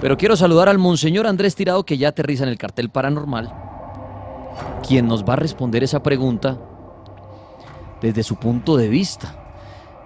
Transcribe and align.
Pero 0.00 0.16
quiero 0.18 0.36
saludar 0.36 0.68
al 0.68 0.78
Monseñor 0.78 1.26
Andrés 1.26 1.54
Tirado 1.54 1.84
que 1.84 1.96
ya 1.96 2.08
aterriza 2.08 2.44
en 2.44 2.50
el 2.50 2.58
cartel 2.58 2.90
paranormal, 2.90 3.52
quien 4.86 5.08
nos 5.08 5.24
va 5.24 5.32
a 5.32 5.36
responder 5.36 5.82
esa 5.82 6.02
pregunta 6.02 6.58
desde 8.00 8.22
su 8.22 8.36
punto 8.36 8.76
de 8.76 8.88
vista. 8.88 9.34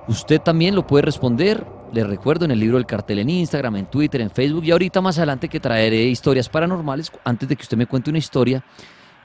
Usted 0.06 0.40
también 0.40 0.74
lo 0.74 0.86
puede 0.86 1.02
responder, 1.02 1.66
le 1.92 2.04
recuerdo, 2.04 2.44
en 2.44 2.52
el 2.52 2.60
libro 2.60 2.76
del 2.76 2.86
cartel 2.86 3.18
en 3.18 3.30
Instagram, 3.30 3.76
en 3.76 3.86
Twitter, 3.86 4.20
en 4.20 4.30
Facebook 4.30 4.64
y 4.64 4.70
ahorita 4.70 5.00
más 5.00 5.18
adelante 5.18 5.48
que 5.48 5.60
traeré 5.60 6.04
historias 6.04 6.48
paranormales. 6.48 7.10
Antes 7.24 7.48
de 7.48 7.56
que 7.56 7.62
usted 7.62 7.76
me 7.76 7.86
cuente 7.86 8.10
una 8.10 8.18
historia, 8.18 8.64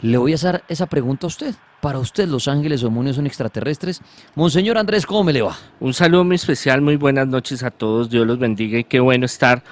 le 0.01 0.17
voy 0.17 0.31
a 0.33 0.35
hacer 0.35 0.63
esa 0.67 0.87
pregunta 0.87 1.25
a 1.25 1.29
usted. 1.29 1.55
Para 1.81 1.99
usted, 1.99 2.27
¿los 2.27 2.47
ángeles 2.47 2.83
o 2.83 2.87
demonios 2.87 3.15
son 3.15 3.27
extraterrestres? 3.27 4.01
Monseñor 4.33 4.77
Andrés, 4.77 5.05
¿cómo 5.05 5.23
me 5.23 5.33
le 5.33 5.43
va? 5.43 5.55
Un 5.79 5.93
saludo 5.93 6.23
muy 6.23 6.35
especial, 6.35 6.81
muy 6.81 6.95
buenas 6.95 7.27
noches 7.27 7.61
a 7.63 7.69
todos, 7.69 8.09
Dios 8.09 8.25
los 8.25 8.39
bendiga 8.39 8.79
y 8.79 8.83
qué 8.83 8.99
bueno 8.99 9.25
estar 9.27 9.63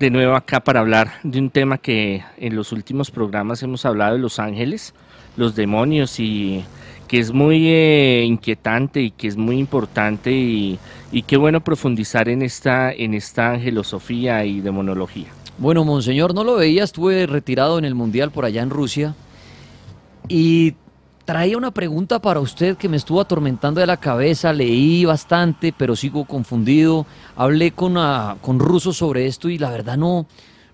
de 0.00 0.10
nuevo 0.10 0.34
acá 0.34 0.60
para 0.60 0.80
hablar 0.80 1.12
de 1.22 1.38
un 1.38 1.50
tema 1.50 1.76
que 1.76 2.24
en 2.38 2.56
los 2.56 2.72
últimos 2.72 3.10
programas 3.10 3.62
hemos 3.62 3.84
hablado 3.84 4.14
de 4.14 4.18
los 4.18 4.38
ángeles, 4.38 4.94
los 5.36 5.54
demonios 5.54 6.18
y 6.18 6.64
que 7.06 7.18
es 7.18 7.32
muy 7.32 7.68
eh, 7.68 8.24
inquietante 8.26 9.02
y 9.02 9.10
que 9.10 9.28
es 9.28 9.36
muy 9.36 9.58
importante 9.58 10.32
y, 10.32 10.78
y, 11.12 11.22
qué 11.22 11.36
bueno 11.36 11.60
profundizar 11.60 12.30
en 12.30 12.40
esta, 12.40 12.90
en 12.90 13.12
esta 13.12 13.50
angelosofía 13.50 14.42
y 14.46 14.62
demonología. 14.62 15.26
Bueno, 15.58 15.84
Monseñor, 15.84 16.34
no 16.34 16.44
lo 16.44 16.56
veía, 16.56 16.82
estuve 16.82 17.26
retirado 17.26 17.78
en 17.78 17.84
el 17.84 17.94
Mundial 17.94 18.30
por 18.30 18.46
allá 18.46 18.62
en 18.62 18.70
Rusia 18.70 19.14
y 20.28 20.76
traía 21.30 21.56
una 21.56 21.70
pregunta 21.70 22.20
para 22.20 22.40
usted 22.40 22.76
que 22.76 22.88
me 22.88 22.96
estuvo 22.96 23.20
atormentando 23.20 23.80
de 23.80 23.86
la 23.86 23.98
cabeza, 23.98 24.52
leí 24.52 25.04
bastante, 25.04 25.72
pero 25.72 25.94
sigo 25.94 26.24
confundido, 26.24 27.06
hablé 27.36 27.70
con, 27.70 27.96
uh, 27.96 28.36
con 28.40 28.58
rusos 28.58 28.96
sobre 28.96 29.26
esto 29.26 29.48
y 29.48 29.56
la 29.56 29.70
verdad 29.70 29.96
no, 29.96 30.26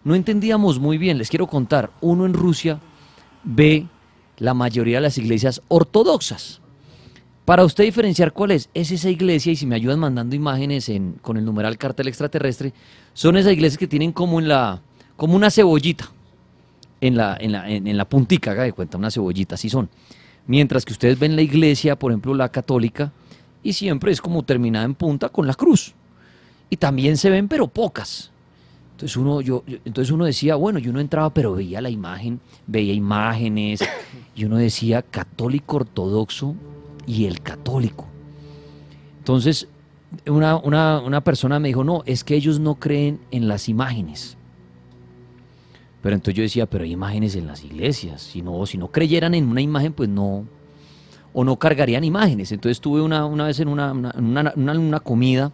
no 0.02 0.14
entendíamos 0.14 0.78
muy 0.78 0.96
bien, 0.96 1.18
les 1.18 1.28
quiero 1.28 1.46
contar, 1.46 1.90
uno 2.00 2.24
en 2.24 2.32
Rusia 2.32 2.80
ve 3.44 3.86
la 4.38 4.54
mayoría 4.54 4.96
de 4.96 5.02
las 5.02 5.18
iglesias 5.18 5.60
ortodoxas. 5.68 6.62
Para 7.44 7.62
usted 7.62 7.84
diferenciar 7.84 8.32
cuál 8.32 8.52
es, 8.52 8.70
es 8.72 8.90
esa 8.90 9.10
iglesia, 9.10 9.52
y 9.52 9.56
si 9.56 9.66
me 9.66 9.74
ayudan 9.74 9.98
mandando 9.98 10.36
imágenes 10.36 10.88
en, 10.88 11.18
con 11.20 11.36
el 11.36 11.44
numeral 11.44 11.76
cartel 11.76 12.08
extraterrestre, 12.08 12.72
son 13.12 13.36
esas 13.36 13.52
iglesias 13.52 13.76
que 13.76 13.88
tienen 13.88 14.10
como 14.10 14.40
en 14.40 14.48
la, 14.48 14.80
como 15.16 15.36
una 15.36 15.50
cebollita, 15.50 16.10
en 17.02 17.14
la, 17.14 17.36
en 17.38 17.52
la, 17.52 17.68
en, 17.68 17.94
la 17.94 18.08
puntica, 18.08 18.52
haga 18.52 18.62
de 18.62 18.72
cuenta, 18.72 18.96
una 18.96 19.10
cebollita, 19.10 19.56
así 19.56 19.68
son. 19.68 19.90
Mientras 20.46 20.84
que 20.84 20.92
ustedes 20.92 21.18
ven 21.18 21.36
la 21.36 21.42
iglesia, 21.42 21.96
por 21.96 22.12
ejemplo, 22.12 22.34
la 22.34 22.48
católica, 22.48 23.12
y 23.62 23.72
siempre 23.72 24.12
es 24.12 24.20
como 24.20 24.44
terminada 24.44 24.84
en 24.84 24.94
punta 24.94 25.28
con 25.28 25.46
la 25.46 25.54
cruz. 25.54 25.94
Y 26.70 26.76
también 26.76 27.16
se 27.16 27.30
ven, 27.30 27.48
pero 27.48 27.66
pocas. 27.66 28.30
Entonces 28.92 29.16
uno, 29.16 29.40
yo, 29.40 29.62
entonces 29.84 30.10
uno 30.10 30.24
decía, 30.24 30.54
bueno, 30.54 30.78
yo 30.78 30.92
no 30.92 31.00
entraba, 31.00 31.30
pero 31.30 31.54
veía 31.54 31.80
la 31.80 31.90
imagen, 31.90 32.40
veía 32.66 32.94
imágenes, 32.94 33.80
y 34.34 34.44
uno 34.44 34.56
decía 34.56 35.02
católico 35.02 35.76
ortodoxo 35.76 36.54
y 37.06 37.26
el 37.26 37.42
católico. 37.42 38.06
Entonces, 39.18 39.68
una, 40.26 40.56
una, 40.56 41.00
una 41.00 41.20
persona 41.20 41.58
me 41.58 41.68
dijo, 41.68 41.84
no, 41.84 42.04
es 42.06 42.24
que 42.24 42.36
ellos 42.36 42.60
no 42.60 42.76
creen 42.76 43.20
en 43.30 43.48
las 43.48 43.68
imágenes. 43.68 44.38
Pero 46.06 46.14
entonces 46.14 46.36
yo 46.36 46.42
decía, 46.44 46.66
pero 46.66 46.84
hay 46.84 46.92
imágenes 46.92 47.34
en 47.34 47.48
las 47.48 47.64
iglesias. 47.64 48.22
Si 48.22 48.40
no, 48.40 48.64
si 48.64 48.78
no 48.78 48.92
creyeran 48.92 49.34
en 49.34 49.48
una 49.48 49.60
imagen, 49.60 49.92
pues 49.92 50.08
no, 50.08 50.46
o 51.32 51.42
no 51.42 51.56
cargarían 51.56 52.04
imágenes. 52.04 52.52
Entonces 52.52 52.80
tuve 52.80 53.02
una, 53.02 53.26
una 53.26 53.46
vez 53.46 53.58
en 53.58 53.66
una, 53.66 53.90
una, 53.90 54.54
una 54.54 55.00
comida, 55.00 55.50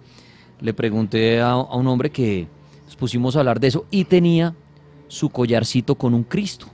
le 0.60 0.74
pregunté 0.74 1.40
a, 1.40 1.56
un 1.56 1.86
hombre 1.86 2.10
que 2.10 2.48
nos 2.84 2.96
pusimos 2.96 3.34
a 3.34 3.38
hablar 3.38 3.60
de 3.60 3.68
eso 3.68 3.86
y 3.90 4.04
tenía 4.04 4.54
su 5.08 5.30
collarcito 5.30 5.94
con 5.94 6.12
un 6.12 6.22
Cristo. 6.22 6.66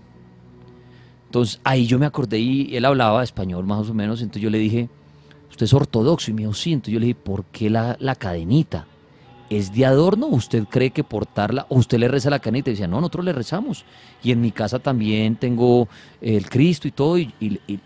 Entonces 1.26 1.60
ahí 1.62 1.86
yo 1.86 2.00
me 2.00 2.06
acordé 2.06 2.40
y 2.40 2.74
él 2.74 2.84
hablaba 2.84 3.22
español 3.22 3.64
más 3.64 3.88
o 3.88 3.94
menos, 3.94 4.22
entonces 4.22 4.42
yo 4.42 4.50
le 4.50 4.58
dije, 4.58 4.88
usted 5.50 5.66
es 5.66 5.72
ortodoxo 5.72 6.32
y 6.32 6.34
me 6.34 6.42
dijo, 6.42 6.54
sí, 6.54 6.72
entonces 6.72 6.94
yo 6.94 6.98
le 6.98 7.06
dije, 7.06 7.20
¿por 7.22 7.44
qué 7.44 7.70
la, 7.70 7.96
la 8.00 8.16
cadenita? 8.16 8.88
¿Es 9.50 9.72
de 9.72 9.86
adorno? 9.86 10.26
¿Usted 10.26 10.64
cree 10.64 10.90
que 10.90 11.04
portarla? 11.04 11.66
¿O 11.70 11.76
usted 11.76 11.98
le 11.98 12.08
reza 12.08 12.28
la 12.28 12.38
cadenita? 12.38 12.68
Y 12.68 12.74
decía, 12.74 12.86
no, 12.86 13.00
nosotros 13.00 13.24
le 13.24 13.32
rezamos. 13.32 13.84
Y 14.22 14.30
en 14.30 14.40
mi 14.40 14.52
casa 14.52 14.78
también 14.78 15.36
tengo 15.36 15.88
el 16.20 16.48
Cristo 16.50 16.86
y 16.86 16.90
todo. 16.90 17.18
Y, 17.18 17.32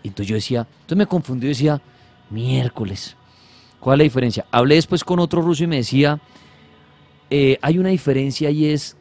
entonces 0.03 0.27
yo 0.27 0.35
decía, 0.35 0.67
entonces 0.81 0.97
me 0.97 1.05
confundí 1.05 1.45
y 1.45 1.49
decía, 1.49 1.81
miércoles. 2.29 3.15
¿Cuál 3.79 3.95
es 3.95 3.97
la 3.99 4.03
diferencia? 4.03 4.45
Hablé 4.51 4.75
después 4.75 5.03
con 5.03 5.19
otro 5.19 5.41
ruso 5.41 5.63
y 5.63 5.67
me 5.67 5.77
decía, 5.77 6.19
eh, 7.29 7.57
hay 7.61 7.77
una 7.77 7.89
diferencia 7.89 8.49
y 8.49 8.65
es, 8.65 8.97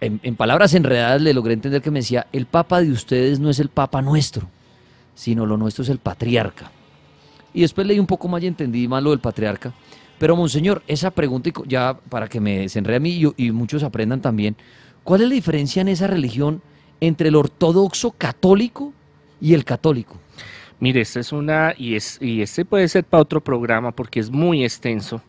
en, 0.00 0.20
en, 0.22 0.36
palabras 0.36 0.74
enredadas 0.74 1.20
le 1.20 1.34
logré 1.34 1.54
entender 1.54 1.82
que 1.82 1.90
me 1.90 2.00
decía, 2.00 2.26
el 2.32 2.46
papa 2.46 2.80
de 2.80 2.92
ustedes 2.92 3.40
no 3.40 3.50
es 3.50 3.60
el 3.60 3.68
papa 3.68 4.02
nuestro, 4.02 4.48
sino 5.14 5.46
lo 5.46 5.56
nuestro 5.56 5.84
es 5.84 5.90
el 5.90 5.98
patriarca. 5.98 6.70
Y 7.54 7.60
después 7.60 7.86
leí 7.86 7.98
un 7.98 8.06
poco 8.06 8.26
más 8.28 8.42
y 8.42 8.46
entendí 8.46 8.88
más 8.88 9.02
lo 9.02 9.10
del 9.10 9.20
patriarca. 9.20 9.72
Pero, 10.18 10.36
monseñor, 10.36 10.82
esa 10.86 11.10
pregunta, 11.10 11.50
ya 11.66 11.98
para 12.08 12.28
que 12.28 12.40
me 12.40 12.60
desenrede 12.60 12.96
a 12.96 13.00
mí 13.00 13.20
y, 13.36 13.50
muchos 13.50 13.82
aprendan 13.82 14.20
también, 14.20 14.56
¿cuál 15.02 15.22
es 15.22 15.28
la 15.28 15.34
diferencia 15.34 15.82
en 15.82 15.88
esa 15.88 16.06
religión 16.06 16.62
entre 17.00 17.28
el 17.28 17.36
ortodoxo 17.36 18.12
católico 18.12 18.92
y 19.40 19.54
el 19.54 19.64
católico? 19.64 20.18
Mire, 20.80 21.00
esta 21.00 21.20
es 21.20 21.32
una, 21.32 21.74
y, 21.76 21.96
es, 21.96 22.18
y 22.20 22.42
este 22.42 22.64
puede 22.64 22.88
ser 22.88 23.04
para 23.04 23.22
otro 23.22 23.40
programa 23.42 23.92
porque 23.92 24.20
es 24.20 24.30
muy 24.30 24.64
extenso 24.64 25.22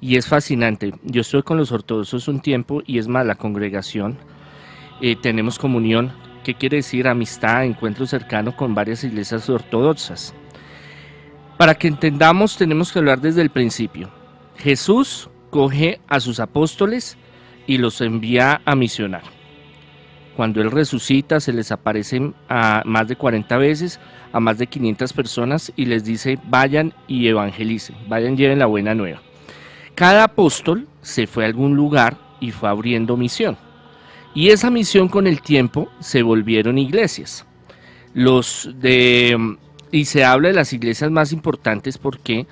y 0.00 0.16
es 0.16 0.26
fascinante. 0.26 0.92
Yo 1.04 1.20
estoy 1.20 1.42
con 1.42 1.56
los 1.56 1.72
ortodoxos 1.72 2.28
un 2.28 2.40
tiempo 2.40 2.82
y 2.86 2.98
es 2.98 3.08
más, 3.08 3.26
la 3.26 3.34
congregación, 3.36 4.18
eh, 5.00 5.16
tenemos 5.16 5.58
comunión, 5.58 6.12
¿qué 6.44 6.54
quiere 6.54 6.78
decir? 6.78 7.08
Amistad, 7.08 7.64
encuentro 7.64 8.06
cercano 8.06 8.56
con 8.56 8.74
varias 8.74 9.04
iglesias 9.04 9.48
ortodoxas. 9.48 10.34
Para 11.56 11.74
que 11.74 11.88
entendamos, 11.88 12.56
tenemos 12.56 12.92
que 12.92 12.98
hablar 12.98 13.20
desde 13.20 13.42
el 13.42 13.50
principio. 13.50 14.10
Jesús 14.56 15.28
coge 15.50 16.00
a 16.08 16.20
sus 16.20 16.40
apóstoles 16.40 17.16
y 17.66 17.78
los 17.78 18.00
envía 18.00 18.60
a 18.64 18.74
misionar. 18.74 19.22
Cuando 20.36 20.60
Él 20.60 20.70
resucita, 20.70 21.38
se 21.40 21.52
les 21.52 21.70
aparecen 21.70 22.34
a 22.48 22.82
más 22.84 23.06
de 23.08 23.16
40 23.16 23.56
veces 23.58 24.00
a 24.34 24.40
más 24.40 24.58
de 24.58 24.66
500 24.66 25.12
personas 25.12 25.72
y 25.76 25.84
les 25.84 26.04
dice, 26.04 26.40
vayan 26.48 26.92
y 27.06 27.28
evangelicen, 27.28 27.94
vayan, 28.08 28.36
lleven 28.36 28.58
la 28.58 28.66
buena 28.66 28.92
nueva. 28.92 29.22
Cada 29.94 30.24
apóstol 30.24 30.88
se 31.02 31.28
fue 31.28 31.44
a 31.44 31.46
algún 31.46 31.76
lugar 31.76 32.16
y 32.40 32.50
fue 32.50 32.68
abriendo 32.68 33.16
misión. 33.16 33.56
Y 34.34 34.48
esa 34.48 34.70
misión 34.70 35.08
con 35.08 35.28
el 35.28 35.40
tiempo 35.40 35.88
se 36.00 36.24
volvieron 36.24 36.78
iglesias. 36.78 37.46
Los 38.12 38.70
de 38.80 39.56
y 39.92 40.06
se 40.06 40.24
habla 40.24 40.48
de 40.48 40.54
las 40.54 40.72
iglesias 40.72 41.12
más 41.12 41.32
importantes 41.32 41.96
porque 41.96 42.48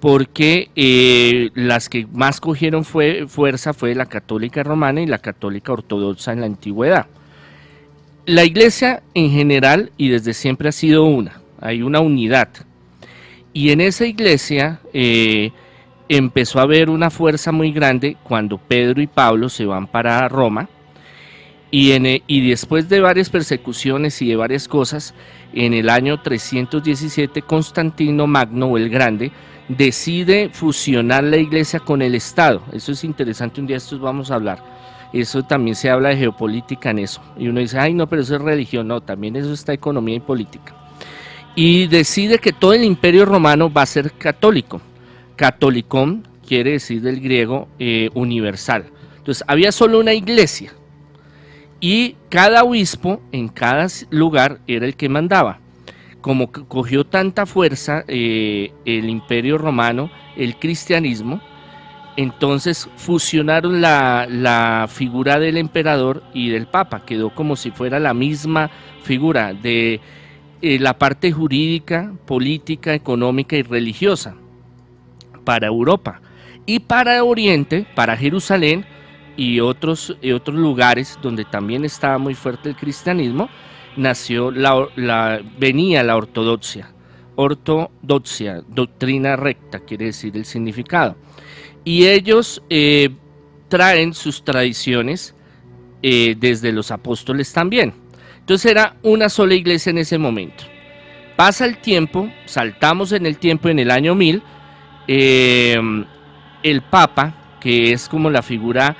porque 0.00 0.70
eh, 0.76 1.50
las 1.54 1.88
que 1.88 2.06
más 2.12 2.40
cogieron 2.40 2.84
fue, 2.84 3.26
fuerza 3.26 3.72
fue 3.72 3.94
la 3.94 4.06
católica 4.06 4.62
romana 4.62 5.00
y 5.00 5.06
la 5.06 5.18
católica 5.18 5.72
ortodoxa 5.72 6.32
en 6.32 6.40
la 6.40 6.46
antigüedad. 6.46 7.06
La 8.24 8.44
iglesia 8.44 9.02
en 9.14 9.30
general 9.30 9.90
y 9.96 10.08
desde 10.08 10.34
siempre 10.34 10.68
ha 10.68 10.72
sido 10.72 11.04
una, 11.04 11.40
hay 11.60 11.82
una 11.82 12.00
unidad. 12.00 12.48
Y 13.52 13.70
en 13.70 13.80
esa 13.80 14.06
iglesia 14.06 14.80
eh, 14.92 15.50
empezó 16.08 16.60
a 16.60 16.62
haber 16.62 16.90
una 16.90 17.10
fuerza 17.10 17.50
muy 17.50 17.72
grande 17.72 18.16
cuando 18.22 18.58
Pedro 18.58 19.00
y 19.02 19.06
Pablo 19.06 19.48
se 19.48 19.66
van 19.66 19.86
para 19.86 20.28
Roma. 20.28 20.68
Y, 21.70 21.92
y 22.26 22.48
después 22.48 22.88
de 22.88 23.00
varias 23.00 23.28
persecuciones 23.28 24.22
y 24.22 24.28
de 24.28 24.36
varias 24.36 24.68
cosas, 24.68 25.14
en 25.52 25.74
el 25.74 25.90
año 25.90 26.20
317 26.20 27.42
Constantino 27.42 28.26
Magno 28.26 28.76
el 28.76 28.88
Grande 28.88 29.32
decide 29.68 30.50
fusionar 30.52 31.24
la 31.24 31.36
iglesia 31.36 31.80
con 31.80 32.02
el 32.02 32.14
Estado. 32.14 32.62
Eso 32.72 32.92
es 32.92 33.04
interesante, 33.04 33.60
un 33.60 33.66
día 33.66 33.76
estos 33.76 34.00
vamos 34.00 34.30
a 34.30 34.36
hablar. 34.36 34.62
Eso 35.12 35.42
también 35.42 35.74
se 35.74 35.90
habla 35.90 36.10
de 36.10 36.16
geopolítica 36.16 36.90
en 36.90 37.00
eso. 37.00 37.22
Y 37.38 37.48
uno 37.48 37.60
dice, 37.60 37.78
ay 37.78 37.94
no, 37.94 38.06
pero 38.08 38.22
eso 38.22 38.36
es 38.36 38.42
religión. 38.42 38.88
No, 38.88 39.00
también 39.00 39.36
eso 39.36 39.52
está 39.52 39.72
economía 39.72 40.16
y 40.16 40.20
política. 40.20 40.74
Y 41.54 41.86
decide 41.86 42.38
que 42.38 42.52
todo 42.52 42.72
el 42.74 42.84
imperio 42.84 43.24
romano 43.24 43.72
va 43.72 43.82
a 43.82 43.86
ser 43.86 44.12
católico. 44.12 44.80
Catolicón 45.36 46.28
quiere 46.46 46.72
decir 46.72 47.00
del 47.00 47.20
griego 47.20 47.68
eh, 47.78 48.10
universal. 48.14 48.86
Entonces 49.16 49.44
había 49.46 49.72
solo 49.72 49.98
una 49.98 50.12
iglesia 50.12 50.72
y 51.80 52.16
cada 52.28 52.64
obispo 52.64 53.20
en 53.32 53.48
cada 53.48 53.86
lugar 54.10 54.60
era 54.66 54.86
el 54.86 54.96
que 54.96 55.08
mandaba. 55.08 55.60
Como 56.28 56.52
cogió 56.52 57.06
tanta 57.06 57.46
fuerza 57.46 58.04
eh, 58.06 58.70
el 58.84 59.08
imperio 59.08 59.56
romano, 59.56 60.10
el 60.36 60.56
cristianismo, 60.56 61.40
entonces 62.18 62.86
fusionaron 62.96 63.80
la, 63.80 64.86
figura 64.90 65.38
del 65.38 65.56
emperador 65.56 66.22
y 66.34 66.50
del 66.50 66.66
papa, 66.66 67.06
quedó 67.06 67.34
como 67.34 67.56
si 67.56 67.70
fuera 67.70 67.98
la 67.98 68.12
misma 68.12 68.70
figura 69.04 69.54
de 69.54 70.02
eh, 70.60 70.78
la 70.78 70.98
parte 70.98 71.32
jurídica, 71.32 72.12
política, 72.26 72.92
económica 72.92 73.56
y 73.56 73.62
religiosa 73.62 74.34
para 75.44 75.68
Europa. 75.68 76.20
Y 76.66 76.80
para 76.80 77.24
Oriente, 77.24 77.86
para 77.94 78.18
Jerusalén, 78.18 78.84
y 79.34 79.60
otros, 79.60 80.14
otros 80.34 80.56
lugares 80.58 81.18
donde 81.22 81.46
también 81.46 81.86
estaba 81.86 82.18
muy 82.18 82.34
fuerte 82.34 82.68
el 82.68 82.76
cristianismo, 82.76 83.48
nació 83.98 84.50
la, 84.50 85.40
venía 85.58 86.02
la 86.02 86.16
ortodoxia. 86.16 86.92
Ortodoxia, 87.36 88.62
doctrina 88.66 89.36
recta, 89.36 89.80
quiere 89.80 90.06
decir 90.06 90.36
el 90.36 90.44
significado. 90.44 91.16
Y 91.84 92.06
ellos 92.06 92.62
eh, 92.70 93.10
traen 93.68 94.14
sus 94.14 94.42
tradiciones 94.44 95.34
eh, 96.02 96.34
desde 96.38 96.72
los 96.72 96.90
apóstoles 96.90 97.52
también. 97.52 97.92
Entonces 98.40 98.70
era 98.70 98.96
una 99.02 99.28
sola 99.28 99.54
iglesia 99.54 99.90
en 99.90 99.98
ese 99.98 100.18
momento. 100.18 100.64
Pasa 101.36 101.64
el 101.66 101.78
tiempo, 101.78 102.28
saltamos 102.46 103.12
en 103.12 103.26
el 103.26 103.38
tiempo 103.38 103.68
en 103.68 103.78
el 103.78 103.90
año 103.90 104.14
1000, 104.14 104.42
eh, 105.06 105.76
el 106.62 106.82
Papa, 106.82 107.58
que 107.60 107.92
es 107.92 108.08
como 108.08 108.30
la 108.30 108.42
figura 108.42 108.96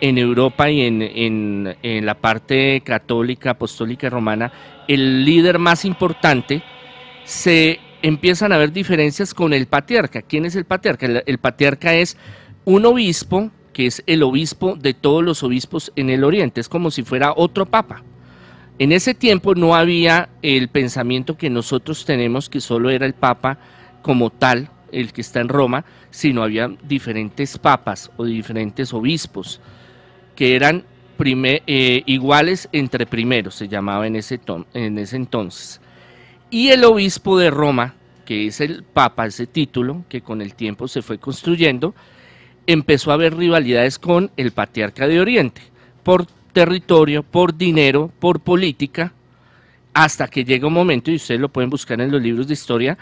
en 0.00 0.18
Europa 0.18 0.70
y 0.70 0.82
en, 0.82 1.76
la 1.82 2.14
parte 2.14 2.82
católica, 2.84 3.50
apostólica 3.50 4.08
romana, 4.10 4.52
el 4.88 5.24
líder 5.24 5.58
más 5.58 5.84
importante, 5.84 6.62
se 7.24 7.80
empiezan 8.02 8.52
a 8.52 8.58
ver 8.58 8.72
diferencias 8.72 9.34
con 9.34 9.52
el 9.52 9.66
patriarca. 9.66 10.22
¿Quién 10.22 10.44
es 10.44 10.56
el 10.56 10.64
patriarca? 10.64 11.06
El, 11.24 11.38
patriarca 11.38 11.94
es 11.94 12.16
un 12.64 12.84
obispo 12.86 13.50
que 13.72 13.86
es 13.86 14.02
el 14.06 14.22
obispo 14.22 14.76
de 14.76 14.92
todos 14.92 15.24
los 15.24 15.42
obispos 15.42 15.92
en 15.96 16.10
el 16.10 16.24
Oriente, 16.24 16.60
es 16.60 16.68
como 16.68 16.90
si 16.90 17.02
fuera 17.02 17.32
otro 17.34 17.64
papa. 17.64 18.02
En 18.78 18.92
ese 18.92 19.14
tiempo 19.14 19.54
no 19.54 19.74
había 19.74 20.28
el 20.42 20.68
pensamiento 20.68 21.36
que 21.36 21.48
nosotros 21.48 22.04
tenemos, 22.04 22.50
que 22.50 22.60
solo 22.60 22.90
era 22.90 23.06
el 23.06 23.14
papa 23.14 23.58
como 24.02 24.30
tal, 24.30 24.68
el 24.92 25.12
que 25.12 25.22
está 25.22 25.40
en 25.40 25.48
Roma, 25.48 25.84
sino 26.10 26.42
había 26.42 26.70
diferentes 26.84 27.58
papas 27.58 28.10
o 28.16 28.24
diferentes 28.24 28.92
obispos 28.92 29.60
que 30.36 30.54
eran 30.54 30.84
eh, 31.24 32.02
iguales 32.06 32.68
entre 32.72 33.06
primeros, 33.06 33.54
se 33.54 33.68
llamaba 33.68 34.06
en 34.06 34.16
ese, 34.16 34.40
en 34.74 34.98
ese 34.98 35.16
entonces. 35.16 35.80
Y 36.50 36.70
el 36.70 36.84
obispo 36.84 37.38
de 37.38 37.50
Roma, 37.50 37.94
que 38.24 38.46
es 38.46 38.60
el 38.60 38.82
papa, 38.82 39.26
ese 39.26 39.46
título 39.46 40.04
que 40.08 40.20
con 40.20 40.42
el 40.42 40.54
tiempo 40.54 40.88
se 40.88 41.00
fue 41.00 41.18
construyendo, 41.18 41.94
empezó 42.66 43.10
a 43.10 43.14
haber 43.14 43.36
rivalidades 43.36 43.98
con 43.98 44.30
el 44.36 44.52
patriarca 44.52 45.06
de 45.06 45.20
Oriente, 45.20 45.62
por 46.02 46.26
territorio, 46.52 47.22
por 47.22 47.56
dinero, 47.56 48.10
por 48.18 48.40
política, 48.40 49.12
hasta 49.94 50.26
que 50.26 50.44
llega 50.44 50.66
un 50.66 50.74
momento, 50.74 51.10
y 51.10 51.16
ustedes 51.16 51.40
lo 51.40 51.50
pueden 51.50 51.70
buscar 51.70 52.00
en 52.00 52.10
los 52.10 52.20
libros 52.20 52.46
de 52.46 52.54
historia, 52.54 52.98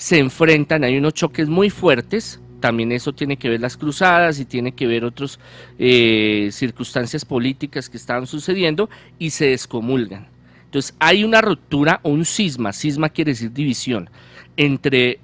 se 0.00 0.18
enfrentan, 0.18 0.82
hay 0.82 0.96
unos 0.96 1.12
choques 1.12 1.46
muy 1.46 1.68
fuertes, 1.68 2.40
también 2.58 2.90
eso 2.90 3.12
tiene 3.12 3.36
que 3.36 3.50
ver 3.50 3.60
las 3.60 3.76
cruzadas 3.76 4.40
y 4.40 4.46
tiene 4.46 4.72
que 4.72 4.86
ver 4.86 5.04
otras 5.04 5.38
eh, 5.78 6.48
circunstancias 6.52 7.22
políticas 7.26 7.90
que 7.90 7.98
estaban 7.98 8.26
sucediendo 8.26 8.88
y 9.18 9.28
se 9.28 9.48
descomulgan. 9.48 10.26
Entonces 10.64 10.96
hay 10.98 11.22
una 11.22 11.42
ruptura 11.42 12.00
o 12.02 12.08
un 12.08 12.24
cisma, 12.24 12.72
cisma 12.72 13.10
quiere 13.10 13.32
decir 13.32 13.52
división, 13.52 14.08
entre 14.56 15.20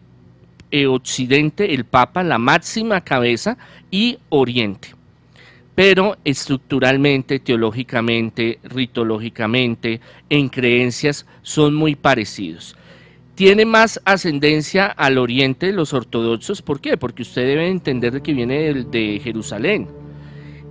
eh, 0.70 0.86
Occidente, 0.86 1.72
el 1.72 1.86
Papa, 1.86 2.22
la 2.22 2.36
máxima 2.36 3.00
cabeza, 3.00 3.56
y 3.90 4.18
Oriente. 4.28 4.94
Pero 5.74 6.18
estructuralmente, 6.22 7.38
teológicamente, 7.38 8.58
ritológicamente, 8.62 10.02
en 10.28 10.50
creencias 10.50 11.24
son 11.40 11.74
muy 11.74 11.94
parecidos 11.94 12.76
tiene 13.36 13.66
más 13.66 14.00
ascendencia 14.06 14.86
al 14.86 15.18
oriente 15.18 15.70
los 15.70 15.92
ortodoxos. 15.92 16.62
¿Por 16.62 16.80
qué? 16.80 16.96
Porque 16.96 17.20
usted 17.20 17.46
debe 17.46 17.68
entender 17.68 18.22
que 18.22 18.32
viene 18.32 18.72
de, 18.72 19.20
Jerusalén. 19.22 19.88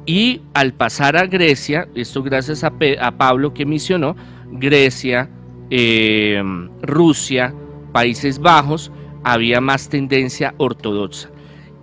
Y 0.07 0.41
al 0.55 0.73
pasar 0.73 1.15
a 1.15 1.27
Grecia, 1.27 1.87
esto 1.93 2.23
gracias 2.23 2.63
a, 2.63 2.71
Pablo 3.17 3.53
que 3.53 3.67
misionó, 3.67 4.15
Grecia, 4.51 5.29
eh, 5.69 6.41
Rusia, 6.81 7.53
Países 7.93 8.39
Bajos, 8.39 8.91
había 9.23 9.61
más 9.61 9.87
tendencia 9.87 10.55
ortodoxa. 10.57 11.29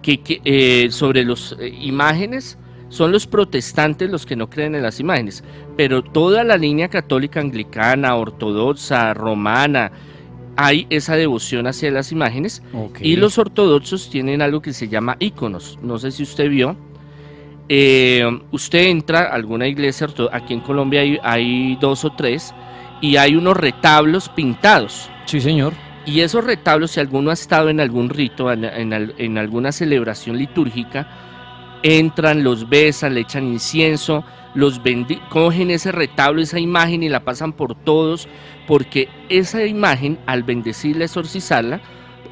Que, 0.02 0.20
eh, 0.44 0.88
sobre 0.90 1.25
las 1.25 1.55
eh, 1.61 1.69
imágenes, 1.81 2.58
son 2.88 3.12
los 3.12 3.29
protestantes 3.29 4.11
los 4.11 4.26
que 4.26 4.34
no 4.34 4.50
creen 4.50 4.75
en 4.75 4.82
las 4.82 4.99
imágenes, 4.99 5.44
pero 5.76 6.02
toda 6.02 6.43
la 6.43 6.56
línea 6.56 6.88
católica 6.88 7.40
anglicana, 7.40 8.17
ortodoxa, 8.17 9.14
romana, 9.14 9.93
hay 10.57 10.87
esa 10.91 11.17
devoción 11.17 11.67
hacia 11.67 11.91
las 11.91 12.13
imágenes 12.13 12.63
y 13.01 13.17
los 13.17 13.39
ortodoxos 13.39 14.11
tienen 14.11 14.43
algo 14.43 14.61
que 14.61 14.73
se 14.73 14.89
llama 14.89 15.17
iconos. 15.19 15.79
No 15.83 15.99
sé 15.99 16.11
si 16.11 16.23
usted 16.23 16.49
vio. 16.49 16.77
Eh, 17.69 18.25
usted 18.51 18.89
entra 18.89 19.21
a 19.21 19.35
alguna 19.35 19.67
iglesia, 19.67 20.07
aquí 20.33 20.53
en 20.53 20.61
Colombia 20.61 21.01
hay, 21.01 21.19
hay, 21.23 21.77
dos 21.77 22.05
o 22.05 22.11
tres, 22.11 22.53
y 23.01 23.17
hay 23.17 23.35
unos 23.35 23.57
retablos 23.57 24.29
pintados. 24.29 25.09
Sí, 25.25 25.41
señor. 25.41 25.73
Y 26.05 26.21
esos 26.21 26.45
retablos, 26.45 26.91
si 26.91 27.01
alguno 27.01 27.31
ha 27.31 27.35
estado 27.35 27.71
en 27.71 27.81
algún 27.81 28.11
rito, 28.11 28.53
en, 28.53 28.65
en 28.65 29.39
alguna 29.39 29.73
celebración 29.73 30.37
litúrgica, 30.37 31.09
entran, 31.83 32.45
los 32.45 32.69
besan, 32.69 33.15
le 33.15 33.21
echan 33.21 33.47
incienso, 33.47 34.25
los 34.55 34.81
cogen 35.31 35.71
ese 35.71 35.93
retablo, 35.93 36.43
esa 36.43 36.61
imagen 36.61 37.03
y 37.03 37.09
la 37.09 37.25
pasan 37.25 37.53
por 37.53 37.75
todos, 37.75 38.29
porque 38.67 39.09
esa 39.29 39.65
imagen, 39.65 40.19
al 40.27 40.43
bendecirla, 40.43 41.05
exorcizarla, 41.05 41.81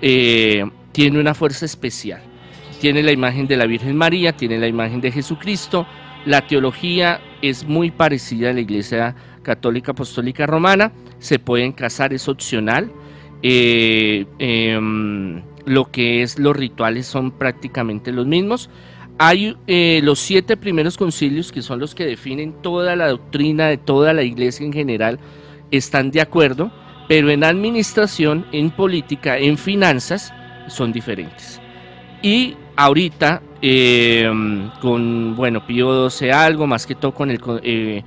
eh, 0.03 0.65
tiene 0.93 1.21
una 1.21 1.35
fuerza 1.35 1.65
especial. 1.65 2.23
Tiene 2.81 3.03
la 3.03 3.13
imagen 3.13 3.47
de 3.47 3.57
la 3.57 3.67
Virgen 3.67 3.97
María, 3.97 4.33
tiene 4.33 4.59
la 4.59 4.67
imagen 4.67 5.01
de 5.01 5.13
Jesucristo. 5.13 5.87
La 6.25 6.47
teología 6.47 7.21
es 7.43 7.67
muy 7.67 7.91
parecida 7.91 8.51
a 8.51 8.53
la 8.53 8.61
Iglesia 8.61 9.15
Católica 9.43 9.93
Apostólica 9.93 10.47
Romana. 10.47 10.93
Se 11.19 11.39
pueden 11.39 11.73
casar, 11.73 12.13
es 12.13 12.29
opcional. 12.29 12.91
Eh, 13.43 14.27
em, 14.39 15.43
lo 15.67 15.91
que 15.91 16.23
es 16.23 16.39
los 16.39 16.57
rituales 16.57 17.07
son 17.07 17.33
prácticamente 17.33 18.13
los 18.13 18.27
mismos. 18.27 18.71
Hay 19.23 19.55
eh, 19.67 20.01
los 20.03 20.19
siete 20.19 20.57
primeros 20.57 20.97
concilios, 20.97 21.53
que 21.53 21.61
son 21.61 21.79
los 21.79 21.95
que 21.95 22.07
definen 22.07 22.55
toda 22.63 22.97
la 22.97 23.09
doctrina 23.09 23.67
de 23.67 23.77
toda 23.77 24.15
la 24.15 24.23
iglesia 24.23 24.65
en 24.65 24.73
general, 24.73 25.19
están 25.71 26.11
de 26.11 26.23
acuerdo, 26.23 26.73
pero 27.07 27.29
en 27.29 27.45
administración, 27.45 28.47
en 28.51 28.71
política, 28.71 29.37
en 29.37 29.59
finanzas, 29.59 30.33
son 30.69 30.91
diferentes. 30.91 31.61
Y 32.23 32.57
ahorita, 32.77 33.43
em, 33.61 34.71
con, 34.81 35.37
bueno, 35.37 35.67
Pío 35.67 36.09
XII 36.09 36.31
algo, 36.31 36.67
más 36.67 36.87
que 36.87 36.95
todo 36.95 37.13
con 37.13 37.31
el, 37.31 37.39
eh, 37.63 38.03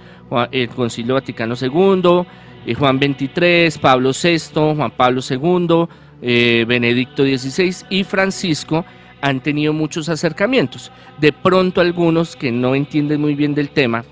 Concilio 0.75 1.13
Vaticano 1.13 1.53
II, 1.53 2.25
eh, 2.65 2.73
Juan 2.73 2.97
XXIII, 2.97 3.79
Pablo 3.79 4.13
VI, 4.19 4.75
Juan 4.75 4.89
Pablo 4.89 5.21
II, 5.21 6.65
Benedicto 6.65 7.23
XVI 7.23 7.85
y 7.91 8.03
Francisco, 8.03 8.83
han 9.23 9.41
tenido 9.41 9.71
muchos 9.71 10.09
acercamientos. 10.09 10.91
De 11.17 11.31
pronto 11.31 11.79
algunos 11.79 12.35
que 12.35 12.51
no 12.51 12.75
entienden 12.75 13.21
muy 13.21 13.35
bien 13.35 13.55
del 13.55 13.69
tema, 13.69 14.03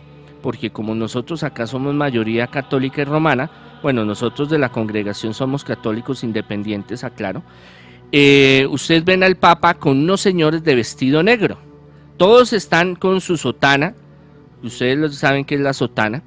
porque 0.42 0.70
como 0.70 0.96
nosotros 0.96 1.44
acá 1.44 1.68
somos 1.68 1.94
mayoría 1.94 2.48
católica 2.48 3.02
y 3.02 3.06
romana, 3.06 3.52
bueno, 3.84 4.06
nosotros 4.06 4.50
de 4.50 4.58
la 4.58 4.70
congregación 4.72 5.34
somos 5.34 5.66
católicos 5.66 6.24
independientes, 6.24 7.04
aclaro, 7.04 7.44
eh, 8.14 8.66
ustedes 8.72 9.04
ven 9.04 9.22
al 9.24 9.36
Papa 9.36 9.74
con 9.74 9.98
unos 9.98 10.22
señores 10.22 10.64
de 10.64 10.76
vestido 10.76 11.22
negro. 11.24 11.58
Todos 12.16 12.54
están 12.54 12.96
con 12.96 13.20
su 13.20 13.36
sotana, 13.36 13.96
ustedes 14.64 15.16
saben 15.16 15.44
que 15.44 15.56
es 15.56 15.62
la 15.62 15.74
sotana, 15.74 16.24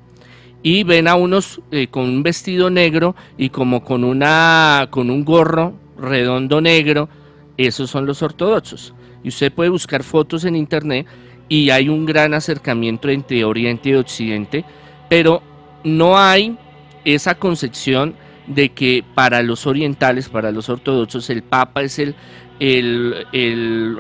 y 0.63 0.85
ven 0.85 1.09
a 1.09 1.15
unos 1.15 1.63
eh, 1.71 1.87
con 1.87 2.05
un 2.05 2.23
vestido 2.23 2.69
negro 2.69 3.17
y 3.39 3.49
como 3.49 3.83
con, 3.83 4.05
una, 4.05 4.89
con 4.91 5.09
un 5.09 5.25
gorro 5.25 5.73
redondo 5.99 6.61
negro, 6.61 7.09
esos 7.57 7.91
son 7.91 8.07
los 8.07 8.23
ortodoxos. 8.23 8.95
Y 9.23 9.29
usted 9.29 9.53
puede 9.53 9.71
buscar 9.71 10.03
fotos 10.03 10.45
en 10.45 10.57
internet 10.57 11.07
y 11.49 11.71
hay 11.71 11.89
un 11.89 12.07
gran 12.07 12.35
acercamiento 12.35 13.09
entre 13.09 13.45
Oriente 13.45 13.91
y 13.91 13.95
Occidente, 13.95 14.65
pero 15.09 15.43
no 15.83 16.19
hay 16.19 16.57
esa 17.05 17.35
concepción 17.35 18.15
de 18.47 18.71
que 18.71 19.05
para 19.15 19.43
los 19.43 19.67
orientales, 19.67 20.29
para 20.29 20.53
los 20.53 20.69
ortodoxos, 20.69 21.31
el 21.31 21.43
Papa 21.43 21.83
es 21.83 21.99
el, 21.99 22.15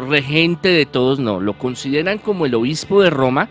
regente 0.08 0.68
de 0.68 0.86
todos, 0.86 1.18
no, 1.18 1.40
lo 1.40 1.58
consideran 1.58 2.18
como 2.18 2.46
el 2.46 2.54
obispo 2.54 3.02
de 3.02 3.10
Roma, 3.10 3.48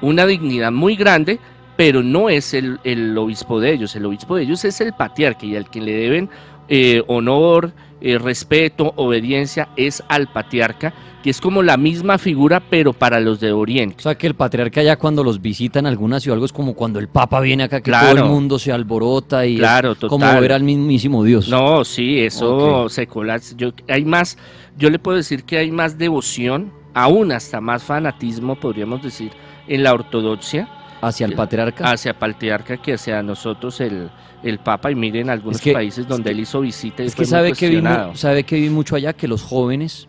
una 0.00 0.26
dignidad 0.26 0.72
muy 0.72 0.96
grande, 0.96 1.38
pero 1.76 2.02
no 2.02 2.28
es 2.28 2.54
el, 2.54 2.78
el 2.84 3.16
obispo 3.16 3.60
de 3.60 3.72
ellos, 3.72 3.96
el 3.96 4.04
obispo 4.06 4.36
de 4.36 4.42
ellos 4.42 4.64
es 4.64 4.80
el 4.80 4.92
patriarca 4.92 5.46
y 5.46 5.56
al 5.56 5.70
que 5.70 5.80
le 5.80 5.92
deben 5.92 6.28
eh, 6.74 7.04
honor, 7.06 7.74
eh, 8.00 8.16
respeto, 8.16 8.94
obediencia 8.96 9.68
es 9.76 10.02
al 10.08 10.32
patriarca, 10.32 10.94
que 11.22 11.28
es 11.28 11.38
como 11.38 11.62
la 11.62 11.76
misma 11.76 12.16
figura, 12.16 12.60
pero 12.60 12.94
para 12.94 13.20
los 13.20 13.40
de 13.40 13.52
Oriente. 13.52 13.96
O 13.98 14.00
sea, 14.00 14.14
que 14.14 14.26
el 14.26 14.34
patriarca 14.34 14.82
ya 14.82 14.96
cuando 14.96 15.22
los 15.22 15.42
visitan 15.42 15.84
algunas 15.84 16.26
algo 16.26 16.46
es 16.46 16.52
como 16.52 16.72
cuando 16.72 16.98
el 16.98 17.08
Papa 17.08 17.40
viene 17.40 17.64
acá, 17.64 17.82
que 17.82 17.90
todo 17.90 18.12
el 18.12 18.24
mundo 18.24 18.58
se 18.58 18.72
alborota 18.72 19.44
y 19.44 19.58
claro, 19.58 19.94
como 20.08 20.24
ver 20.40 20.54
al 20.54 20.62
mismísimo 20.62 21.22
Dios. 21.24 21.50
No, 21.50 21.84
sí, 21.84 22.20
eso 22.20 22.88
se 22.88 23.06
cola. 23.06 23.38
Yo, 23.54 23.72
hay 23.86 24.06
más, 24.06 24.38
yo 24.78 24.88
le 24.88 24.98
puedo 24.98 25.18
decir 25.18 25.44
que 25.44 25.58
hay 25.58 25.70
más 25.70 25.98
devoción, 25.98 26.72
aún 26.94 27.32
hasta 27.32 27.60
más 27.60 27.82
fanatismo, 27.82 28.58
podríamos 28.58 29.02
decir, 29.02 29.30
en 29.68 29.82
la 29.82 29.92
ortodoxia. 29.92 30.70
Hacia 31.02 31.26
el 31.26 31.34
patriarca. 31.34 31.90
Hacia 31.90 32.12
el 32.12 32.16
patriarca 32.16 32.76
que 32.76 32.94
hacia 32.94 33.22
nosotros 33.22 33.80
el, 33.80 34.10
el 34.42 34.58
Papa. 34.60 34.90
Y 34.90 34.94
miren 34.94 35.28
algunos 35.28 35.60
países 35.60 36.06
donde 36.06 36.30
él 36.30 36.40
hizo 36.40 36.60
visita. 36.60 37.02
Y 37.02 37.06
es 37.06 37.14
que 37.14 37.24
sabe 37.24 37.52
que, 37.52 37.68
vi, 37.68 37.82
sabe 38.14 38.44
que 38.44 38.56
vi 38.56 38.70
mucho 38.70 38.96
allá 38.96 39.12
que 39.12 39.28
los 39.28 39.42
jóvenes, 39.42 40.08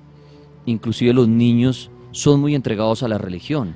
inclusive 0.65 1.11
los 1.13 1.27
niños, 1.27 1.91
son 2.11 2.39
muy 2.39 2.55
entregados 2.55 3.03
a 3.03 3.07
la 3.07 3.17
religión. 3.17 3.75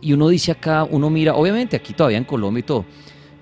y 0.00 0.12
uno 0.12 0.28
dice 0.28 0.52
acá, 0.52 0.84
uno 0.84 1.10
mira, 1.10 1.34
obviamente 1.34 1.74
aquí 1.74 1.94
todavía 1.94 2.18
en 2.18 2.24
Colombia 2.24 2.60
y 2.60 2.62
todo 2.62 2.84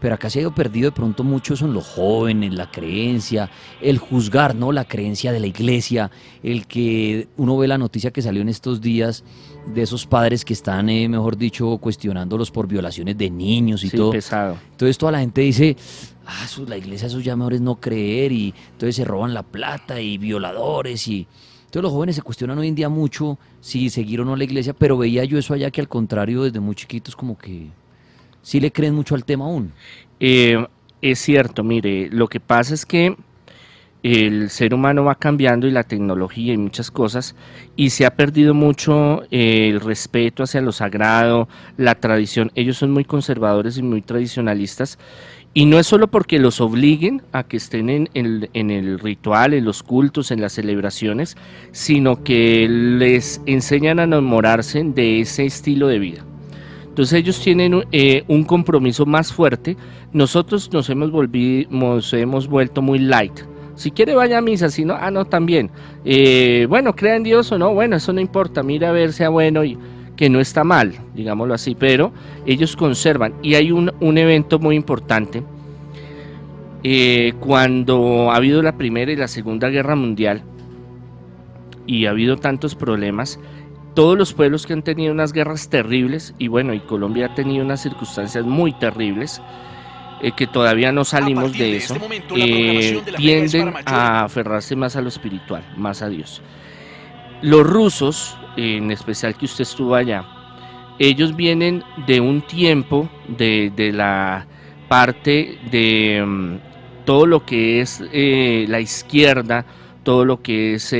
pero 0.05 0.17
acá 0.17 0.29
se 0.29 0.39
ha 0.39 0.43
ido 0.43 0.55
perdido 0.55 0.91
de 0.91 0.93
pronto 0.95 1.25
mucho 1.25 1.57
son 1.57 1.73
los 1.73 1.87
jóvenes, 1.87 2.53
la 2.53 2.71
creencia, 2.71 3.49
el 3.81 3.97
juzgar, 3.97 4.55
¿no? 4.55 4.71
La 4.71 4.85
creencia 4.85 5.33
de 5.33 5.41
la 5.41 5.47
iglesia, 5.47 6.11
el 6.43 6.67
que 6.67 7.29
uno 7.39 7.57
ve 7.57 7.69
la 7.69 7.79
noticia 7.79 8.11
que 8.11 8.21
salió 8.21 8.43
en 8.43 8.51
estos 8.51 8.83
días 8.83 9.25
de 9.67 9.81
esos 9.81 10.07
padres 10.07 10.45
que 10.45 10.53
están, 10.53 10.91
eh, 10.91 11.09
mejor 11.09 11.39
dicho, 11.39 11.79
cuestionándolos 11.79 12.51
por 12.51 12.69
violaciones 12.69 13.17
de 13.17 13.31
niños 13.31 13.83
y 13.83 13.89
todo. 13.89 14.11
pesado. 14.11 14.59
Entonces 14.73 14.99
toda 14.99 15.13
la 15.13 15.21
gente 15.21 15.41
dice, 15.41 15.75
ah, 16.27 16.47
la 16.67 16.77
iglesia, 16.77 17.07
esos 17.07 17.25
ya 17.25 17.35
mejor 17.35 17.59
no 17.63 17.77
creer 17.77 18.31
y 18.31 18.53
entonces 18.73 18.97
se 18.97 19.07
roban 19.07 19.33
la 19.33 19.43
plata 19.43 20.03
y 20.03 20.19
violadores 20.19 21.09
y... 21.09 21.27
Entonces 21.61 21.83
los 21.83 21.93
jóvenes 21.93 22.17
se 22.17 22.21
cuestionan 22.21 22.59
hoy 22.59 22.69
en 22.69 22.75
día 22.75 22.91
mucho 22.91 23.39
si 23.63 23.89
seguir 23.89 24.21
o 24.21 24.27
no 24.27 24.37
la 24.37 24.45
iglesia, 24.45 24.75
pero 24.75 24.99
veía 24.99 25.25
yo 25.25 25.39
eso 25.39 25.55
allá 25.55 25.71
que 25.71 25.81
al 25.81 25.89
contrario, 25.89 26.43
desde 26.43 26.61
muy 26.61 26.75
chiquitos 26.75 27.17
como 27.17 27.39
que 27.39 27.71
¿Sí 28.45 28.61
le 28.61 28.71
creen 28.71 28.95
mucho 28.95 29.15
al 29.15 29.25
tema 29.25 29.47
aún? 29.47 29.73
Eh, 30.21 30.63
es 31.01 31.19
cierto, 31.19 31.65
mire, 31.65 32.11
lo 32.11 32.29
que 32.29 32.41
pasa 32.41 32.75
es 32.75 32.85
que 32.85 33.17
el 34.03 34.51
ser 34.51 34.75
humano 34.75 35.03
va 35.03 35.15
cambiando 35.15 35.67
y 35.67 35.71
la 35.71 35.83
tecnología 35.83 36.53
y 36.53 36.59
muchas 36.59 36.91
cosas 36.91 37.35
y 37.75 37.89
se 37.89 38.05
ha 38.05 38.15
perdido 38.15 38.53
mucho 38.53 39.23
eh, 39.31 39.71
el 39.71 39.81
respeto 39.81 40.43
hacia 40.43 40.61
lo 40.61 40.73
sagrado, 40.73 41.49
la 41.79 41.95
tradición. 41.95 42.53
Ellos 42.55 42.77
son 42.77 42.91
muy 42.91 43.07
conservadores 43.07 43.79
y 43.79 43.83
muy 43.83 44.03
tradicionalistas 44.03 44.99
y 45.55 45.65
no 45.65 45.79
es 45.79 45.87
solo 45.87 46.09
porque 46.09 46.39
los 46.39 46.61
obliguen 46.61 47.23
a 47.33 47.45
que 47.45 47.57
estén 47.57 47.89
en, 47.89 48.11
en, 48.13 48.71
el 48.71 48.99
ritual, 48.99 49.55
en 49.55 49.65
los 49.65 49.83
cultos, 49.83 50.31
en 50.31 50.43
las 50.43 50.53
celebraciones, 50.53 51.39
sino 51.73 52.23
que 52.23 52.69
les 52.69 53.41
enseñan 53.47 54.01
a 54.01 54.05
enamorarse 54.05 54.85
de 54.85 55.21
ese 55.21 55.47
estilo 55.47 55.89
de 55.89 55.99
vida. 55.99 56.25
Entonces 56.95 57.19
ellos 57.19 57.41
tienen 57.41 57.85
eh, 57.91 58.23
un 58.29 58.45
compromiso 58.45 59.05
más 59.05 59.33
fuerte. 59.33 59.77
Nosotros 60.13 60.73
nos 60.73 60.89
hemos, 60.91 62.13
hemos 62.13 62.47
vuelto 62.47 62.83
muy 62.83 63.01
light. 63.01 63.41
Si 63.75 63.91
quiere 63.91 64.15
vaya 64.15 64.39
a 64.39 64.41
misa, 64.41 64.71
si 64.71 64.85
no, 64.85 64.95
ah, 64.95 65.11
no, 65.11 65.25
también. 65.25 65.73
Eh, 66.05 66.67
bueno, 66.69 66.95
crea 66.95 67.17
en 67.17 67.25
Dios 67.25 67.51
o 67.51 67.59
no, 67.59 67.75
bueno, 67.75 67.97
eso 67.97 68.13
no 68.13 68.21
importa, 68.21 68.63
mira 68.63 68.91
a 68.91 68.93
ver 68.93 69.13
sea 69.13 69.29
bueno 69.29 69.65
y 69.65 69.77
que 70.15 70.31
no 70.31 70.39
está 70.39 70.63
mal, 70.63 70.93
digámoslo 71.17 71.55
así, 71.55 71.75
pero 71.75 72.13
ellos 72.47 72.77
conservan. 72.77 73.35
Y 73.43 73.57
hay 73.57 73.73
un, 73.73 73.91
evento 74.17 74.61
muy 74.61 74.77
importante. 74.77 75.43
Eh, 76.85 77.33
cuando 77.41 78.31
ha 78.31 78.37
habido 78.37 78.63
la 78.63 78.77
Primera 78.77 79.11
y 79.11 79.17
la 79.17 79.27
Segunda 79.27 79.69
Guerra 79.69 79.97
Mundial 79.97 80.43
y 81.89 82.07
ha 82.07 82.11
habido 82.11 82.37
tantos 82.37 82.77
problemas, 82.77 83.41
todos 83.95 84.19
los 84.19 84.33
pueblos 84.33 84.67
que 84.67 84.73
han 84.73 84.83
tenido 84.83 85.13
unas 85.13 85.33
guerras 85.33 85.69
terribles, 85.69 86.35
y 86.39 86.49
bueno, 86.49 86.75
y 86.75 86.81
Colombia 86.81 87.27
ha 87.27 87.35
tenido 87.35 87.65
unas 87.65 87.81
circunstancias 87.81 88.45
muy 88.45 88.73
terribles, 88.73 89.41
eh, 90.21 90.33
que 90.33 90.47
todavía 90.47 90.93
no 90.93 91.05
salimos 91.05 91.53
de, 91.57 91.77
eso, 91.77 91.95
este 91.95 92.97
eh, 92.97 93.03
tienden 93.17 93.75
a 93.85 94.25
aferrarse 94.25 94.75
más 94.75 94.97
a 94.97 95.01
lo 95.01 95.09
espiritual, 95.09 95.65
más 95.77 96.03
a 96.03 96.09
Dios. 96.09 96.43
Los 97.43 97.67
rusos, 97.67 98.37
en 98.57 98.91
especial 98.91 99.37
que 99.37 99.45
usted 99.45 99.63
estuvo 99.63 99.95
allá, 99.95 100.25
ellos 100.99 101.37
vienen 101.37 101.83
de 102.07 102.21
un 102.21 102.43
tiempo 102.43 103.09
de, 103.29 103.73
la 103.93 104.47
parte 104.89 105.59
de 105.71 106.25
mm, 106.25 107.05
todo 107.05 107.27
lo 107.27 107.45
que 107.45 107.81
es 107.81 108.03
eh, 108.13 108.67
la 108.69 108.81
izquierda, 108.81 109.67
todo 110.05 110.25
lo 110.25 110.43
que 110.43 110.75
es 110.75 110.95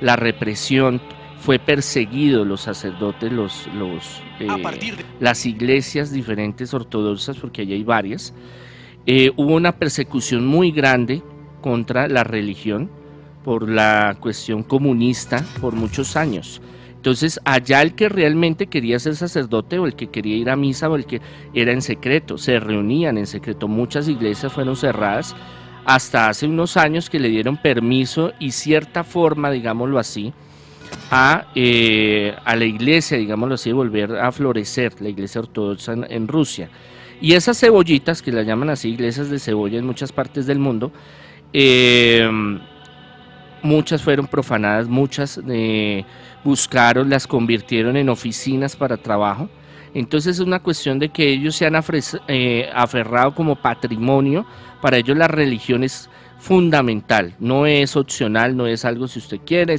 la 0.00 0.16
represión, 0.16 1.00
fue 1.40 1.58
perseguido 1.58 2.44
los 2.44 2.60
sacerdotes, 2.60 3.32
los, 3.32 3.66
los, 3.74 4.22
eh, 4.40 4.46
las 5.20 5.46
iglesias 5.46 6.12
diferentes 6.12 6.74
ortodoxas, 6.74 7.38
porque 7.38 7.62
allí 7.62 7.72
hay 7.72 7.82
varias. 7.82 8.34
Eh, 9.06 9.32
hubo 9.36 9.54
una 9.54 9.72
persecución 9.72 10.46
muy 10.46 10.70
grande 10.70 11.22
contra 11.62 12.08
la 12.08 12.24
religión 12.24 12.90
por 13.42 13.70
la 13.70 14.18
cuestión 14.20 14.62
comunista 14.62 15.42
por 15.62 15.74
muchos 15.74 16.14
años. 16.14 16.60
Entonces, 16.94 17.40
allá 17.46 17.80
el 17.80 17.94
que 17.94 18.10
realmente 18.10 18.66
quería 18.66 18.98
ser 18.98 19.16
sacerdote 19.16 19.78
o 19.78 19.86
el 19.86 19.96
que 19.96 20.08
quería 20.08 20.36
ir 20.36 20.50
a 20.50 20.56
misa 20.56 20.90
o 20.90 20.96
el 20.96 21.06
que 21.06 21.22
era 21.54 21.72
en 21.72 21.80
secreto, 21.80 22.36
se 22.36 22.60
reunían 22.60 23.16
en 23.16 23.26
secreto. 23.26 23.66
Muchas 23.66 24.08
iglesias 24.08 24.52
fueron 24.52 24.76
cerradas 24.76 25.34
hasta 25.86 26.28
hace 26.28 26.46
unos 26.46 26.76
años 26.76 27.08
que 27.08 27.18
le 27.18 27.30
dieron 27.30 27.56
permiso 27.56 28.32
y 28.38 28.50
cierta 28.50 29.04
forma, 29.04 29.50
digámoslo 29.50 29.98
así, 29.98 30.34
a, 31.10 31.46
eh, 31.54 32.34
a 32.44 32.56
la 32.56 32.64
iglesia, 32.64 33.18
digámoslo 33.18 33.54
así, 33.54 33.72
volver 33.72 34.16
a 34.16 34.30
florecer, 34.32 35.00
la 35.00 35.08
iglesia 35.08 35.40
ortodoxa 35.40 35.94
en, 36.08 36.28
Rusia. 36.28 36.68
Y 37.20 37.34
esas 37.34 37.58
cebollitas, 37.58 38.22
que 38.22 38.32
las 38.32 38.46
llaman 38.46 38.70
así, 38.70 38.90
iglesias 38.90 39.28
de 39.30 39.38
cebolla 39.38 39.78
en 39.78 39.86
muchas 39.86 40.12
partes 40.12 40.46
del 40.46 40.58
mundo, 40.58 40.92
eh, 41.52 42.28
muchas 43.62 44.02
fueron 44.02 44.26
profanadas, 44.26 44.88
muchas 44.88 45.40
eh, 45.48 46.04
buscaron, 46.44 47.10
las 47.10 47.26
convirtieron 47.26 47.96
en 47.96 48.08
oficinas 48.08 48.76
para 48.76 48.96
trabajo. 48.96 49.48
Entonces 49.92 50.36
es 50.36 50.40
una 50.40 50.60
cuestión 50.60 50.98
de 50.98 51.08
que 51.08 51.28
ellos 51.28 51.56
se 51.56 51.66
han 51.66 51.74
aferrado 51.74 53.34
como 53.34 53.56
patrimonio, 53.56 54.46
para 54.80 54.98
ellos 54.98 55.16
la 55.16 55.26
religión 55.28 55.82
es 55.82 56.08
fundamental, 56.40 57.34
no 57.38 57.66
es 57.66 57.96
opcional, 57.96 58.56
no 58.56 58.66
es 58.66 58.84
algo 58.84 59.06
si 59.06 59.18
usted 59.18 59.40
quiere, 59.44 59.76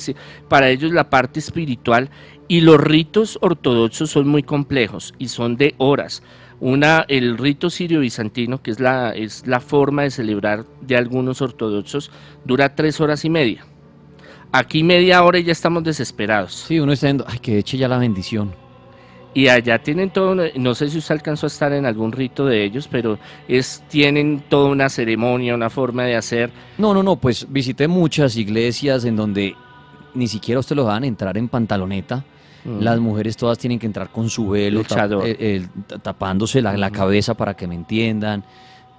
para 0.47 0.69
ellos 0.69 0.91
la 0.91 1.09
parte 1.09 1.39
espiritual 1.39 2.09
y 2.47 2.61
los 2.61 2.79
ritos 2.79 3.39
ortodoxos 3.41 4.11
son 4.11 4.27
muy 4.27 4.43
complejos 4.43 5.13
y 5.17 5.27
son 5.29 5.57
de 5.57 5.73
horas. 5.77 6.21
Una, 6.59 7.03
el 7.07 7.39
rito 7.39 7.71
sirio-bizantino, 7.71 8.61
que 8.61 8.69
es 8.69 8.79
la, 8.79 9.09
es 9.15 9.47
la 9.47 9.59
forma 9.59 10.03
de 10.03 10.11
celebrar 10.11 10.65
de 10.81 10.95
algunos 10.95 11.41
ortodoxos, 11.41 12.11
dura 12.45 12.75
tres 12.75 13.01
horas 13.01 13.25
y 13.25 13.31
media. 13.31 13.65
Aquí 14.51 14.83
media 14.83 15.23
hora 15.23 15.39
y 15.39 15.43
ya 15.43 15.53
estamos 15.53 15.83
desesperados. 15.83 16.53
Sí, 16.53 16.79
uno 16.79 16.93
está 16.93 17.07
diciendo, 17.07 17.25
ay, 17.27 17.39
que 17.39 17.57
eche 17.57 17.77
ya 17.77 17.87
la 17.87 17.97
bendición. 17.97 18.60
Y 19.33 19.47
allá 19.47 19.79
tienen 19.79 20.09
todo, 20.09 20.35
no 20.55 20.75
sé 20.75 20.89
si 20.89 20.97
usted 20.97 21.15
alcanzó 21.15 21.45
a 21.45 21.47
estar 21.47 21.71
en 21.71 21.85
algún 21.85 22.11
rito 22.11 22.45
de 22.45 22.65
ellos, 22.65 22.89
pero 22.91 23.17
es 23.47 23.81
tienen 23.87 24.43
toda 24.49 24.69
una 24.69 24.89
ceremonia, 24.89 25.55
una 25.55 25.69
forma 25.69 26.03
de 26.03 26.17
hacer. 26.17 26.51
No, 26.77 26.93
no, 26.93 27.01
no, 27.01 27.15
pues 27.15 27.47
visité 27.49 27.87
muchas 27.87 28.35
iglesias 28.35 29.05
en 29.05 29.15
donde 29.15 29.55
ni 30.13 30.27
siquiera 30.27 30.59
usted 30.59 30.75
lo 30.75 30.85
van 30.85 31.03
a 31.03 31.07
entrar 31.07 31.37
en 31.37 31.47
pantaloneta. 31.47 32.25
Mm. 32.65 32.79
Las 32.81 32.99
mujeres 32.99 33.37
todas 33.37 33.57
tienen 33.57 33.79
que 33.79 33.85
entrar 33.85 34.09
con 34.11 34.29
su 34.29 34.49
velo, 34.49 34.83
eh, 35.23 35.65
tapándose 36.03 36.61
la, 36.61 36.73
mm. 36.73 36.91
cabeza 36.91 37.33
para 37.33 37.55
que 37.55 37.67
me 37.67 37.75
entiendan. 37.75 38.43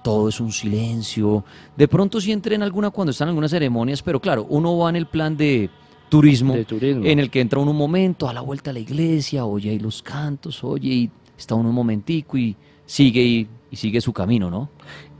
Todo 0.01 0.29
es 0.29 0.39
un 0.41 0.51
silencio. 0.51 1.45
De 1.77 1.87
pronto 1.87 2.19
sí 2.19 2.31
entré 2.31 2.55
en 2.55 2.63
alguna 2.63 2.89
cuando 2.89 3.11
están 3.11 3.27
en 3.27 3.29
algunas 3.29 3.51
ceremonias, 3.51 4.01
pero 4.01 4.19
claro, 4.19 4.45
uno 4.49 4.77
va 4.77 4.89
en 4.89 4.95
el 4.97 5.05
plan 5.05 5.37
de 5.37 5.69
turismo, 6.13 6.55
en 6.55 7.17
el 7.17 7.31
que 7.31 7.41
entra 7.41 7.59
uno 7.59 7.71
un 7.71 7.77
momento 7.77 8.29
a 8.29 8.33
la 8.33 8.41
vuelta 8.41 8.69
a 8.69 8.73
la 8.73 8.79
iglesia, 8.79 9.45
oye 9.45 9.71
ahí 9.71 9.79
los 9.79 10.03
cantos, 10.03 10.63
oye 10.63 10.89
y 10.89 11.11
está 11.35 11.55
uno 11.55 11.69
un 11.69 11.75
momentico 11.75 12.37
y 12.37 12.55
sigue 12.85 13.21
y, 13.23 13.47
sigue 13.75 13.99
su 13.99 14.13
camino, 14.13 14.51
¿no? 14.51 14.69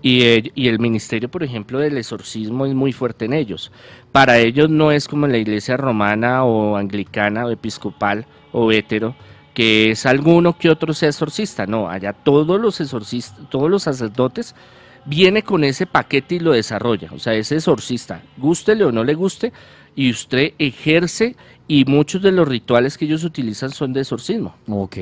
Y, 0.04 0.22
y, 0.54 0.68
el 0.68 0.78
ministerio, 0.78 1.32
por 1.32 1.42
ejemplo, 1.42 1.80
del 1.80 1.98
exorcismo 1.98 2.68
es 2.68 2.76
muy 2.76 2.94
fuerte 2.94 3.26
en 3.26 3.34
ellos. 3.34 3.72
Para 4.12 4.38
ellos 4.38 4.70
no 4.70 4.92
es 4.92 5.08
como 5.08 5.26
en 5.26 5.32
la 5.32 5.40
iglesia 5.40 5.78
romana 5.78 6.44
o 6.44 6.76
anglicana 6.76 7.48
o 7.48 7.50
episcopal 7.50 8.28
o 8.52 8.72
hétero, 8.72 9.16
que 9.56 9.90
es 9.90 10.06
alguno 10.06 10.56
que 10.56 10.70
otro 10.70 10.94
sea 10.94 11.10
exorcista. 11.10 11.66
No, 11.66 11.90
allá 11.90 12.14
todos 12.14 12.62
los 12.62 12.80
exorcistas, 12.80 13.50
todos 13.50 13.72
los 13.72 13.82
sacerdotes 13.82 14.54
viene 15.06 15.42
con 15.42 15.64
ese 15.64 15.88
paquete 15.88 16.36
y 16.36 16.40
lo 16.40 16.52
desarrolla. 16.52 17.10
O 17.12 17.18
sea, 17.18 17.34
ese 17.34 17.56
exorcista, 17.56 18.22
gústele 18.38 18.84
o 18.84 18.92
no 18.92 19.04
le 19.04 19.16
guste, 19.16 19.52
y 19.96 20.10
usted 20.10 20.54
ejerce 20.58 21.36
y 21.68 21.86
muchos 21.86 22.22
de 22.22 22.32
los 22.32 22.48
rituales 22.48 22.98
que 22.98 23.06
ellos 23.06 23.24
utilizan 23.24 23.72
son 23.72 23.94
de 23.94 24.02
exorcismo. 24.02 24.56
Ok. 24.68 24.98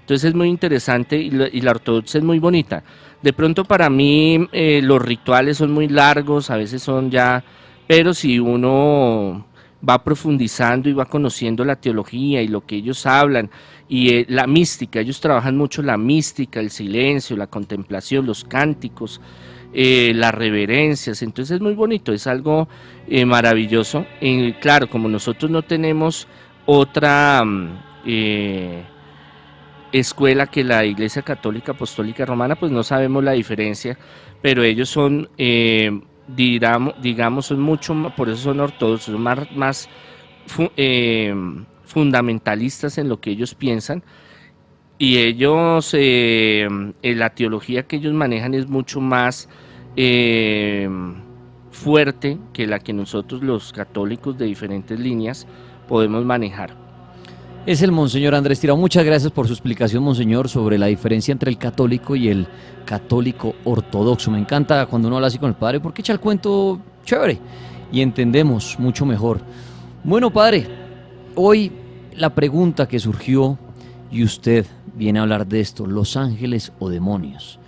Entonces 0.00 0.30
es 0.30 0.34
muy 0.34 0.48
interesante 0.48 1.16
y 1.16 1.30
la, 1.30 1.70
ortodoxia 1.70 2.18
es 2.18 2.24
muy 2.24 2.38
bonita. 2.38 2.82
De 3.22 3.32
pronto 3.32 3.64
para 3.64 3.88
mí 3.88 4.48
eh, 4.52 4.80
los 4.82 5.00
rituales 5.00 5.56
son 5.58 5.72
muy 5.72 5.88
largos, 5.88 6.50
a 6.50 6.56
veces 6.56 6.82
son 6.82 7.10
ya, 7.10 7.42
pero 7.86 8.12
si 8.12 8.38
uno 8.38 9.46
va 9.88 10.02
profundizando 10.02 10.88
y 10.88 10.92
va 10.92 11.04
conociendo 11.06 11.64
la 11.64 11.76
teología 11.76 12.42
y 12.42 12.48
lo 12.48 12.64
que 12.64 12.76
ellos 12.76 13.06
hablan 13.06 13.50
y 13.88 14.14
eh, 14.14 14.26
la 14.28 14.46
mística, 14.46 15.00
ellos 15.00 15.20
trabajan 15.20 15.56
mucho 15.56 15.82
la 15.82 15.96
mística, 15.96 16.60
el 16.60 16.70
silencio, 16.70 17.36
la 17.36 17.46
contemplación, 17.46 18.26
los 18.26 18.44
cánticos, 18.44 19.20
eh, 19.74 20.12
las 20.14 20.34
reverencias, 20.34 21.22
entonces 21.22 21.56
es 21.56 21.60
muy 21.62 21.74
bonito, 21.74 22.12
es 22.12 22.26
algo 22.26 22.68
eh, 23.08 23.24
maravilloso. 23.24 24.06
claro, 24.60 24.88
como 24.90 25.08
nosotros 25.08 25.50
no 25.50 25.62
tenemos 25.62 26.28
otra, 26.66 27.42
mm, 27.42 27.78
eh, 28.04 28.82
escuela 29.92 30.46
que 30.46 30.62
la 30.62 30.84
Iglesia 30.84 31.22
Católica 31.22 31.72
Apostólica 31.72 32.26
Romana, 32.26 32.56
pues 32.56 32.70
no 32.70 32.82
sabemos 32.82 33.24
la 33.24 33.32
diferencia, 33.32 33.98
pero 34.42 34.62
ellos 34.62 34.88
son, 34.90 35.28
digamos, 36.28 36.94
digamos, 37.00 37.46
son 37.46 37.60
mucho, 37.60 37.94
por 38.16 38.28
eso 38.28 38.42
son 38.42 38.60
ortodoxos, 38.60 39.18
más, 39.18 39.50
más 39.52 39.88
fundamentalistas 41.84 42.98
en 42.98 43.08
lo 43.08 43.20
que 43.20 43.30
ellos 43.30 43.54
piensan, 43.54 44.02
y 45.02 45.18
ellos, 45.18 45.96
eh, 45.98 46.68
la 47.02 47.30
teología 47.30 47.82
que 47.82 47.96
ellos 47.96 48.14
manejan 48.14 48.54
es 48.54 48.68
mucho 48.68 49.00
más 49.00 49.48
fuerte 51.72 52.38
que 52.52 52.68
la 52.68 52.78
que 52.78 52.92
nosotros 52.92 53.42
los 53.42 53.72
católicos 53.72 54.38
de 54.38 54.44
diferentes 54.44 55.00
líneas 55.00 55.48
podemos 55.88 56.24
manejar. 56.24 56.76
Es 57.66 57.82
el 57.82 57.90
Monseñor 57.90 58.36
Andrés 58.36 58.60
Tirado. 58.60 58.78
Muchas 58.78 59.04
gracias 59.04 59.32
por 59.32 59.48
su 59.48 59.54
explicación, 59.54 60.04
Monseñor, 60.04 60.48
sobre 60.48 60.78
la 60.78 60.86
diferencia 60.86 61.32
entre 61.32 61.50
el 61.50 61.58
católico 61.58 62.14
y 62.14 62.28
el 62.28 62.46
católico 62.84 63.56
ortodoxo. 63.64 64.30
Me 64.30 64.38
encanta 64.38 64.86
cuando 64.86 65.08
uno 65.08 65.16
habla 65.16 65.26
así 65.26 65.38
con 65.38 65.48
el 65.48 65.56
padre 65.56 65.80
porque 65.80 66.02
echa 66.02 66.12
el 66.12 66.20
cuento 66.20 66.80
chévere 67.04 67.40
y 67.90 68.02
entendemos 68.02 68.78
mucho 68.78 69.04
mejor. 69.04 69.40
Bueno, 70.04 70.32
padre, 70.32 70.64
hoy 71.34 71.72
la 72.14 72.32
pregunta 72.32 72.86
que 72.86 73.00
surgió 73.00 73.58
y 74.12 74.22
usted 74.22 74.64
viene 75.02 75.18
a 75.18 75.22
hablar 75.22 75.46
de 75.46 75.60
esto, 75.60 75.86
los 75.86 76.16
ángeles 76.16 76.72
o 76.78 76.88
demonios, 76.88 77.58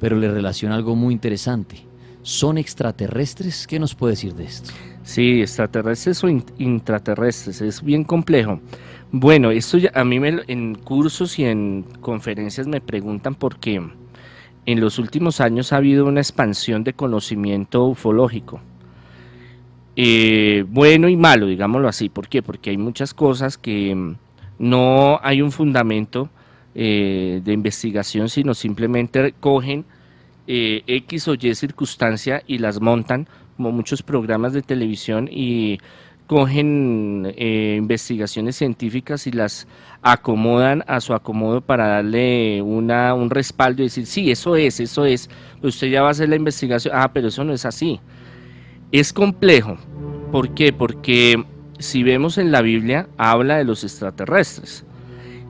pero 0.00 0.16
le 0.16 0.30
relaciona 0.30 0.74
algo 0.74 0.96
muy 0.96 1.14
interesante. 1.14 1.86
¿Son 2.22 2.58
extraterrestres? 2.58 3.66
¿Qué 3.66 3.78
nos 3.78 3.94
puede 3.94 4.12
decir 4.12 4.34
de 4.34 4.44
esto? 4.44 4.72
Sí, 5.04 5.40
extraterrestres 5.40 6.22
o 6.24 6.28
intraterrestres, 6.58 7.60
es 7.60 7.82
bien 7.82 8.04
complejo. 8.04 8.60
Bueno, 9.12 9.50
esto 9.50 9.78
ya, 9.78 9.90
a 9.94 10.04
mí 10.04 10.20
me, 10.20 10.42
en 10.48 10.74
cursos 10.74 11.38
y 11.38 11.44
en 11.44 11.84
conferencias 12.00 12.66
me 12.66 12.80
preguntan 12.80 13.34
por 13.34 13.58
qué 13.58 13.80
en 14.66 14.80
los 14.80 14.98
últimos 14.98 15.40
años 15.40 15.72
ha 15.72 15.76
habido 15.76 16.06
una 16.06 16.20
expansión 16.20 16.84
de 16.84 16.92
conocimiento 16.92 17.86
ufológico. 17.86 18.60
Eh, 19.96 20.64
bueno 20.68 21.08
y 21.08 21.16
malo, 21.16 21.46
digámoslo 21.46 21.88
así. 21.88 22.08
¿Por 22.08 22.28
qué? 22.28 22.42
Porque 22.42 22.70
hay 22.70 22.76
muchas 22.76 23.14
cosas 23.14 23.58
que 23.58 23.94
mm, 23.94 24.16
no 24.58 25.18
hay 25.22 25.42
un 25.42 25.50
fundamento 25.50 26.30
eh, 26.74 27.40
de 27.44 27.52
investigación, 27.52 28.28
sino 28.28 28.54
simplemente 28.54 29.34
cogen 29.40 29.84
eh, 30.46 30.82
X 30.86 31.28
o 31.28 31.34
Y 31.34 31.54
circunstancia 31.54 32.42
y 32.46 32.58
las 32.58 32.80
montan, 32.80 33.28
como 33.56 33.72
muchos 33.72 34.02
programas 34.02 34.52
de 34.52 34.62
televisión, 34.62 35.28
y 35.30 35.78
cogen 36.30 37.32
eh, 37.36 37.74
investigaciones 37.76 38.54
científicas 38.54 39.26
y 39.26 39.32
las 39.32 39.66
acomodan 40.00 40.84
a 40.86 41.00
su 41.00 41.12
acomodo 41.12 41.60
para 41.60 41.88
darle 41.88 42.62
una, 42.62 43.14
un 43.14 43.30
respaldo 43.30 43.82
y 43.82 43.86
decir, 43.86 44.06
sí, 44.06 44.30
eso 44.30 44.54
es, 44.54 44.78
eso 44.78 45.04
es, 45.04 45.28
usted 45.60 45.88
ya 45.88 46.02
va 46.02 46.08
a 46.08 46.10
hacer 46.12 46.28
la 46.28 46.36
investigación, 46.36 46.94
ah, 46.96 47.12
pero 47.12 47.28
eso 47.28 47.42
no 47.42 47.52
es 47.52 47.64
así. 47.64 47.98
Es 48.92 49.12
complejo, 49.12 49.76
¿por 50.30 50.54
qué? 50.54 50.72
Porque 50.72 51.44
si 51.80 52.04
vemos 52.04 52.38
en 52.38 52.52
la 52.52 52.62
Biblia, 52.62 53.08
habla 53.16 53.56
de 53.56 53.64
los 53.64 53.82
extraterrestres. 53.82 54.84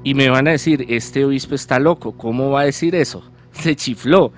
Y 0.03 0.15
me 0.15 0.31
van 0.31 0.49
a 0.49 0.53
decir, 0.53 0.87
este 0.89 1.25
obispo 1.25 1.55
está 1.55 1.79
loco, 1.79 2.13
¿cómo 2.13 2.51
va 2.51 2.63
a 2.63 2.65
decir 2.65 2.95
eso? 2.95 3.23
Se 3.53 3.77
chifló. 3.77 4.33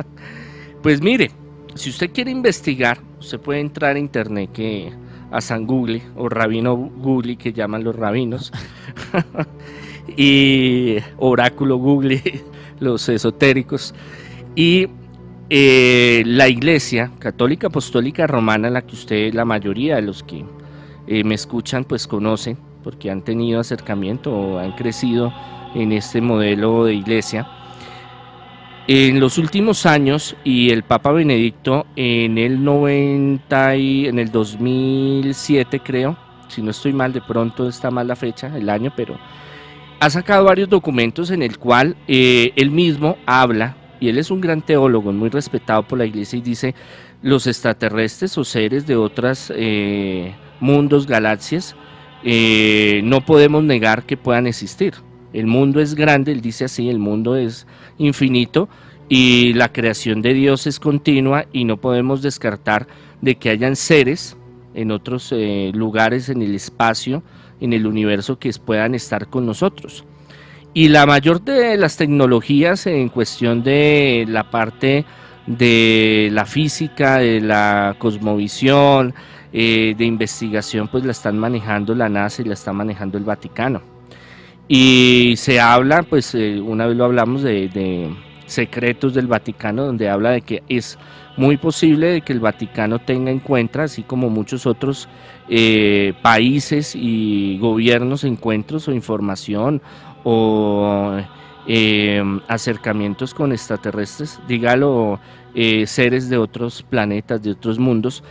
pues 0.82 1.02
mire, 1.02 1.30
si 1.74 1.90
usted 1.90 2.10
quiere 2.10 2.30
investigar, 2.30 2.98
usted 3.20 3.38
puede 3.38 3.60
entrar 3.60 3.96
a 3.96 3.98
internet 3.98 4.50
que 4.52 4.92
a 5.30 5.40
San 5.40 5.66
Google 5.66 6.02
o 6.16 6.28
Rabino 6.28 6.74
Google 6.76 7.36
que 7.36 7.52
llaman 7.52 7.84
los 7.84 7.94
rabinos 7.94 8.50
y 10.16 10.96
oráculo 11.18 11.76
Google 11.76 12.42
los 12.80 13.08
esotéricos 13.08 13.94
y 14.54 14.88
eh, 15.50 16.22
la 16.26 16.48
iglesia 16.48 17.10
católica 17.18 17.66
apostólica 17.66 18.26
romana 18.26 18.70
la 18.70 18.82
que 18.82 18.94
usted 18.94 19.34
la 19.34 19.44
mayoría 19.44 19.96
de 19.96 20.02
los 20.02 20.22
que 20.22 20.44
eh, 21.06 21.24
me 21.24 21.34
escuchan 21.34 21.84
pues 21.84 22.06
conocen 22.06 22.56
porque 22.82 23.10
han 23.10 23.22
tenido 23.22 23.60
acercamiento 23.60 24.32
o 24.32 24.58
han 24.58 24.72
crecido 24.72 25.32
en 25.74 25.92
este 25.92 26.20
modelo 26.20 26.84
de 26.84 26.94
iglesia. 26.94 27.46
En 28.86 29.20
los 29.20 29.36
últimos 29.36 29.84
años, 29.84 30.34
y 30.44 30.70
el 30.70 30.82
Papa 30.82 31.12
Benedicto 31.12 31.86
en 31.94 32.38
el 32.38 32.64
90 32.64 33.76
y 33.76 34.06
en 34.06 34.18
el 34.18 34.32
2007 34.32 35.80
creo, 35.80 36.16
si 36.48 36.62
no 36.62 36.70
estoy 36.70 36.94
mal, 36.94 37.12
de 37.12 37.20
pronto 37.20 37.68
está 37.68 37.90
mal 37.90 38.08
la 38.08 38.16
fecha, 38.16 38.50
el 38.56 38.70
año, 38.70 38.90
pero 38.96 39.18
ha 40.00 40.10
sacado 40.10 40.44
varios 40.44 40.70
documentos 40.70 41.30
en 41.30 41.42
el 41.42 41.58
cual 41.58 41.96
eh, 42.06 42.52
él 42.56 42.70
mismo 42.70 43.18
habla, 43.26 43.76
y 44.00 44.08
él 44.08 44.16
es 44.16 44.30
un 44.30 44.40
gran 44.40 44.62
teólogo, 44.62 45.12
muy 45.12 45.28
respetado 45.28 45.82
por 45.82 45.98
la 45.98 46.06
iglesia, 46.06 46.38
y 46.38 46.42
dice, 46.42 46.74
los 47.20 47.46
extraterrestres 47.46 48.38
o 48.38 48.44
seres 48.44 48.86
de 48.86 48.96
otros 48.96 49.52
eh, 49.54 50.34
mundos, 50.60 51.06
galaxias, 51.06 51.76
eh, 52.24 53.00
no 53.04 53.24
podemos 53.24 53.62
negar 53.64 54.04
que 54.04 54.16
puedan 54.16 54.46
existir. 54.46 54.94
El 55.32 55.46
mundo 55.46 55.80
es 55.80 55.94
grande, 55.94 56.32
él 56.32 56.40
dice 56.40 56.64
así, 56.64 56.88
el 56.88 56.98
mundo 56.98 57.36
es 57.36 57.66
infinito 57.98 58.68
y 59.08 59.52
la 59.54 59.72
creación 59.72 60.22
de 60.22 60.34
Dios 60.34 60.66
es 60.66 60.80
continua 60.80 61.46
y 61.52 61.64
no 61.64 61.78
podemos 61.78 62.22
descartar 62.22 62.86
de 63.20 63.36
que 63.36 63.50
hayan 63.50 63.76
seres 63.76 64.36
en 64.74 64.90
otros 64.90 65.32
eh, 65.32 65.70
lugares 65.74 66.28
en 66.28 66.42
el 66.42 66.54
espacio, 66.54 67.22
en 67.60 67.72
el 67.72 67.86
universo 67.86 68.38
que 68.38 68.50
puedan 68.64 68.94
estar 68.94 69.28
con 69.28 69.46
nosotros. 69.46 70.04
Y 70.74 70.88
la 70.88 71.06
mayor 71.06 71.42
de 71.42 71.76
las 71.76 71.96
tecnologías 71.96 72.86
en 72.86 73.08
cuestión 73.08 73.62
de 73.62 74.26
la 74.28 74.50
parte 74.50 75.04
de 75.46 76.28
la 76.30 76.44
física, 76.44 77.18
de 77.18 77.40
la 77.40 77.96
cosmovisión, 77.98 79.14
eh, 79.50 79.94
de 79.96 80.04
investigación, 80.04 80.88
pues 80.88 81.04
la 81.04 81.12
están 81.12 81.38
manejando 81.38 81.94
la 81.94 82.10
NASA 82.10 82.42
y 82.42 82.44
la 82.44 82.52
está 82.52 82.72
manejando 82.74 83.16
el 83.16 83.24
Vaticano. 83.24 83.80
Y 84.68 85.34
se 85.38 85.58
habla, 85.58 86.02
pues 86.02 86.34
eh, 86.34 86.60
una 86.60 86.86
vez 86.86 86.96
lo 86.96 87.06
hablamos 87.06 87.42
de, 87.42 88.14
secretos 88.44 89.14
del 89.14 89.26
Vaticano, 89.26 89.86
donde 89.86 90.10
habla 90.10 90.30
de 90.30 90.42
que 90.42 90.62
es 90.68 90.98
muy 91.38 91.56
posible 91.56 92.08
de 92.08 92.20
que 92.20 92.34
el 92.34 92.40
Vaticano 92.40 92.98
tenga 92.98 93.30
en 93.30 93.38
cuenta, 93.38 93.84
así 93.84 94.02
como 94.02 94.28
muchos 94.28 94.66
otros 94.66 95.08
eh, 95.48 96.12
países 96.20 96.94
y 96.94 97.56
gobiernos, 97.58 98.24
encuentros 98.24 98.86
o 98.88 98.92
información 98.92 99.80
o 100.24 101.16
acercamientos 102.48 103.32
con 103.32 103.52
extraterrestres, 103.52 104.40
dígalo, 104.48 105.20
seres 105.86 106.28
de 106.28 106.38
otros 106.38 106.82
planetas, 106.82 107.42
de 107.42 107.50
otros 107.50 107.78
mundos, 107.78 108.22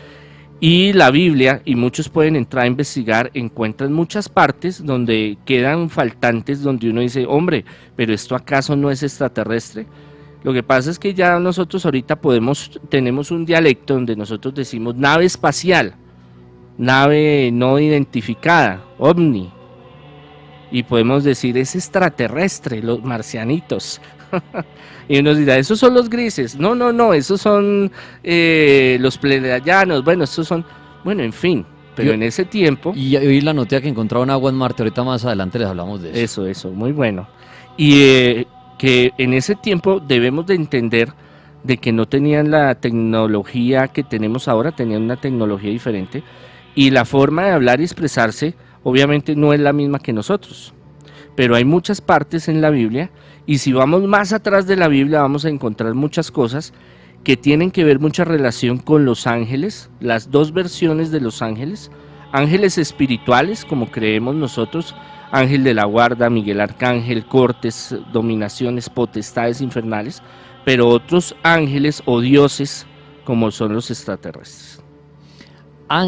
y 0.59 0.91
la 0.93 1.11
Biblia, 1.11 1.61
y 1.65 1.75
muchos 1.75 2.09
pueden 2.09 2.35
entrar 2.35 2.63
a 2.63 2.67
investigar, 2.67 3.29
encuentran 3.35 3.93
muchas 3.93 4.27
partes 4.27 4.83
donde 4.83 5.37
quedan 5.45 5.89
faltantes, 5.89 6.63
donde 6.63 6.89
uno 6.89 7.01
dice, 7.01 7.25
hombre, 7.27 7.63
pero 7.95 8.11
esto 8.11 8.35
acaso 8.35 8.75
no 8.75 8.89
es 8.89 9.03
extraterrestre. 9.03 9.85
Lo 10.43 10.53
que 10.53 10.63
pasa 10.63 10.89
es 10.89 10.97
que 10.97 11.13
ya 11.13 11.39
nosotros 11.39 11.85
ahorita 11.85 12.15
podemos, 12.15 12.79
tenemos 12.89 13.29
un 13.29 13.45
dialecto 13.45 13.93
donde 13.93 14.15
nosotros 14.15 14.55
decimos 14.55 14.95
nave 14.95 15.25
espacial, 15.25 15.93
nave 16.77 17.51
no 17.53 17.77
identificada, 17.77 18.83
ovni. 18.97 19.51
Y 20.71 20.83
podemos 20.83 21.23
decir, 21.23 21.57
es 21.57 21.75
extraterrestre, 21.75 22.81
los 22.81 23.03
marcianitos. 23.03 24.01
y 25.09 25.19
uno 25.19 25.33
dirá, 25.33 25.57
esos 25.57 25.79
son 25.79 25.93
los 25.93 26.09
grises. 26.09 26.57
No, 26.57 26.75
no, 26.75 26.91
no, 26.91 27.13
esos 27.13 27.41
son 27.41 27.91
eh, 28.23 28.97
los 28.99 29.17
pleiadianos. 29.17 30.03
Bueno, 30.03 30.25
esos 30.25 30.47
son, 30.47 30.65
bueno, 31.03 31.23
en 31.23 31.33
fin. 31.33 31.65
Pero 31.95 32.11
en 32.11 32.21
ese 32.21 32.45
tiempo... 32.45 32.93
Y 32.95 33.15
hoy 33.15 33.41
la 33.41 33.53
noticia 33.53 33.81
que 33.81 33.87
encontraron 33.87 34.29
agua 34.29 34.51
en 34.51 34.55
Marte, 34.55 34.83
ahorita 34.83 35.03
más 35.03 35.25
adelante 35.25 35.57
les 35.57 35.67
hablamos 35.67 36.01
de 36.03 36.11
eso. 36.11 36.45
Eso, 36.45 36.45
eso, 36.45 36.71
muy 36.71 36.91
bueno. 36.91 37.27
Y 37.75 38.01
eh, 38.01 38.47
que 38.77 39.13
en 39.17 39.33
ese 39.33 39.55
tiempo 39.55 39.99
debemos 39.99 40.45
de 40.45 40.53
entender 40.53 41.11
de 41.63 41.77
que 41.77 41.91
no 41.91 42.05
tenían 42.05 42.51
la 42.51 42.75
tecnología 42.75 43.87
que 43.87 44.03
tenemos 44.03 44.47
ahora, 44.47 44.73
tenían 44.73 45.01
una 45.01 45.15
tecnología 45.15 45.71
diferente. 45.71 46.23
Y 46.75 46.91
la 46.91 47.03
forma 47.03 47.45
de 47.45 47.51
hablar 47.51 47.81
y 47.81 47.83
expresarse 47.83 48.53
obviamente 48.83 49.35
no 49.35 49.53
es 49.53 49.59
la 49.59 49.73
misma 49.73 49.97
que 49.97 50.13
nosotros. 50.13 50.73
Pero 51.35 51.55
hay 51.55 51.65
muchas 51.65 51.99
partes 51.99 52.47
en 52.47 52.61
la 52.61 52.69
Biblia 52.69 53.09
y 53.47 53.59
si 53.59 53.71
vamos 53.71 54.03
más 54.03 54.33
atrás 54.33 54.67
de 54.67 54.75
la 54.75 54.89
Biblia 54.89 55.21
vamos 55.21 55.45
a 55.45 55.49
encontrar 55.49 55.95
muchas 55.95 56.29
cosas 56.29 56.73
que 57.23 57.37
tienen 57.37 57.71
que 57.71 57.85
ver 57.85 57.99
mucha 57.99 58.25
relación 58.25 58.77
con 58.77 59.05
los 59.05 59.25
ángeles, 59.25 59.89
las 60.01 60.29
dos 60.29 60.53
versiones 60.53 61.11
de 61.11 61.21
los 61.21 61.41
ángeles, 61.41 61.89
ángeles 62.33 62.77
espirituales 62.77 63.63
como 63.63 63.89
creemos 63.89 64.35
nosotros, 64.35 64.93
ángel 65.31 65.63
de 65.63 65.73
la 65.73 65.85
guarda, 65.85 66.29
Miguel 66.29 66.59
Arcángel, 66.59 67.25
cortes, 67.25 67.95
dominaciones, 68.11 68.89
potestades 68.89 69.61
infernales, 69.61 70.21
pero 70.65 70.89
otros 70.89 71.33
ángeles 71.41 72.03
o 72.05 72.19
dioses 72.19 72.85
como 73.23 73.49
son 73.51 73.73
los 73.73 73.89
extraterrestres. 73.89 74.83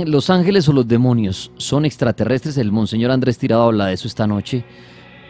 ¿Los 0.05 0.29
ángeles 0.29 0.67
o 0.67 0.73
los 0.73 0.89
demonios 0.89 1.53
son 1.55 1.85
extraterrestres? 1.85 2.57
El 2.57 2.73
monseñor 2.73 3.11
Andrés 3.11 3.37
Tirado 3.37 3.63
habla 3.63 3.85
de 3.85 3.93
eso 3.93 4.09
esta 4.09 4.27
noche 4.27 4.65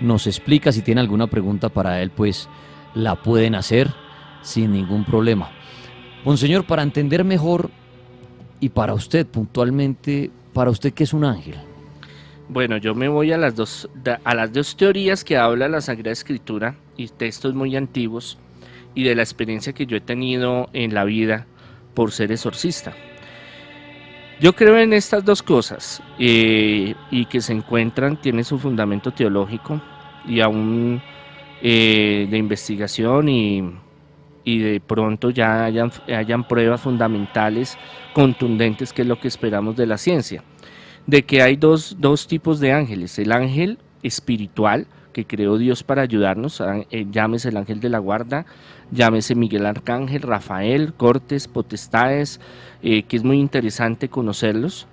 nos 0.02 0.28
explica. 0.28 0.72
Si 0.72 0.82
tiene 0.82 1.02
alguna 1.02 1.28
pregunta 1.28 1.70
para 1.70 2.02
él, 2.02 2.12
pues 2.12 2.50
la 2.94 3.16
pueden 3.16 3.56
hacer 3.56 3.94
sin 4.42 4.72
ningún 4.72 5.06
problema. 5.06 5.52
Monseñor, 6.26 6.66
para 6.66 6.84
entender 6.84 7.24
mejor 7.24 7.70
y 8.60 8.70
para 8.70 8.94
usted 8.94 9.26
puntualmente, 9.26 10.32
para 10.54 10.70
usted 10.70 10.94
qué 10.94 11.04
es 11.04 11.14
un 11.14 11.26
ángel. 11.26 11.56
Bueno, 12.50 12.78
yo 12.78 12.96
me 12.96 13.08
voy 13.08 13.32
a 13.32 13.38
las 13.38 13.56
dos 13.56 13.90
a 14.24 14.34
las 14.34 14.52
dos 14.52 14.76
teorías 14.76 15.24
que 15.24 15.38
habla 15.38 15.70
la 15.70 15.82
Sagrada 15.82 16.12
Escritura 16.12 16.76
y 16.98 17.08
textos 17.08 17.54
muy 17.54 17.76
antiguos 17.76 18.40
y 18.96 19.04
de 19.04 19.16
la 19.16 19.22
experiencia 19.22 19.74
que 19.74 19.86
yo 19.86 19.98
he 19.98 20.02
tenido 20.02 20.70
en 20.74 20.94
la 20.94 21.04
vida 21.04 21.46
por 21.94 22.12
ser 22.12 22.32
exorcista. 22.32 22.94
Yo 24.40 24.54
creo 24.54 24.78
en 24.78 24.94
estas 24.94 25.26
dos 25.26 25.44
cosas 25.44 26.02
eh, 26.18 26.96
y 27.12 27.26
que 27.26 27.42
se 27.42 27.52
encuentran, 27.52 28.16
tiene 28.16 28.46
su 28.46 28.58
fundamento 28.58 29.12
teológico 29.12 29.82
y 30.26 30.40
aún 30.40 31.02
eh, 31.62 32.26
de 32.30 32.38
investigación 32.38 33.28
y, 33.28 33.70
y, 34.46 34.60
de 34.60 34.80
pronto 34.80 35.30
ya 35.30 35.66
hayan, 35.66 35.92
hayan 36.08 36.48
pruebas 36.48 36.80
fundamentales, 36.80 37.78
contundentes, 38.14 38.94
que 38.94 39.02
es 39.02 39.08
lo 39.10 39.20
que 39.20 39.28
esperamos 39.28 39.76
de 39.76 39.88
la 39.88 39.98
ciencia. 39.98 40.42
De 41.06 41.24
que 41.24 41.42
hay 41.42 41.58
dos, 41.58 41.98
dos 42.00 42.26
tipos 42.26 42.62
de 42.62 42.72
ángeles, 42.72 43.20
el 43.20 43.34
ángel 43.34 43.78
espiritual, 44.04 44.88
que 45.12 45.26
creó 45.26 45.58
Dios 45.58 45.84
para 45.84 46.04
ayudarnos, 46.04 46.62
eh, 46.92 47.08
llámese 47.12 47.50
el 47.50 47.58
ángel 47.58 47.80
de 47.80 47.90
la 47.90 48.00
guarda, 48.00 48.46
llámese 48.92 49.36
Miguel 49.36 49.66
Arcángel, 49.66 50.22
Rafael, 50.22 50.94
Cortes, 50.94 51.48
Potestades, 51.48 52.40
eh, 52.84 53.04
que 53.04 53.18
es 53.18 53.24
muy 53.24 53.40
interesante 53.40 54.10
conocerlos. 54.10 54.88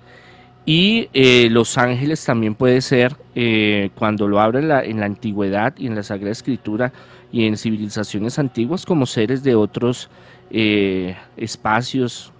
Y 0.65 1.09
eh, 1.13 1.47
los 1.49 1.77
ángeles 1.77 2.25
también 2.25 2.53
puede 2.53 2.81
ser, 2.81 3.15
cuando 3.95 4.27
lo 4.27 4.41
abre 4.41 4.59
en 4.59 4.67
la, 4.67 4.83
en 4.83 4.99
la, 4.99 5.05
antigüedad 5.05 5.73
y 5.77 5.87
en 5.87 5.95
la 5.95 6.03
Sagrada 6.03 6.31
Escritura 6.31 6.91
y 7.31 7.45
en 7.45 7.55
civilizaciones 7.55 8.37
antiguas, 8.39 8.85
como 8.85 9.05
seres 9.05 9.43
de 9.43 9.55
otros 9.55 10.09
espacios, 10.49 12.33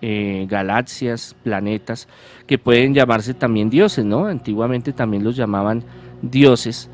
galaxias, 0.00 1.34
planetas, 1.42 2.06
que 2.46 2.58
pueden 2.58 2.94
llamarse 2.94 3.34
también 3.34 3.70
dioses, 3.70 4.04
¿no? 4.04 4.26
Antiguamente 4.26 4.92
también 4.92 5.24
los 5.24 5.34
llamaban 5.34 5.82
dioses. 6.22 6.88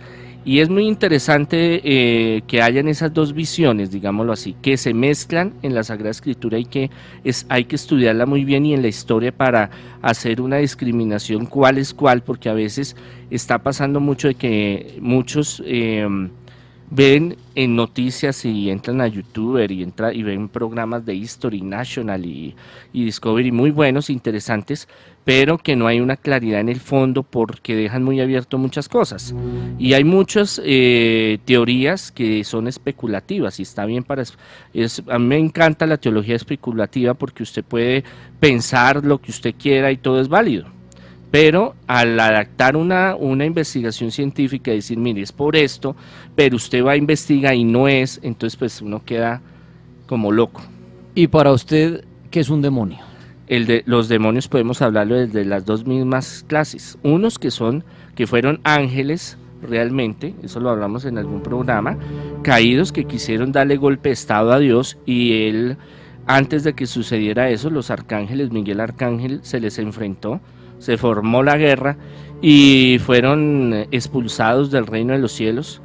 Y 0.47 0.61
es 0.61 0.69
muy 0.69 0.87
interesante 0.87 1.81
eh, 1.83 2.43
que 2.47 2.61
hayan 2.61 2.87
esas 2.89 3.15
dos 3.15 3.33
visiones, 3.33 3.91
digámoslo 3.91 4.33
así, 4.33 4.55
que 4.61 4.77
se 4.77 4.93
mezclan 4.93 5.55
en 5.63 5.75
la 5.75 5.83
Sagrada 5.85 6.11
Escritura 6.11 6.59
y 6.59 6.67
que 6.67 6.91
es, 7.25 7.47
hay 7.49 7.65
que 7.65 7.77
estudiarla 7.77 8.27
muy 8.27 8.45
bien 8.45 8.67
y 8.67 8.75
en 8.75 8.83
la 8.83 8.89
historia 8.89 9.33
para 9.33 9.71
hacer 10.03 10.43
una 10.43 10.59
discriminación 10.59 11.47
cuál 11.47 11.79
es 11.79 11.95
cuál, 11.95 12.23
porque 12.23 12.51
a 12.51 12.55
veces 12.55 12.95
está 13.31 13.63
pasando 13.63 14.01
mucho 14.01 14.29
de 14.29 14.35
que 14.35 14.99
muchos... 15.01 15.63
Eh, 15.65 16.07
ven 16.95 17.37
en 17.57 17.75
noticias 17.75 18.45
y 18.45 18.71
entran 18.71 19.01
a 19.01 19.09
YouTube 19.09 19.69
y, 19.69 19.83
entra, 19.83 20.13
y 20.13 20.23
ven 20.23 20.49
programas 20.49 21.05
de 21.05 21.15
History 21.15 21.61
National 21.61 22.25
y, 22.25 22.55
Discovery 22.93 23.51
muy 23.51 23.71
buenos, 23.73 24.11
interesantes, 24.11 24.89
pero 25.25 25.59
que 25.59 25.75
no 25.75 25.89
hay 25.89 26.01
una 26.01 26.17
claridad 26.17 26.61
en 26.61 26.69
el 26.69 26.79
fondo 26.79 27.25
porque 27.25 27.75
dejan 27.75 28.05
muy 28.05 28.21
abierto 28.21 28.59
muchas 28.59 28.89
cosas. 28.89 29.35
Y 29.79 29.95
hay 29.95 30.05
muchas 30.05 30.61
eh, 30.65 31.39
teorías 31.45 32.13
que 32.13 32.45
son 32.45 32.69
especulativas 32.69 33.59
y 33.59 33.63
está 33.63 33.85
bien 33.87 34.05
para... 34.05 34.23
Es, 34.73 35.03
a 35.09 35.19
mí 35.19 35.27
me 35.27 35.39
encanta 35.39 35.87
la 35.87 35.97
teología 35.97 36.37
especulativa 36.37 37.15
porque 37.15 37.43
usted 37.43 37.65
puede 37.65 38.05
pensar 38.39 39.05
lo 39.05 39.21
que 39.21 39.33
usted 39.33 39.55
quiera 39.59 39.91
y 39.91 39.97
todo 39.97 40.21
es 40.21 40.29
válido 40.29 40.67
pero 41.35 41.75
al 41.89 42.21
adaptar 42.21 42.77
una, 42.77 43.17
una 43.17 43.45
investigación 43.45 44.13
científica 44.13 44.71
y 44.71 44.77
decir, 44.77 44.99
mire, 44.99 45.21
es 45.21 45.33
por 45.33 45.57
esto, 45.57 45.97
pero 46.37 46.55
usted 46.55 46.85
va 46.85 46.93
a 46.93 46.97
investigar 46.97 47.57
y 47.57 47.65
no 47.65 47.89
es, 47.89 48.21
entonces 48.23 48.57
pues 48.57 48.81
uno 48.81 49.05
queda 49.05 49.43
como 50.07 50.31
loco. 50.31 50.63
¿Y 51.13 51.27
para 51.27 51.51
usted 51.51 52.05
qué 52.31 52.39
es 52.39 52.51
un 52.51 52.63
demonio? 52.63 52.99
El 53.49 53.67
de, 53.67 53.83
los 53.85 54.09
demonios 54.09 54.47
podemos 54.47 54.81
hablarlo 54.81 55.17
desde 55.17 55.45
las 55.45 55.65
dos 55.65 55.85
mismas 55.89 56.45
clases. 56.47 56.99
Unos 57.03 57.41
que 57.41 57.51
son, 57.51 57.83
que 58.15 58.29
fueron 58.29 58.61
ángeles 58.63 59.37
realmente, 59.61 60.37
eso 60.45 60.61
lo 60.61 60.71
hablamos 60.71 61.05
en 61.05 61.19
algún 61.19 61.43
programa, 61.43 61.99
caídos 62.45 62.93
que 62.93 63.07
quisieron 63.07 63.51
darle 63.51 63.77
golpe 63.77 64.11
de 64.11 64.13
estado 64.13 64.53
a 64.53 64.61
Dios 64.61 64.99
y 65.05 65.49
él, 65.49 65.79
antes 66.29 66.63
de 66.63 66.75
que 66.75 66.87
sucediera 66.87 67.51
eso, 67.51 67.71
los 67.71 67.91
arcángeles, 67.91 68.53
Miguel 68.53 68.79
Arcángel 68.79 69.41
se 69.43 69.59
les 69.59 69.81
enfrentó 69.81 70.41
se 70.85 70.99
formó 70.99 71.43
la 71.43 71.57
guerra 71.57 71.97
y 72.43 72.99
fueron 72.99 73.87
expulsados 73.91 74.71
del 74.71 74.87
reino 74.87 75.15
de 75.15 75.19
los 75.19 75.33
cielos. 75.33 75.81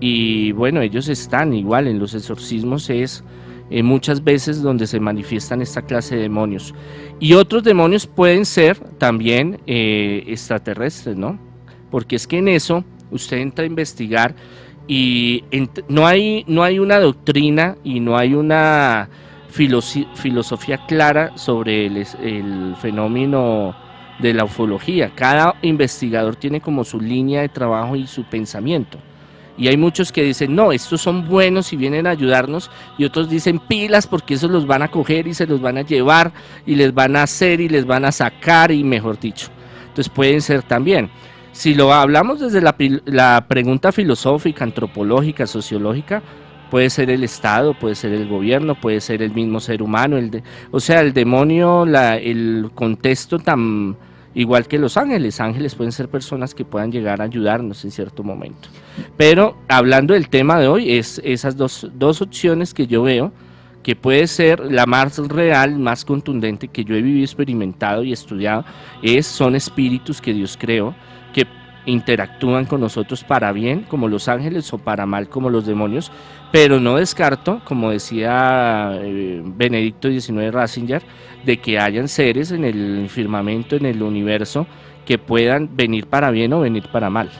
Y 0.00 0.50
bueno, 0.52 0.80
ellos 0.80 1.08
están 1.08 1.52
igual 1.54 1.86
en 1.86 2.00
los 2.00 2.14
exorcismos, 2.14 2.90
es 2.90 3.22
eh, 3.70 3.84
muchas 3.84 4.24
veces 4.24 4.60
donde 4.60 4.88
se 4.88 4.98
manifiestan 4.98 5.62
esta 5.62 5.82
clase 5.82 6.16
de 6.16 6.22
demonios. 6.22 6.74
Y 7.20 7.34
otros 7.34 7.62
demonios 7.62 8.08
pueden 8.08 8.44
ser 8.44 8.76
también 8.98 9.60
eh, 9.68 10.24
extraterrestres, 10.26 11.16
¿no? 11.16 11.38
Porque 11.92 12.16
es 12.16 12.26
que 12.26 12.38
en 12.38 12.48
eso 12.48 12.84
usted 13.12 13.36
entra 13.36 13.62
a 13.62 13.68
investigar 13.68 14.34
y 14.88 15.44
no, 15.88 16.08
hay, 16.08 16.44
no 16.48 16.64
hay 16.64 16.80
una 16.80 16.98
doctrina 16.98 17.76
y 17.84 18.00
no 18.00 18.16
hay 18.16 18.34
una 18.34 19.08
filosofía 19.50 20.86
clara 20.88 21.36
sobre 21.36 21.86
el 21.86 22.74
fenómeno 22.80 23.76
de 24.20 24.34
la 24.34 24.44
ufología. 24.44 25.12
Cada 25.14 25.54
investigador 25.62 26.36
tiene 26.36 26.60
como 26.60 26.84
su 26.84 27.00
línea 27.00 27.42
de 27.42 27.48
trabajo 27.48 27.96
y 27.96 28.06
su 28.06 28.24
pensamiento. 28.24 28.98
Y 29.56 29.68
hay 29.68 29.76
muchos 29.76 30.10
que 30.10 30.22
dicen, 30.22 30.54
no, 30.54 30.72
estos 30.72 31.02
son 31.02 31.28
buenos 31.28 31.72
y 31.72 31.76
vienen 31.76 32.06
a 32.06 32.10
ayudarnos, 32.10 32.70
y 32.96 33.04
otros 33.04 33.28
dicen 33.28 33.58
pilas 33.58 34.06
porque 34.06 34.34
esos 34.34 34.50
los 34.50 34.66
van 34.66 34.80
a 34.82 34.88
coger 34.88 35.26
y 35.26 35.34
se 35.34 35.46
los 35.46 35.60
van 35.60 35.76
a 35.76 35.82
llevar 35.82 36.32
y 36.64 36.76
les 36.76 36.94
van 36.94 37.14
a 37.14 37.24
hacer 37.24 37.60
y 37.60 37.68
les 37.68 37.84
van 37.84 38.06
a 38.06 38.12
sacar 38.12 38.70
y 38.70 38.82
mejor 38.82 39.20
dicho. 39.20 39.48
Entonces 39.82 40.08
pueden 40.08 40.40
ser 40.40 40.62
también. 40.62 41.10
Si 41.52 41.74
lo 41.74 41.92
hablamos 41.92 42.40
desde 42.40 42.62
la, 42.62 42.74
la 43.04 43.44
pregunta 43.48 43.92
filosófica, 43.92 44.64
antropológica, 44.64 45.46
sociológica, 45.46 46.22
puede 46.70 46.88
ser 46.88 47.10
el 47.10 47.24
Estado, 47.24 47.74
puede 47.74 47.96
ser 47.96 48.12
el 48.12 48.28
gobierno, 48.28 48.76
puede 48.76 49.00
ser 49.00 49.20
el 49.20 49.34
mismo 49.34 49.60
ser 49.60 49.82
humano, 49.82 50.16
el 50.16 50.30
de, 50.30 50.42
o 50.70 50.80
sea, 50.80 51.00
el 51.00 51.12
demonio, 51.12 51.84
la, 51.84 52.16
el 52.16 52.70
contexto 52.74 53.38
tan 53.38 53.96
igual 54.34 54.66
que 54.66 54.78
los 54.78 54.96
ángeles. 54.96 55.40
Ángeles 55.40 55.74
pueden 55.74 55.92
ser 55.92 56.08
personas 56.08 56.54
que 56.54 56.64
puedan 56.64 56.92
llegar 56.92 57.20
a 57.20 57.24
ayudarnos 57.24 57.84
en 57.84 57.90
cierto 57.90 58.22
momento. 58.22 58.68
Pero 59.16 59.56
hablando 59.68 60.14
del 60.14 60.28
tema 60.28 60.58
de 60.58 60.68
hoy, 60.68 60.92
es 60.92 61.20
esas 61.24 61.56
dos, 61.56 61.88
dos 61.94 62.22
opciones 62.22 62.74
que 62.74 62.86
yo 62.86 63.02
veo, 63.02 63.32
que 63.82 63.96
puede 63.96 64.26
ser 64.26 64.60
la 64.60 64.86
más 64.86 65.18
real, 65.28 65.78
más 65.78 66.04
contundente 66.04 66.68
que 66.68 66.84
yo 66.84 66.94
he 66.94 67.02
vivido, 67.02 67.24
experimentado 67.24 68.04
y 68.04 68.12
estudiado, 68.12 68.64
es, 69.02 69.26
son 69.26 69.56
espíritus 69.56 70.20
que 70.20 70.34
Dios 70.34 70.56
creó, 70.60 70.94
que 71.32 71.46
interactúan 71.86 72.66
con 72.66 72.80
nosotros 72.80 73.24
para 73.24 73.52
bien 73.52 73.84
como 73.88 74.06
los 74.08 74.28
ángeles 74.28 74.72
o 74.72 74.78
para 74.78 75.06
mal 75.06 75.28
como 75.28 75.48
los 75.48 75.66
demonios, 75.66 76.12
pero 76.52 76.80
no 76.80 76.96
descarto, 76.96 77.60
como 77.64 77.90
decía 77.90 78.92
eh, 78.94 79.42
Benedicto 79.44 80.08
XIX 80.08 80.52
Ratzinger, 80.52 81.02
de 81.44 81.58
que 81.58 81.78
hayan 81.78 82.08
seres 82.08 82.50
en 82.50 82.64
el 82.64 83.08
firmamento, 83.08 83.76
en 83.76 83.86
el 83.86 84.02
universo, 84.02 84.66
que 85.06 85.18
puedan 85.18 85.76
venir 85.76 86.06
para 86.06 86.30
bien 86.30 86.52
o 86.52 86.60
venir 86.60 86.88
para 86.92 87.10
mal. 87.10 87.30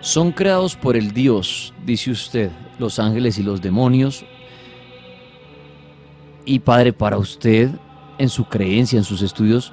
Son 0.00 0.32
creados 0.32 0.76
por 0.76 0.96
el 0.96 1.12
Dios, 1.12 1.74
dice 1.84 2.10
usted, 2.10 2.50
los 2.78 2.98
ángeles 2.98 3.38
y 3.38 3.42
los 3.42 3.60
demonios. 3.60 4.24
Y 6.44 6.58
Padre, 6.58 6.92
para 6.92 7.18
usted, 7.18 7.70
en 8.18 8.28
su 8.28 8.44
creencia, 8.46 8.96
en 8.96 9.04
sus 9.04 9.22
estudios, 9.22 9.72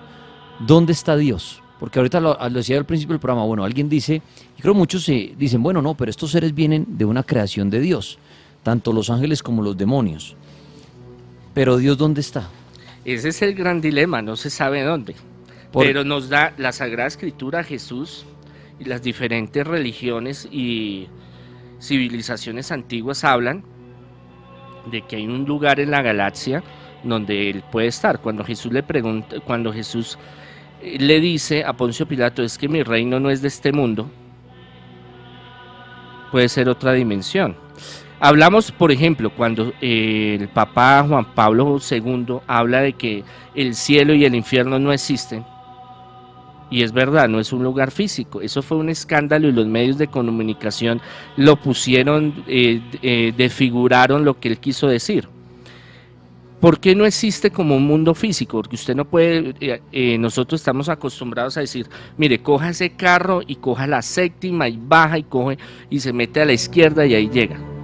¿dónde 0.60 0.94
está 0.94 1.16
Dios? 1.16 1.62
Porque 1.80 1.98
ahorita 1.98 2.20
lo, 2.20 2.36
decía 2.50 2.78
al 2.78 2.86
principio 2.86 3.14
del 3.14 3.22
programa, 3.22 3.46
bueno, 3.46 3.64
alguien 3.64 3.90
dice, 3.90 4.22
y 4.58 4.62
creo 4.62 4.74
muchos 4.74 5.06
se 5.06 5.34
dicen, 5.38 5.64
bueno, 5.64 5.82
no, 5.82 5.96
pero 5.96 6.12
estos 6.12 6.32
seres 6.32 6.54
vienen 6.54 6.86
de 6.98 7.06
una 7.06 7.24
creación 7.24 7.70
de 7.70 7.80
Dios, 7.80 8.20
tanto 8.64 8.94
los 8.94 9.10
ángeles 9.10 9.44
como 9.44 9.62
los 9.62 9.78
demonios. 9.78 10.36
Pero 11.54 11.78
Dios, 11.78 11.98
¿dónde 11.98 12.22
está? 12.22 12.50
Ese 13.06 13.30
es 13.30 13.42
el 13.42 13.56
gran 13.56 13.82
dilema, 13.82 14.22
no 14.22 14.36
se 14.36 14.50
sabe 14.50 14.84
dónde. 14.84 15.16
Pero 15.74 16.04
nos 16.04 16.30
da 16.30 16.54
la 16.58 16.72
Sagrada 16.72 17.08
Escritura, 17.08 17.64
Jesús 17.64 18.26
y 18.80 18.86
las 18.86 19.02
diferentes 19.02 19.66
religiones 19.66 20.48
y 20.52 21.08
civilizaciones 21.80 22.72
antiguas 22.72 23.24
hablan 23.24 23.64
de 24.90 25.02
que 25.02 25.18
hay 25.18 25.28
un 25.28 25.46
lugar 25.46 25.80
en 25.80 25.92
la 25.92 26.02
galaxia 26.02 26.64
donde 27.04 27.50
él 27.50 27.64
puede 27.72 27.88
estar. 27.88 28.20
Cuando 28.20 28.44
Jesús 28.44 28.72
le 28.72 28.84
pregunta, 28.84 29.40
cuando 29.42 29.72
Jesús 29.72 30.18
eh, 30.82 30.98
le 31.00 31.20
dice 31.20 31.64
a 31.64 31.74
Poncio 31.74 32.08
Pilato, 32.08 32.44
es 32.44 32.58
que 32.58 32.68
mi 32.68 32.84
reino 32.84 33.20
no 33.20 33.30
es 33.30 33.42
de 33.42 33.48
este 33.48 33.72
mundo, 33.72 34.10
puede 36.32 36.50
ser 36.50 36.70
otra 36.70 36.94
dimensión. 36.94 37.56
Hablamos, 38.22 38.72
por 38.72 38.92
ejemplo, 38.92 39.30
cuando 39.30 39.72
eh, 39.80 40.38
el 40.40 40.50
Papa 40.50 41.06
Juan 41.08 41.34
Pablo 41.34 41.80
II 41.90 42.40
habla 42.48 42.82
de 42.82 42.94
que 42.94 43.24
el 43.56 43.76
cielo 43.76 44.14
y 44.14 44.26
el 44.26 44.36
infierno 44.36 44.78
no 44.78 44.92
existen. 44.92 45.46
Y 46.70 46.84
es 46.84 46.92
verdad, 46.92 47.30
no 47.30 47.40
es 47.40 47.52
un 47.54 47.64
lugar 47.64 47.92
físico. 47.92 48.42
Eso 48.42 48.62
fue 48.62 48.78
un 48.78 48.90
escándalo 48.90 49.48
y 49.48 49.52
los 49.52 49.66
medios 49.66 49.98
de 49.98 50.08
comunicación 50.08 51.02
lo 51.38 51.56
pusieron, 51.56 52.44
eh, 52.48 52.82
eh, 53.02 53.34
desfiguraron 53.36 54.26
lo 54.26 54.40
que 54.40 54.50
él 54.50 54.60
quiso 54.60 54.88
decir. 54.88 55.28
¿Por 56.60 56.82
qué 56.82 56.94
no 56.94 57.06
existe 57.06 57.52
como 57.52 57.78
un 57.78 57.88
mundo 57.88 58.14
físico? 58.14 58.58
Porque 58.58 58.76
usted 58.76 58.94
no 58.94 59.06
puede, 59.06 59.56
eh, 59.94 60.18
nosotros 60.18 60.60
estamos 60.60 60.90
acostumbrados 60.90 61.56
a 61.56 61.62
decir, 61.62 61.88
mire, 62.18 62.42
coja 62.42 62.70
ese 62.70 62.92
carro 62.92 63.42
y 63.48 63.56
coja 63.56 63.88
la 63.88 64.02
séptima 64.02 64.68
y 64.68 64.78
baja 64.78 65.18
y 65.18 65.24
coge 65.24 65.58
y 65.90 66.02
se 66.02 66.12
mete 66.12 66.42
a 66.42 66.46
la 66.46 66.54
izquierda 66.54 67.06
y 67.06 67.16
ahí 67.16 67.30
llega. 67.30 67.79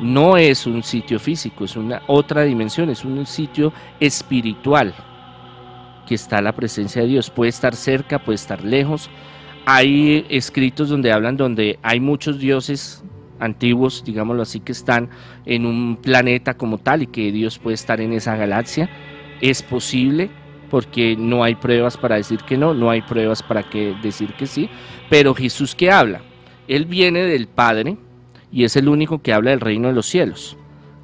No 0.00 0.36
es 0.36 0.66
un 0.66 0.82
sitio 0.82 1.18
físico, 1.18 1.64
es 1.64 1.76
una 1.76 2.02
otra 2.06 2.44
dimensión, 2.44 2.88
es 2.90 3.04
un 3.04 3.26
sitio 3.26 3.72
espiritual 3.98 4.94
que 6.06 6.14
está 6.14 6.40
la 6.40 6.52
presencia 6.52 7.02
de 7.02 7.08
Dios. 7.08 7.30
Puede 7.30 7.50
estar 7.50 7.74
cerca, 7.74 8.18
puede 8.18 8.36
estar 8.36 8.64
lejos. 8.64 9.10
Hay 9.66 10.24
escritos 10.30 10.88
donde 10.88 11.12
hablan 11.12 11.36
donde 11.36 11.78
hay 11.82 12.00
muchos 12.00 12.38
dioses 12.38 13.04
antiguos, 13.40 14.02
digámoslo 14.04 14.42
así, 14.42 14.60
que 14.60 14.72
están 14.72 15.10
en 15.44 15.66
un 15.66 15.96
planeta 15.96 16.54
como 16.54 16.78
tal 16.78 17.02
y 17.02 17.06
que 17.08 17.32
Dios 17.32 17.58
puede 17.58 17.74
estar 17.74 18.00
en 18.00 18.12
esa 18.12 18.36
galaxia. 18.36 18.88
Es 19.40 19.62
posible 19.62 20.30
porque 20.70 21.16
no 21.18 21.42
hay 21.42 21.54
pruebas 21.54 21.96
para 21.96 22.16
decir 22.16 22.40
que 22.40 22.56
no, 22.56 22.72
no 22.72 22.90
hay 22.90 23.02
pruebas 23.02 23.42
para 23.42 23.62
que 23.68 23.94
decir 24.02 24.34
que 24.34 24.46
sí, 24.46 24.68
pero 25.08 25.34
Jesús 25.34 25.74
que 25.74 25.90
habla, 25.90 26.20
Él 26.66 26.84
viene 26.84 27.20
del 27.20 27.48
Padre 27.48 27.96
y 28.50 28.64
es 28.64 28.76
el 28.76 28.88
único 28.88 29.22
que 29.22 29.32
habla 29.32 29.50
del 29.50 29.60
reino 29.60 29.88
de 29.88 29.94
los 29.94 30.06
cielos, 30.06 30.56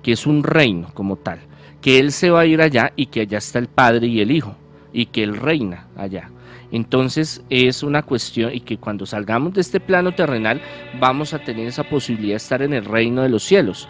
que 0.03 0.13
es 0.13 0.27
un 0.27 0.43
reino 0.43 0.89
como 0.95 1.17
tal, 1.17 1.41
que 1.81 1.99
Él 1.99 2.13
se 2.13 2.31
va 2.31 2.41
a 2.41 2.47
ir 2.47 2.61
allá 2.61 2.93
y 2.97 3.07
que 3.07 3.23
allá 3.23 3.39
está 3.39 3.59
el 3.59 3.69
Padre 3.69 4.07
y 4.07 4.21
el 4.21 4.31
Hijo 4.31 4.57
y 4.93 5.07
que 5.07 5.23
Él 5.23 5.37
reina 5.37 5.89
allá. 5.97 6.31
Entonces 6.73 7.45
es 7.51 7.83
una 7.83 8.03
cuestión 8.03 8.53
y 8.53 8.61
que 8.61 8.79
cuando 8.79 9.07
salgamos 9.07 9.55
de 9.55 9.61
este 9.61 9.81
plano 9.81 10.13
terrenal 10.13 10.61
vamos 10.99 11.35
a 11.35 11.39
tener 11.39 11.67
esa 11.69 11.85
posibilidad 11.85 12.33
de 12.33 12.37
estar 12.39 12.63
en 12.63 12.73
el 12.73 12.85
reino 12.85 13.23
de 13.23 13.29
los 13.29 13.45
cielos. 13.45 13.89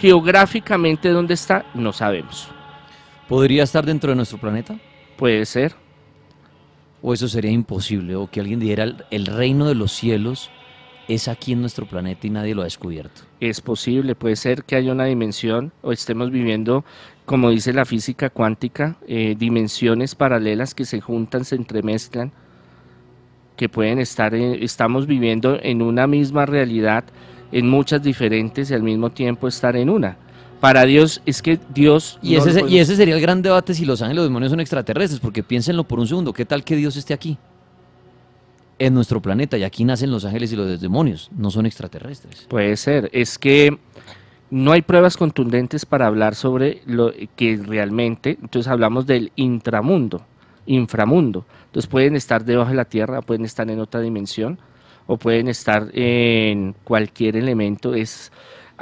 Geográficamente, 0.00 1.10
¿dónde 1.10 1.34
está? 1.34 1.66
No 1.74 1.92
sabemos. 1.92 2.48
¿Podría 3.28 3.62
estar 3.62 3.86
dentro 3.86 4.10
de 4.10 4.16
nuestro 4.16 4.38
planeta? 4.38 4.78
Puede 5.16 5.46
ser. 5.46 5.74
¿O 7.00 7.14
eso 7.14 7.28
sería 7.28 7.50
imposible? 7.50 8.16
¿O 8.16 8.28
que 8.28 8.40
alguien 8.40 8.60
dijera 8.60 8.84
el 9.10 9.26
reino 9.26 9.66
de 9.66 9.74
los 9.74 9.92
cielos 9.92 10.50
es 11.08 11.28
aquí 11.28 11.52
en 11.52 11.60
nuestro 11.60 11.86
planeta 11.86 12.26
y 12.26 12.30
nadie 12.30 12.54
lo 12.54 12.62
ha 12.62 12.64
descubierto? 12.64 13.22
Es 13.40 13.60
posible, 13.60 14.14
puede 14.14 14.36
ser 14.36 14.64
que 14.64 14.76
haya 14.76 14.92
una 14.92 15.04
dimensión 15.04 15.72
o 15.82 15.92
estemos 15.92 16.30
viviendo 16.30 16.84
como 17.24 17.50
dice 17.50 17.72
la 17.72 17.84
física 17.84 18.30
cuántica, 18.30 18.96
eh, 19.06 19.36
dimensiones 19.38 20.14
paralelas 20.14 20.74
que 20.74 20.84
se 20.84 21.00
juntan, 21.00 21.44
se 21.44 21.54
entremezclan, 21.54 22.32
que 23.56 23.68
pueden 23.68 23.98
estar, 23.98 24.34
estamos 24.34 25.06
viviendo 25.06 25.58
en 25.62 25.82
una 25.82 26.06
misma 26.06 26.46
realidad, 26.46 27.04
en 27.52 27.68
muchas 27.68 28.02
diferentes 28.02 28.70
y 28.70 28.74
al 28.74 28.82
mismo 28.82 29.10
tiempo 29.10 29.46
estar 29.46 29.76
en 29.76 29.88
una. 29.88 30.16
Para 30.60 30.84
Dios 30.84 31.22
es 31.26 31.42
que 31.42 31.58
Dios... 31.72 32.18
Y, 32.22 32.36
ese, 32.36 32.64
y 32.68 32.78
ese 32.78 32.96
sería 32.96 33.14
el 33.14 33.20
gran 33.20 33.42
debate 33.42 33.74
si 33.74 33.84
los 33.84 34.00
ángeles 34.00 34.14
y 34.14 34.20
los 34.22 34.26
demonios 34.26 34.50
son 34.50 34.60
extraterrestres, 34.60 35.20
porque 35.20 35.42
piénsenlo 35.42 35.84
por 35.84 36.00
un 36.00 36.06
segundo, 36.06 36.32
¿qué 36.32 36.44
tal 36.44 36.64
que 36.64 36.76
Dios 36.76 36.96
esté 36.96 37.14
aquí? 37.14 37.38
En 38.84 38.94
nuestro 38.94 39.22
planeta, 39.22 39.56
y 39.56 39.62
aquí 39.62 39.84
nacen 39.84 40.10
los 40.10 40.24
ángeles 40.24 40.52
y 40.52 40.56
los 40.56 40.80
demonios, 40.80 41.30
no 41.36 41.52
son 41.52 41.66
extraterrestres. 41.66 42.46
Puede 42.48 42.76
ser, 42.76 43.08
es 43.12 43.38
que 43.38 43.78
no 44.50 44.72
hay 44.72 44.82
pruebas 44.82 45.16
contundentes 45.16 45.86
para 45.86 46.08
hablar 46.08 46.34
sobre 46.34 46.82
lo 46.84 47.12
que 47.36 47.60
realmente, 47.64 48.38
entonces 48.42 48.66
hablamos 48.66 49.06
del 49.06 49.30
intramundo, 49.36 50.26
inframundo. 50.66 51.46
Entonces 51.66 51.88
pueden 51.88 52.16
estar 52.16 52.44
debajo 52.44 52.70
de 52.70 52.76
la 52.76 52.84
tierra, 52.84 53.22
pueden 53.22 53.44
estar 53.44 53.70
en 53.70 53.78
otra 53.78 54.00
dimensión 54.00 54.58
o 55.06 55.16
pueden 55.16 55.46
estar 55.46 55.88
en 55.92 56.74
cualquier 56.82 57.36
elemento. 57.36 57.94
Es 57.94 58.32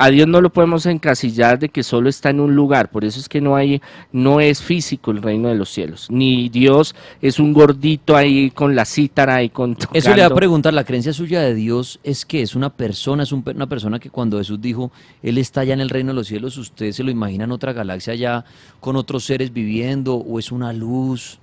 a 0.01 0.09
Dios 0.09 0.27
no 0.27 0.41
lo 0.41 0.51
podemos 0.51 0.87
encasillar 0.87 1.59
de 1.59 1.69
que 1.69 1.83
solo 1.83 2.09
está 2.09 2.31
en 2.31 2.41
un 2.41 2.57
lugar, 2.57 2.91
por 2.91 3.05
eso 3.05 3.21
es 3.21 3.29
que 3.29 3.43
no 3.43 3.55
hay, 3.55 3.83
no 4.13 4.41
es 4.41 4.63
físico 4.63 5.11
el 5.11 5.21
reino 5.21 5.49
de 5.49 5.57
los 5.57 5.69
cielos, 5.69 6.07
ni 6.11 6.49
Dios 6.49 6.95
es 7.21 7.39
un 7.39 7.53
gordito 7.53 8.17
ahí 8.17 8.51
con 8.51 8.75
la 8.75 8.87
cítara 8.87 9.43
y 9.43 9.51
con 9.51 9.75
tocando. 9.75 9.99
Eso 9.99 10.15
le 10.15 10.23
va 10.23 10.29
a 10.29 10.35
preguntar, 10.35 10.73
la 10.73 10.85
creencia 10.85 11.13
suya 11.13 11.43
de 11.43 11.55
Dios 11.55 12.01
es 12.03 12.25
que 12.25 12.41
es 12.41 12.55
una 12.55 12.71
persona, 12.71 13.25
es 13.25 13.33
una 13.33 13.67
persona 13.67 13.99
que 13.99 14.09
cuando 14.09 14.39
Jesús 14.39 14.59
dijo, 14.59 14.91
Él 15.23 15.37
está 15.37 15.61
allá 15.61 15.75
en 15.75 15.83
el 15.83 15.91
reino 15.91 16.13
de 16.13 16.15
los 16.15 16.29
cielos, 16.29 16.57
¿usted 16.57 16.93
se 16.93 17.05
lo 17.05 17.11
imagina 17.11 17.45
en 17.45 17.53
otra 17.53 17.75
galaxia 17.75 18.15
allá 18.15 18.47
con 18.81 18.97
otros 18.97 19.25
seres 19.25 19.53
viviendo 19.53 20.15
o 20.15 20.39
es 20.39 20.51
una 20.51 20.73
luz? 20.73 21.39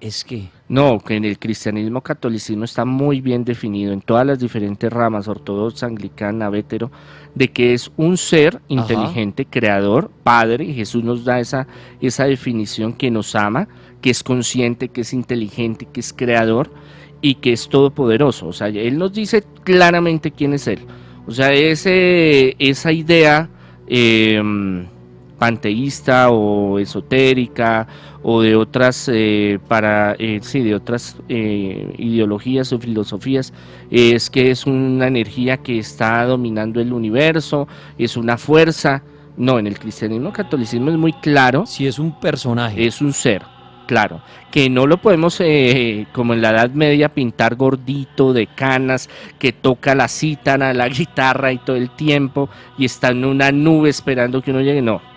Es 0.00 0.24
que... 0.24 0.48
No, 0.68 0.98
que 0.98 1.14
en 1.14 1.24
el 1.24 1.38
cristianismo 1.38 2.00
catolicismo 2.00 2.64
está 2.64 2.84
muy 2.84 3.20
bien 3.20 3.44
definido 3.44 3.92
en 3.92 4.00
todas 4.00 4.26
las 4.26 4.38
diferentes 4.38 4.92
ramas, 4.92 5.28
ortodoxa, 5.28 5.86
anglicana, 5.86 6.50
vétero, 6.50 6.90
de 7.34 7.48
que 7.48 7.72
es 7.72 7.92
un 7.96 8.16
ser 8.16 8.60
inteligente, 8.68 9.46
creador, 9.46 10.10
padre, 10.24 10.72
Jesús 10.72 11.04
nos 11.04 11.24
da 11.24 11.38
esa, 11.38 11.68
esa 12.00 12.24
definición 12.24 12.92
que 12.92 13.10
nos 13.10 13.34
ama, 13.36 13.68
que 14.00 14.10
es 14.10 14.22
consciente, 14.22 14.88
que 14.88 15.02
es 15.02 15.12
inteligente, 15.12 15.86
que 15.92 16.00
es 16.00 16.12
creador 16.12 16.70
y 17.20 17.36
que 17.36 17.52
es 17.52 17.68
todopoderoso. 17.68 18.48
O 18.48 18.52
sea, 18.52 18.68
Él 18.68 18.98
nos 18.98 19.12
dice 19.12 19.44
claramente 19.62 20.32
quién 20.32 20.54
es 20.54 20.66
Él. 20.66 20.80
O 21.26 21.30
sea, 21.30 21.52
ese, 21.52 22.56
esa 22.58 22.92
idea... 22.92 23.50
Eh, 23.86 24.42
panteísta 25.38 26.30
o 26.30 26.78
esotérica 26.78 27.86
o 28.22 28.42
de 28.42 28.56
otras 28.56 29.08
eh, 29.12 29.58
para 29.68 30.16
eh, 30.18 30.40
sí, 30.42 30.60
de 30.60 30.74
otras 30.74 31.16
eh, 31.28 31.94
ideologías 31.98 32.72
o 32.72 32.78
filosofías 32.78 33.52
es 33.90 34.30
que 34.30 34.50
es 34.50 34.66
una 34.66 35.06
energía 35.06 35.58
que 35.58 35.78
está 35.78 36.24
dominando 36.24 36.80
el 36.80 36.92
universo 36.92 37.68
es 37.98 38.16
una 38.16 38.36
fuerza. 38.36 39.02
No 39.36 39.58
en 39.58 39.66
el 39.66 39.78
cristianismo 39.78 40.32
catolicismo 40.32 40.90
es 40.90 40.96
muy 40.96 41.12
claro. 41.12 41.66
Si 41.66 41.86
es 41.86 41.98
un 41.98 42.18
personaje. 42.18 42.86
Es 42.86 43.02
un 43.02 43.12
ser 43.12 43.42
claro 43.86 44.22
que 44.50 44.70
no 44.70 44.86
lo 44.86 44.96
podemos 44.96 45.40
como 46.12 46.32
en 46.32 46.42
la 46.42 46.50
Edad 46.50 46.70
Media 46.70 47.10
pintar 47.10 47.54
gordito 47.54 48.32
de 48.32 48.46
canas 48.46 49.10
que 49.38 49.52
toca 49.52 49.94
la 49.94 50.08
cítara 50.08 50.72
la 50.72 50.88
guitarra 50.88 51.52
y 51.52 51.58
todo 51.58 51.76
el 51.76 51.90
tiempo 51.90 52.48
y 52.78 52.86
está 52.86 53.10
en 53.10 53.26
una 53.26 53.52
nube 53.52 53.90
esperando 53.90 54.40
que 54.40 54.50
uno 54.50 54.62
llegue. 54.62 54.80
No 54.80 55.15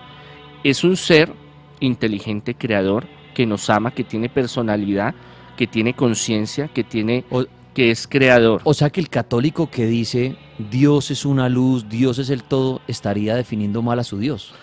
es 0.64 0.84
un 0.84 0.98
ser 0.98 1.34
inteligente, 1.80 2.56
creador, 2.56 3.08
que 3.34 3.46
nos 3.46 3.70
ama, 3.70 3.92
que 3.92 4.04
tiene 4.04 4.30
personalidad, 4.30 5.16
que 5.56 5.68
tiene 5.68 5.94
conciencia, 5.94 6.68
que 6.68 6.84
tiene 6.84 7.26
que 7.74 7.92
es 7.92 8.08
creador. 8.08 8.62
O 8.64 8.74
sea 8.74 8.90
que 8.90 9.00
el 9.00 9.10
católico 9.10 9.70
que 9.70 9.86
dice 9.86 10.36
Dios 10.72 11.12
es 11.12 11.26
una 11.26 11.48
luz, 11.48 11.88
Dios 11.88 12.20
es 12.20 12.30
el 12.30 12.44
todo, 12.44 12.82
estaría 12.88 13.36
definiendo 13.36 13.82
mal 13.82 14.00
a 14.00 14.04
su 14.04 14.18
Dios. 14.18 14.54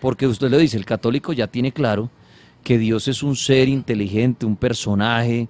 Porque 0.00 0.26
usted 0.26 0.50
lo 0.50 0.58
dice, 0.58 0.76
el 0.76 0.84
católico 0.84 1.32
ya 1.32 1.46
tiene 1.46 1.72
claro 1.72 2.10
que 2.62 2.78
Dios 2.78 3.08
es 3.08 3.22
un 3.22 3.36
ser 3.36 3.68
inteligente, 3.68 4.46
un 4.46 4.56
personaje, 4.56 5.48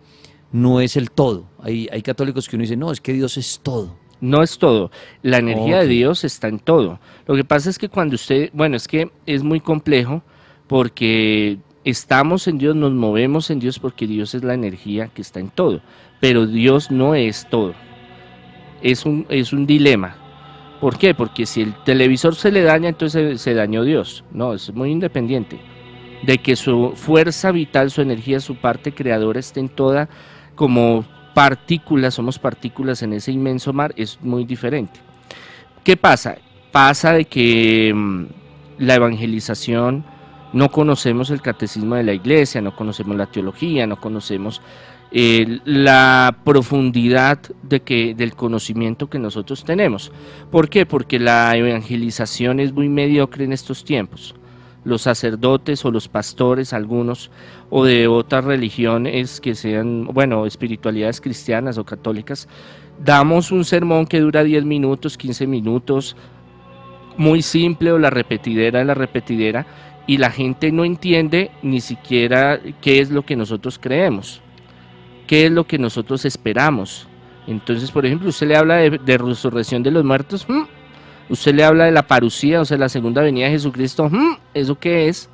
no 0.52 0.80
es 0.80 0.96
el 0.96 1.10
todo. 1.10 1.48
Hay, 1.60 1.88
hay 1.92 2.02
católicos 2.02 2.48
que 2.48 2.56
uno 2.56 2.62
dice, 2.62 2.76
no, 2.76 2.92
es 2.92 3.00
que 3.00 3.12
Dios 3.12 3.36
es 3.36 3.60
todo. 3.62 3.96
No 4.24 4.42
es 4.42 4.56
todo. 4.56 4.90
La 5.20 5.36
energía 5.36 5.80
de 5.80 5.86
Dios 5.86 6.24
está 6.24 6.48
en 6.48 6.58
todo. 6.58 6.98
Lo 7.26 7.36
que 7.36 7.44
pasa 7.44 7.68
es 7.68 7.78
que 7.78 7.90
cuando 7.90 8.14
usted, 8.14 8.48
bueno, 8.54 8.74
es 8.74 8.88
que 8.88 9.10
es 9.26 9.42
muy 9.42 9.60
complejo 9.60 10.22
porque 10.66 11.58
estamos 11.84 12.48
en 12.48 12.56
Dios, 12.56 12.74
nos 12.74 12.92
movemos 12.92 13.50
en 13.50 13.58
Dios 13.58 13.78
porque 13.78 14.06
Dios 14.06 14.34
es 14.34 14.42
la 14.42 14.54
energía 14.54 15.08
que 15.08 15.20
está 15.20 15.40
en 15.40 15.50
todo. 15.50 15.82
Pero 16.20 16.46
Dios 16.46 16.90
no 16.90 17.14
es 17.14 17.46
todo. 17.50 17.74
Es 18.80 19.04
un, 19.04 19.26
es 19.28 19.52
un 19.52 19.66
dilema. 19.66 20.16
¿Por 20.80 20.96
qué? 20.96 21.14
Porque 21.14 21.44
si 21.44 21.60
el 21.60 21.74
televisor 21.84 22.34
se 22.34 22.50
le 22.50 22.62
daña, 22.62 22.88
entonces 22.88 23.42
se, 23.42 23.50
se 23.50 23.54
dañó 23.54 23.84
Dios. 23.84 24.24
No, 24.32 24.54
es 24.54 24.72
muy 24.72 24.90
independiente. 24.90 25.60
De 26.22 26.38
que 26.38 26.56
su 26.56 26.94
fuerza 26.96 27.52
vital, 27.52 27.90
su 27.90 28.00
energía, 28.00 28.40
su 28.40 28.56
parte 28.56 28.94
creadora 28.94 29.40
esté 29.40 29.60
en 29.60 29.68
toda 29.68 30.08
como 30.54 31.04
partículas, 31.34 32.14
somos 32.14 32.38
partículas 32.38 33.02
en 33.02 33.12
ese 33.12 33.32
inmenso 33.32 33.72
mar, 33.72 33.92
es 33.96 34.18
muy 34.22 34.44
diferente. 34.44 35.00
¿Qué 35.82 35.96
pasa? 35.96 36.36
Pasa 36.72 37.12
de 37.12 37.26
que 37.26 37.92
mm, 37.94 38.24
la 38.78 38.94
evangelización, 38.94 40.04
no 40.52 40.70
conocemos 40.70 41.30
el 41.30 41.42
catecismo 41.42 41.96
de 41.96 42.04
la 42.04 42.12
iglesia, 42.12 42.60
no 42.60 42.76
conocemos 42.76 43.16
la 43.16 43.26
teología, 43.26 43.86
no 43.86 44.00
conocemos 44.00 44.62
eh, 45.10 45.58
la 45.64 46.38
profundidad 46.44 47.38
de 47.62 47.80
que, 47.80 48.14
del 48.14 48.34
conocimiento 48.34 49.10
que 49.10 49.18
nosotros 49.18 49.64
tenemos. 49.64 50.12
¿Por 50.50 50.68
qué? 50.68 50.86
Porque 50.86 51.18
la 51.18 51.56
evangelización 51.56 52.60
es 52.60 52.72
muy 52.72 52.88
mediocre 52.88 53.44
en 53.44 53.52
estos 53.52 53.84
tiempos 53.84 54.34
los 54.84 55.02
sacerdotes 55.02 55.84
o 55.84 55.90
los 55.90 56.08
pastores, 56.08 56.72
algunos, 56.72 57.30
o 57.70 57.84
de 57.84 58.06
otras 58.06 58.44
religiones 58.44 59.40
que 59.40 59.54
sean, 59.54 60.06
bueno, 60.06 60.46
espiritualidades 60.46 61.20
cristianas 61.20 61.78
o 61.78 61.84
católicas, 61.84 62.48
damos 63.02 63.50
un 63.50 63.64
sermón 63.64 64.06
que 64.06 64.20
dura 64.20 64.44
10 64.44 64.64
minutos, 64.64 65.16
15 65.16 65.46
minutos, 65.46 66.16
muy 67.16 67.42
simple 67.42 67.92
o 67.92 67.98
la 67.98 68.10
repetidera 68.10 68.80
de 68.80 68.84
la 68.84 68.94
repetidera, 68.94 69.66
y 70.06 70.18
la 70.18 70.30
gente 70.30 70.70
no 70.70 70.84
entiende 70.84 71.50
ni 71.62 71.80
siquiera 71.80 72.60
qué 72.80 73.00
es 73.00 73.10
lo 73.10 73.24
que 73.24 73.36
nosotros 73.36 73.78
creemos. 73.80 74.40
qué 75.26 75.46
es 75.46 75.50
lo 75.50 75.64
que 75.64 75.78
nosotros 75.78 76.26
esperamos. 76.26 77.08
Entonces, 77.46 77.90
por 77.90 78.04
ejemplo, 78.04 78.28
usted 78.28 78.46
le 78.48 78.56
habla 78.56 78.76
de, 78.76 79.18
resurrección 79.18 79.82
de 79.82 79.90
los 79.90 80.04
muertos, 80.04 80.46
usted 81.28 81.54
le 81.54 81.64
habla 81.64 81.84
de 81.84 81.92
la 81.92 82.06
parucía, 82.06 82.60
o 82.60 82.64
sea, 82.64 82.78
la 82.78 82.88
segunda 82.88 83.22
venida 83.22 83.46
de 83.46 83.52
Jesucristo, 83.52 84.10
¿eso 84.52 84.78
qué 84.78 85.08
es? 85.08 85.28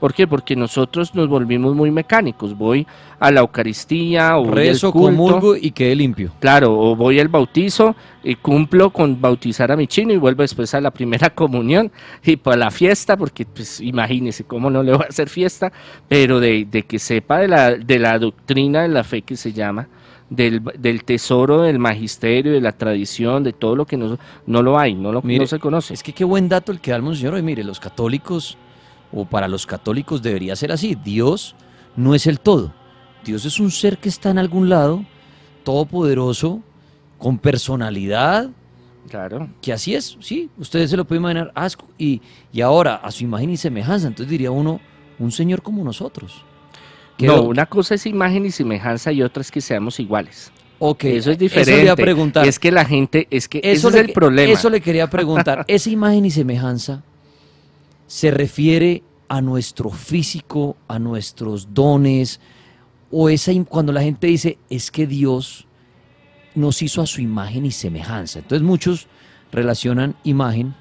¿Por 0.00 0.12
qué? 0.12 0.26
Porque 0.26 0.54
nosotros 0.56 1.14
nos 1.14 1.26
volvimos 1.26 1.74
muy 1.74 1.90
mecánicos. 1.90 2.56
Voy 2.56 2.86
a 3.18 3.30
la 3.30 3.40
Eucaristía 3.40 4.36
o 4.36 4.50
rezo, 4.50 4.92
comulgo 4.92 5.56
y 5.56 5.70
quede 5.70 5.96
limpio. 5.96 6.32
Claro, 6.38 6.78
o 6.78 6.94
voy 6.94 7.18
al 7.18 7.28
bautizo 7.28 7.96
y 8.22 8.34
cumplo 8.34 8.90
con 8.90 9.18
bautizar 9.20 9.72
a 9.72 9.76
mi 9.76 9.86
chino 9.86 10.12
y 10.12 10.18
vuelvo 10.18 10.42
después 10.42 10.74
a 10.74 10.82
la 10.82 10.90
primera 10.90 11.30
comunión 11.34 11.90
y 12.22 12.36
para 12.36 12.58
la 12.58 12.70
fiesta, 12.70 13.16
porque 13.16 13.46
pues 13.46 13.80
imagínese 13.80 14.44
cómo 14.44 14.68
no 14.68 14.82
le 14.82 14.92
voy 14.92 15.04
a 15.04 15.08
hacer 15.08 15.30
fiesta, 15.30 15.72
pero 16.08 16.40
de, 16.40 16.66
que 16.86 16.98
sepa 16.98 17.38
de 17.38 17.48
la, 17.48 17.74
de 17.74 17.98
la 17.98 18.18
doctrina 18.18 18.82
de 18.82 18.88
la 18.88 19.02
fe 19.02 19.22
que 19.22 19.36
se 19.36 19.54
llama, 19.54 19.88
del, 20.30 21.04
tesoro 21.04 21.62
del 21.62 21.78
magisterio, 21.78 22.52
de 22.52 22.60
la 22.60 22.72
tradición, 22.72 23.44
de 23.44 23.52
todo 23.52 23.76
lo 23.76 23.86
que 23.86 23.96
no, 23.96 24.18
no 24.46 24.62
lo 24.62 24.78
hay, 24.78 24.94
no, 24.94 25.12
lo, 25.12 25.22
no 25.22 25.46
se 25.46 25.58
conoce. 25.58 25.94
Es 25.94 26.02
que 26.02 26.12
qué 26.12 26.24
buen 26.24 26.48
dato 26.48 26.72
el 26.72 26.80
que 26.80 26.90
da 26.90 26.96
el 26.96 27.02
monseñor. 27.02 27.40
mire, 27.42 27.62
los 27.64 27.80
católicos 27.80 28.56
o 29.12 29.24
para 29.24 29.48
los 29.48 29.66
católicos 29.66 30.22
debería 30.22 30.56
ser 30.56 30.72
así. 30.72 30.96
Dios 30.96 31.54
no 31.94 32.14
es 32.14 32.26
el 32.26 32.40
todo. 32.40 32.72
Dios 33.24 33.44
es 33.44 33.58
un 33.60 33.70
ser 33.70 33.98
que 33.98 34.08
está 34.08 34.30
en 34.30 34.38
algún 34.38 34.68
lado, 34.68 35.04
todopoderoso, 35.64 36.60
con 37.18 37.38
personalidad. 37.38 38.50
Claro. 39.08 39.48
Que 39.62 39.72
así 39.72 39.94
es, 39.94 40.16
sí. 40.20 40.50
Ustedes 40.58 40.90
se 40.90 40.96
lo 40.96 41.04
pueden 41.04 41.22
imaginar. 41.22 41.52
Asco, 41.54 41.86
y, 41.96 42.20
y 42.52 42.60
ahora, 42.60 42.96
a 42.96 43.10
su 43.10 43.24
imagen 43.24 43.50
y 43.50 43.56
semejanza. 43.56 44.08
Entonces 44.08 44.30
diría 44.30 44.50
uno, 44.50 44.80
un 45.18 45.30
Señor 45.30 45.62
como 45.62 45.84
nosotros. 45.84 46.44
No, 47.18 47.42
una 47.42 47.66
cosa 47.66 47.94
es 47.94 48.06
imagen 48.06 48.44
y 48.46 48.50
semejanza 48.50 49.12
y 49.12 49.22
otra 49.22 49.40
es 49.40 49.50
que 49.50 49.60
seamos 49.60 49.98
iguales. 50.00 50.52
Ok, 50.78 51.04
eso 51.04 51.30
es 51.30 51.38
diferente. 51.38 51.82
Eso 51.82 51.96
le 51.96 52.02
preguntar. 52.02 52.46
Es 52.46 52.58
que 52.58 52.70
la 52.70 52.84
gente, 52.84 53.26
es 53.30 53.48
que 53.48 53.60
eso 53.62 53.88
es 53.88 53.94
el 53.94 54.12
problema. 54.12 54.52
Eso 54.52 54.68
le 54.68 54.80
quería 54.80 55.08
preguntar. 55.08 55.64
Esa 55.68 55.88
imagen 55.88 56.26
y 56.26 56.30
semejanza 56.30 57.02
se 58.06 58.30
refiere 58.30 59.02
a 59.28 59.40
nuestro 59.40 59.90
físico, 59.90 60.76
a 60.86 60.98
nuestros 60.98 61.72
dones, 61.72 62.40
o 63.10 63.28
esa 63.28 63.52
cuando 63.64 63.92
la 63.92 64.02
gente 64.02 64.26
dice 64.26 64.58
es 64.68 64.90
que 64.90 65.06
Dios 65.06 65.66
nos 66.54 66.82
hizo 66.82 67.02
a 67.02 67.06
su 67.06 67.20
imagen 67.20 67.66
y 67.66 67.70
semejanza. 67.70 68.40
Entonces 68.40 68.66
muchos 68.66 69.08
relacionan 69.52 70.16
imagen 70.24 70.74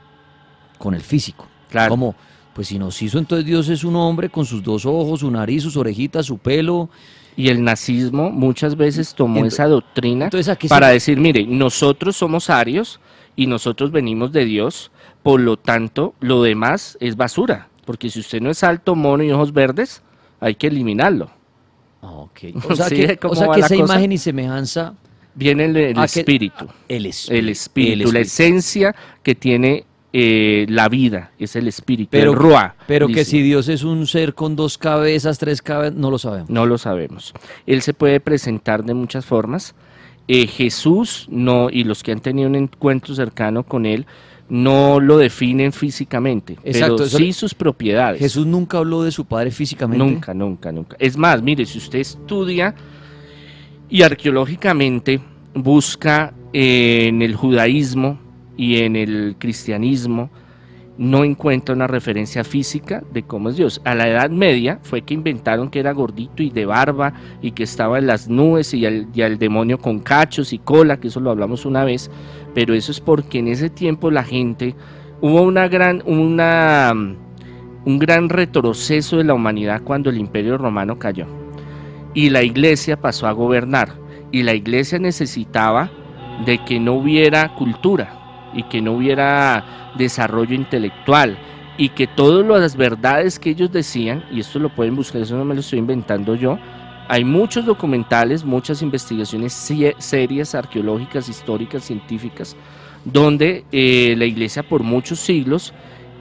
con 0.78 0.94
el 0.94 1.02
físico. 1.02 1.48
Claro. 1.70 1.90
Como, 1.90 2.16
pues 2.56 2.70
si 2.70 2.80
nos 2.80 3.02
hizo, 3.02 3.20
entonces 3.20 3.46
Dios 3.46 3.68
es 3.68 3.84
un 3.84 3.98
hombre 3.98 4.30
con 4.30 4.46
sus 4.46 4.64
dos 4.64 4.86
ojos, 4.86 5.20
su 5.20 5.30
nariz, 5.30 5.62
sus 5.62 5.76
orejitas, 5.76 6.26
su 6.26 6.38
pelo. 6.38 6.90
Y 7.36 7.50
el 7.50 7.62
nazismo 7.62 8.32
muchas 8.32 8.78
veces 8.78 9.14
tomó 9.14 9.46
esa 9.46 9.68
doctrina 9.68 10.30
para 10.70 10.88
decir, 10.88 11.20
mire, 11.20 11.46
nosotros 11.46 12.16
somos 12.16 12.50
arios 12.50 13.02
y 13.36 13.48
nosotros 13.48 13.92
venimos 13.92 14.32
de 14.32 14.46
Dios, 14.46 14.90
por 15.22 15.42
lo 15.42 15.58
tanto, 15.58 16.14
lo 16.22 16.44
demás 16.44 16.98
es 17.02 17.18
basura. 17.18 17.68
Porque 17.84 18.10
si 18.10 18.22
usted 18.22 18.40
no 18.40 18.52
es 18.52 18.64
alto, 18.64 18.96
mono 18.96 19.22
y 19.22 19.32
ojos 19.32 19.52
verdes, 19.52 20.02
hay 20.40 20.56
que 20.56 20.68
eliminarlo. 20.68 21.30
Ah, 22.02 22.12
okay. 22.12 22.54
O 22.70 22.74
sea, 22.74 22.88
que, 22.88 23.20
esa 23.58 23.76
imagen 23.76 24.14
y 24.14 24.18
semejanza 24.18 24.94
viene 25.34 25.66
el, 25.66 25.76
espíritu, 26.00 26.70
el, 26.88 27.08
espíritu, 27.08 27.38
el 27.38 27.50
espíritu. 27.50 28.12
la 28.14 28.20
esencia 28.22 28.96
que 29.24 29.36
tiene 29.36 29.86
eh, 30.18 30.66
la 30.70 30.88
vida, 30.88 31.32
es 31.38 31.58
el 31.58 31.68
espíritu, 31.68 32.08
pero, 32.10 32.32
el 32.32 32.38
ruah. 32.38 32.76
Pero 32.88 33.10
que 33.10 33.26
si 33.26 33.42
Dios 33.42 33.68
es 33.68 33.84
un 33.84 34.08
ser 34.08 34.34
con 34.34 34.56
dos 34.56 34.78
cabezas, 34.78 35.38
tres 35.40 35.62
cabezas, 35.62 35.98
no 35.98 36.10
lo 36.10 36.18
sabemos. 36.18 36.50
No 36.50 36.66
lo 36.66 36.78
sabemos. 36.78 37.34
Él 37.68 37.82
se 37.82 37.94
puede 37.94 38.22
presentar 38.22 38.86
de 38.86 38.94
muchas 38.94 39.26
formas. 39.26 39.76
Eh, 40.30 40.48
Jesús 40.48 41.28
no, 41.30 41.70
y 41.70 41.84
los 41.84 42.02
que 42.02 42.14
han 42.14 42.22
tenido 42.22 42.48
un 42.48 42.56
encuentro 42.56 43.14
cercano 43.14 43.64
con 43.64 43.86
él, 43.86 44.06
no 44.48 45.02
lo 45.02 45.18
definen 45.18 45.74
físicamente, 45.74 46.58
pero 46.64 46.98
sí 47.00 47.34
sus 47.34 47.54
propiedades. 47.54 48.18
Jesús 48.20 48.48
nunca 48.48 48.78
habló 48.78 49.04
de 49.04 49.12
su 49.12 49.26
padre 49.26 49.52
físicamente. 49.52 50.02
Nunca, 50.02 50.34
nunca, 50.34 50.72
nunca. 50.72 50.96
Es 50.98 51.18
más, 51.18 51.42
mire, 51.42 51.66
si 51.66 51.78
usted 51.78 52.00
estudia 52.00 52.74
y 53.90 54.02
arqueológicamente 54.02 55.20
busca 55.54 56.34
en 56.54 57.22
el 57.22 57.36
judaísmo 57.36 58.25
y 58.58 58.78
en 58.78 58.96
el 58.96 59.36
cristianismo, 59.38 60.30
no 60.98 61.24
encuentra 61.24 61.76
una 61.76 61.88
referencia 61.88 62.44
física 62.44 63.04
de 63.12 63.24
cómo 63.24 63.50
es 63.50 63.58
Dios. 63.58 63.82
A 63.84 63.96
la 63.96 64.08
Edad 64.08 64.30
Media 64.30 64.80
fue 64.82 65.02
que 65.02 65.14
inventaron 65.14 65.70
que 65.70 65.80
era 65.80 65.92
gordito 65.92 66.42
y 66.42 66.50
de 66.50 66.66
barba 66.66 67.14
y 67.42 67.52
que 67.52 67.64
estaba 67.64 67.98
en 67.98 68.08
las 68.08 68.30
nubes 68.30 68.74
y 68.74 68.86
al, 68.86 69.38
demonio 69.38 69.78
con 69.78 70.00
cachos 70.00 70.54
y 70.54 70.60
cola, 70.60 70.98
que 70.98 71.10
eso 71.10 71.20
lo 71.20 71.32
hablamos 71.32 71.66
una 71.66 71.84
vez, 71.84 72.10
pero 72.54 72.74
eso 72.74 72.92
es 72.92 73.02
porque 73.02 73.40
en 73.40 73.50
ese 73.50 73.70
tiempo 73.70 74.10
la 74.10 74.24
gente 74.24 74.76
hubo 75.22 75.42
una 75.42 75.68
gran, 75.68 76.02
una, 76.06 76.94
un 76.94 78.00
gran 78.00 78.30
retroceso 78.30 79.18
de 79.18 79.26
la 79.26 79.34
humanidad 79.34 79.82
cuando 79.84 80.10
el 80.10 80.18
imperio 80.18 80.58
romano 80.58 80.98
cayó 80.98 81.26
y 82.14 82.30
la 82.30 82.44
iglesia 82.44 82.96
pasó 83.00 83.28
a 83.28 83.34
gobernar 83.34 83.90
y 84.32 84.44
la 84.44 84.54
iglesia 84.54 84.98
necesitaba 85.00 85.92
de 86.46 86.64
que 86.64 86.80
no 86.80 86.94
hubiera 86.94 87.54
cultura 87.56 88.25
y 88.56 88.64
que 88.64 88.82
no 88.82 88.94
hubiera 88.94 89.92
desarrollo 89.98 90.56
intelectual 90.56 91.38
y 91.78 91.90
que 91.90 92.08
todas 92.08 92.46
las 92.62 92.76
verdades 92.76 93.38
que 93.38 93.50
ellos 93.50 93.72
decían, 93.72 94.24
y 94.32 94.40
esto 94.40 94.60
lo 94.60 94.70
pueden 94.70 94.96
buscar, 94.96 95.22
eso 95.22 95.36
no 95.38 95.46
me 95.46 95.54
lo 95.54 95.60
estoy 95.60 95.80
inventando 95.80 96.36
yo, 96.36 96.58
hay 97.08 97.24
muchos 97.24 97.66
documentales, 97.66 98.44
muchas 98.44 98.82
investigaciones 98.82 99.54
serias, 99.54 100.56
arqueológicas, 100.56 101.30
históricas, 101.30 101.84
científicas, 101.84 102.56
donde 103.04 103.66
eh, 103.72 104.16
la 104.18 104.26
iglesia 104.26 104.64
por 104.64 104.82
muchos 104.82 105.20
siglos 105.20 105.74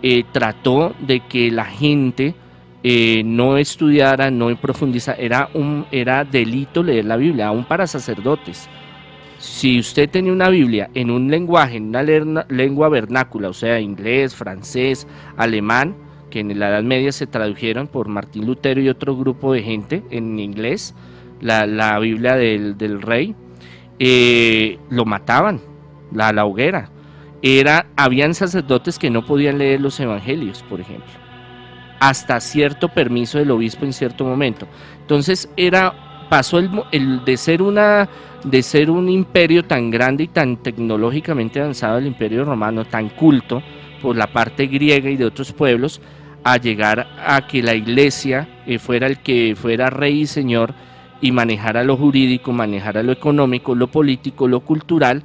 eh, 0.02 0.24
trató 0.32 0.94
de 1.00 1.20
que 1.20 1.50
la 1.50 1.64
gente 1.64 2.34
eh, 2.82 3.22
no 3.24 3.56
estudiara, 3.56 4.30
no 4.30 4.54
profundizara, 4.56 5.16
era, 5.18 5.48
un, 5.54 5.86
era 5.90 6.24
delito 6.24 6.82
leer 6.82 7.06
la 7.06 7.16
Biblia, 7.16 7.46
aún 7.46 7.64
para 7.64 7.86
sacerdotes 7.86 8.68
si 9.44 9.78
usted 9.78 10.08
tenía 10.08 10.32
una 10.32 10.48
Biblia 10.48 10.90
en 10.94 11.10
un 11.10 11.30
lenguaje, 11.30 11.76
en 11.76 11.88
una 11.88 12.02
lengua 12.48 12.88
vernácula, 12.88 13.50
o 13.50 13.52
sea, 13.52 13.78
inglés, 13.78 14.34
francés, 14.34 15.06
alemán, 15.36 15.94
que 16.30 16.40
en 16.40 16.58
la 16.58 16.70
Edad 16.70 16.82
Media 16.82 17.12
se 17.12 17.26
tradujeron 17.26 17.86
por 17.86 18.08
Martín 18.08 18.46
Lutero 18.46 18.80
y 18.80 18.88
otro 18.88 19.16
grupo 19.16 19.52
de 19.52 19.62
gente 19.62 20.02
en 20.10 20.38
inglés, 20.40 20.94
la, 21.40 21.98
Biblia 21.98 22.36
del, 22.36 23.02
rey, 23.02 23.36
eh, 23.98 24.78
lo 24.88 25.04
mataban, 25.04 25.60
la, 26.10 26.32
la 26.32 26.46
hoguera. 26.46 26.90
Era, 27.42 27.86
habían 27.96 28.32
sacerdotes 28.32 28.98
que 28.98 29.10
no 29.10 29.26
podían 29.26 29.58
leer 29.58 29.78
los 29.80 30.00
evangelios, 30.00 30.62
por 30.62 30.80
ejemplo, 30.80 31.12
hasta 32.00 32.40
cierto 32.40 32.88
permiso 32.88 33.36
del 33.38 33.50
obispo 33.50 33.84
en 33.84 33.92
cierto 33.92 34.24
momento. 34.24 34.66
Entonces 35.02 35.50
era, 35.58 35.94
pasó 36.28 36.58
el 36.58 37.24
de 37.24 37.36
ser 37.36 37.62
una 37.62 38.08
de 38.44 38.62
ser 38.62 38.90
un 38.90 39.08
imperio 39.08 39.64
tan 39.64 39.90
grande 39.90 40.24
y 40.24 40.28
tan 40.28 40.58
tecnológicamente 40.58 41.60
avanzado, 41.60 41.98
el 41.98 42.06
imperio 42.06 42.44
romano, 42.44 42.84
tan 42.84 43.08
culto 43.08 43.62
por 44.02 44.16
la 44.16 44.26
parte 44.26 44.66
griega 44.66 45.08
y 45.08 45.16
de 45.16 45.24
otros 45.24 45.52
pueblos, 45.52 46.00
a 46.44 46.58
llegar 46.58 47.06
a 47.26 47.46
que 47.46 47.62
la 47.62 47.74
iglesia 47.74 48.46
eh, 48.66 48.78
fuera 48.78 49.06
el 49.06 49.20
que 49.20 49.56
fuera 49.56 49.88
rey 49.88 50.20
y 50.20 50.26
señor 50.26 50.74
y 51.22 51.32
manejara 51.32 51.82
lo 51.84 51.96
jurídico, 51.96 52.52
manejara 52.52 53.02
lo 53.02 53.12
económico, 53.12 53.74
lo 53.74 53.86
político, 53.86 54.46
lo 54.46 54.60
cultural, 54.60 55.22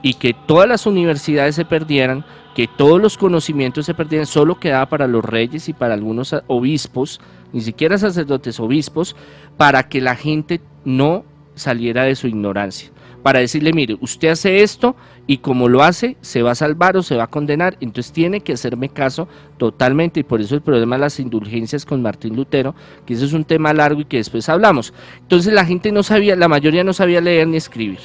y 0.00 0.14
que 0.14 0.32
todas 0.32 0.68
las 0.68 0.86
universidades 0.86 1.56
se 1.56 1.64
perdieran, 1.64 2.24
que 2.54 2.68
todos 2.68 3.02
los 3.02 3.18
conocimientos 3.18 3.84
se 3.84 3.94
perdieran, 3.94 4.26
solo 4.26 4.60
quedaba 4.60 4.86
para 4.86 5.08
los 5.08 5.24
reyes 5.24 5.68
y 5.68 5.72
para 5.72 5.94
algunos 5.94 6.36
obispos, 6.46 7.20
ni 7.52 7.60
siquiera 7.60 7.98
sacerdotes, 7.98 8.60
obispos, 8.60 9.16
para 9.56 9.88
que 9.88 10.00
la 10.00 10.16
gente 10.16 10.60
no 10.84 11.24
saliera 11.54 12.04
de 12.04 12.16
su 12.16 12.26
ignorancia. 12.26 12.90
Para 13.22 13.40
decirle, 13.40 13.72
mire, 13.72 13.98
usted 14.00 14.28
hace 14.28 14.62
esto 14.62 14.96
y 15.26 15.38
como 15.38 15.68
lo 15.68 15.82
hace, 15.82 16.16
se 16.22 16.42
va 16.42 16.52
a 16.52 16.54
salvar 16.54 16.96
o 16.96 17.02
se 17.02 17.16
va 17.16 17.24
a 17.24 17.30
condenar. 17.30 17.76
Entonces 17.80 18.12
tiene 18.12 18.40
que 18.40 18.54
hacerme 18.54 18.88
caso 18.88 19.28
totalmente 19.58 20.20
y 20.20 20.22
por 20.22 20.40
eso 20.40 20.54
el 20.54 20.62
problema 20.62 20.96
de 20.96 21.02
las 21.02 21.20
indulgencias 21.20 21.84
con 21.84 22.00
Martín 22.00 22.34
Lutero, 22.34 22.74
que 23.04 23.12
eso 23.12 23.26
es 23.26 23.34
un 23.34 23.44
tema 23.44 23.74
largo 23.74 24.00
y 24.00 24.04
que 24.06 24.16
después 24.16 24.48
hablamos. 24.48 24.94
Entonces 25.20 25.52
la 25.52 25.66
gente 25.66 25.92
no 25.92 26.02
sabía, 26.02 26.34
la 26.34 26.48
mayoría 26.48 26.82
no 26.82 26.94
sabía 26.94 27.20
leer 27.20 27.46
ni 27.46 27.58
escribir. 27.58 27.98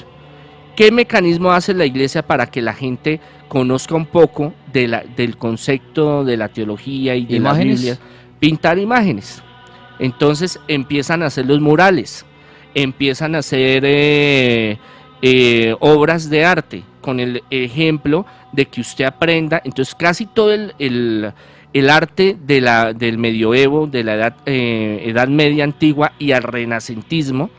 ¿Qué 0.76 0.92
mecanismo 0.92 1.54
hace 1.54 1.74
la 1.74 1.86
iglesia 1.86 2.22
para 2.22 2.48
que 2.48 2.62
la 2.62 2.74
gente 2.74 3.22
conozca 3.48 3.96
un 3.96 4.06
poco 4.06 4.54
de 4.74 4.90
la, 4.90 5.06
del 5.16 5.38
concepto 5.38 6.26
de 6.26 6.36
la 6.36 6.50
teología 6.50 7.16
y 7.16 7.26
de 7.26 7.40
la 7.40 7.54
Biblia? 7.54 7.98
Pintar 8.40 8.78
imágenes. 8.78 9.42
Entonces 10.00 10.60
empiezan 10.68 11.24
a 11.24 11.28
hacer 11.28 11.46
los 11.46 11.62
murales 11.62 12.26
empiezan 12.76 13.34
a 13.34 13.40
hacer 13.40 13.84
eh, 13.86 14.78
eh, 15.22 15.76
obras 15.80 16.30
de 16.30 16.46
arte 16.46 16.84
con 17.02 17.20
el 17.20 17.42
ejemplo 17.50 18.26
de 18.52 18.68
que 18.68 18.82
usted 18.82 19.06
aprenda. 19.06 19.62
Entonces 19.64 19.96
casi 19.96 20.28
todo 20.28 20.54
el, 20.54 21.34
arte 21.90 22.38
de 22.40 22.62
la, 22.62 22.94
del 22.94 23.18
medioevo, 23.18 23.88
de 23.88 24.04
la 24.04 24.16
edad, 24.16 24.36
eh, 24.46 25.04
edad 25.06 25.28
media 25.28 25.64
antigua 25.64 26.14
y 26.20 26.34
al 26.34 26.44
renacentismo, 26.44 27.50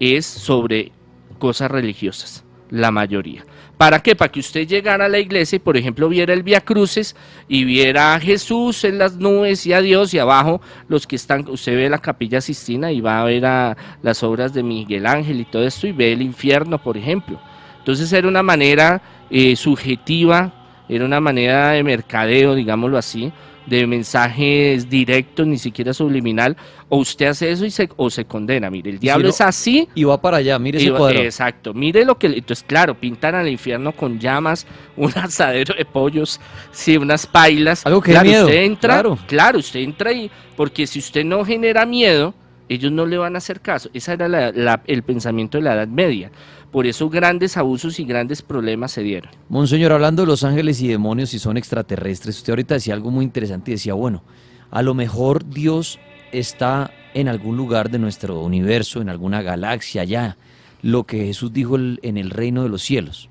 es 0.00 0.26
sobre 0.26 0.90
cosas 1.38 1.70
religiosas, 1.70 2.44
la 2.70 2.90
mayoría. 2.90 3.44
¿Para 3.82 4.00
qué? 4.00 4.14
Para 4.14 4.30
que 4.30 4.38
usted 4.38 4.64
llegara 4.64 5.06
a 5.06 5.08
la 5.08 5.18
iglesia 5.18 5.56
y, 5.56 5.58
por 5.58 5.76
ejemplo, 5.76 6.08
viera 6.08 6.32
el 6.32 6.44
Via 6.44 6.60
Cruces 6.60 7.16
y 7.48 7.64
viera 7.64 8.14
a 8.14 8.20
Jesús 8.20 8.84
en 8.84 8.96
las 8.96 9.16
nubes 9.16 9.66
y 9.66 9.72
a 9.72 9.80
Dios 9.80 10.14
y 10.14 10.20
abajo 10.20 10.60
los 10.86 11.04
que 11.04 11.16
están, 11.16 11.48
usted 11.48 11.74
ve 11.74 11.90
la 11.90 11.98
capilla 11.98 12.40
Sistina 12.40 12.92
y 12.92 13.00
va 13.00 13.20
a 13.20 13.24
ver 13.24 13.44
a 13.44 13.76
las 14.00 14.22
obras 14.22 14.54
de 14.54 14.62
Miguel 14.62 15.04
Ángel 15.04 15.40
y 15.40 15.44
todo 15.46 15.64
esto 15.64 15.88
y 15.88 15.92
ve 15.92 16.12
el 16.12 16.22
infierno, 16.22 16.80
por 16.80 16.96
ejemplo. 16.96 17.40
Entonces 17.78 18.12
era 18.12 18.28
una 18.28 18.44
manera 18.44 19.02
eh, 19.28 19.56
subjetiva, 19.56 20.52
era 20.88 21.04
una 21.04 21.18
manera 21.18 21.70
de 21.70 21.82
mercadeo, 21.82 22.54
digámoslo 22.54 22.98
así, 22.98 23.32
de 23.66 23.86
mensajes 23.86 24.88
directos, 24.88 25.46
ni 25.46 25.58
siquiera 25.58 25.94
subliminal, 25.94 26.56
o 26.88 26.98
usted 26.98 27.26
hace 27.26 27.50
eso 27.50 27.64
y 27.64 27.70
se, 27.70 27.88
o 27.96 28.10
se 28.10 28.24
condena. 28.24 28.70
Mire, 28.70 28.90
el 28.90 28.98
diablo 28.98 29.28
es 29.28 29.40
así. 29.40 29.88
Y 29.94 30.04
va 30.04 30.20
para 30.20 30.38
allá, 30.38 30.58
mire 30.58 30.78
ese 30.78 30.90
cuadro. 30.90 31.20
Exacto, 31.20 31.72
mire 31.74 32.04
lo 32.04 32.18
que. 32.18 32.26
Entonces, 32.26 32.64
claro, 32.66 32.94
pintan 32.94 33.34
al 33.34 33.48
infierno 33.48 33.92
con 33.92 34.18
llamas, 34.18 34.66
un 34.96 35.12
asadero 35.16 35.74
de 35.74 35.84
pollos, 35.84 36.40
sí, 36.70 36.96
unas 36.96 37.26
pailas. 37.26 37.86
Algo 37.86 38.00
que 38.00 38.12
claro, 38.12 38.28
miedo. 38.28 38.46
Usted 38.46 38.62
entra, 38.62 38.94
claro. 38.94 39.18
claro, 39.26 39.58
usted 39.58 39.80
entra 39.80 40.10
ahí, 40.10 40.30
porque 40.56 40.86
si 40.86 40.98
usted 40.98 41.24
no 41.24 41.44
genera 41.44 41.86
miedo, 41.86 42.34
ellos 42.68 42.90
no 42.90 43.06
le 43.06 43.18
van 43.18 43.34
a 43.34 43.38
hacer 43.38 43.60
caso. 43.60 43.90
Ese 43.92 44.12
era 44.12 44.28
la, 44.28 44.82
el 44.86 45.02
pensamiento 45.02 45.58
de 45.58 45.64
la 45.64 45.74
Edad 45.74 45.88
Media. 45.88 46.30
Por 46.72 46.86
eso 46.86 47.10
grandes 47.10 47.58
abusos 47.58 48.00
y 48.00 48.04
grandes 48.04 48.40
problemas 48.40 48.92
se 48.92 49.02
dieron. 49.02 49.30
Monseñor, 49.50 49.92
hablando 49.92 50.22
de 50.22 50.26
los 50.26 50.42
ángeles 50.42 50.80
y 50.80 50.88
demonios 50.88 51.28
si 51.28 51.38
son 51.38 51.58
extraterrestres, 51.58 52.38
usted 52.38 52.52
ahorita 52.52 52.74
decía 52.74 52.94
algo 52.94 53.10
muy 53.10 53.26
interesante 53.26 53.70
y 53.70 53.74
decía, 53.74 53.92
bueno, 53.92 54.24
a 54.70 54.80
lo 54.80 54.94
mejor 54.94 55.46
Dios 55.46 56.00
está 56.32 56.90
en 57.12 57.28
algún 57.28 57.58
lugar 57.58 57.90
de 57.90 57.98
nuestro 57.98 58.40
universo, 58.40 59.02
en 59.02 59.10
alguna 59.10 59.42
galaxia 59.42 60.00
allá, 60.00 60.38
lo 60.80 61.04
que 61.04 61.26
Jesús 61.26 61.52
dijo 61.52 61.76
en 61.76 62.16
el 62.16 62.30
reino 62.30 62.62
de 62.62 62.70
los 62.70 62.80
cielos. 62.80 63.28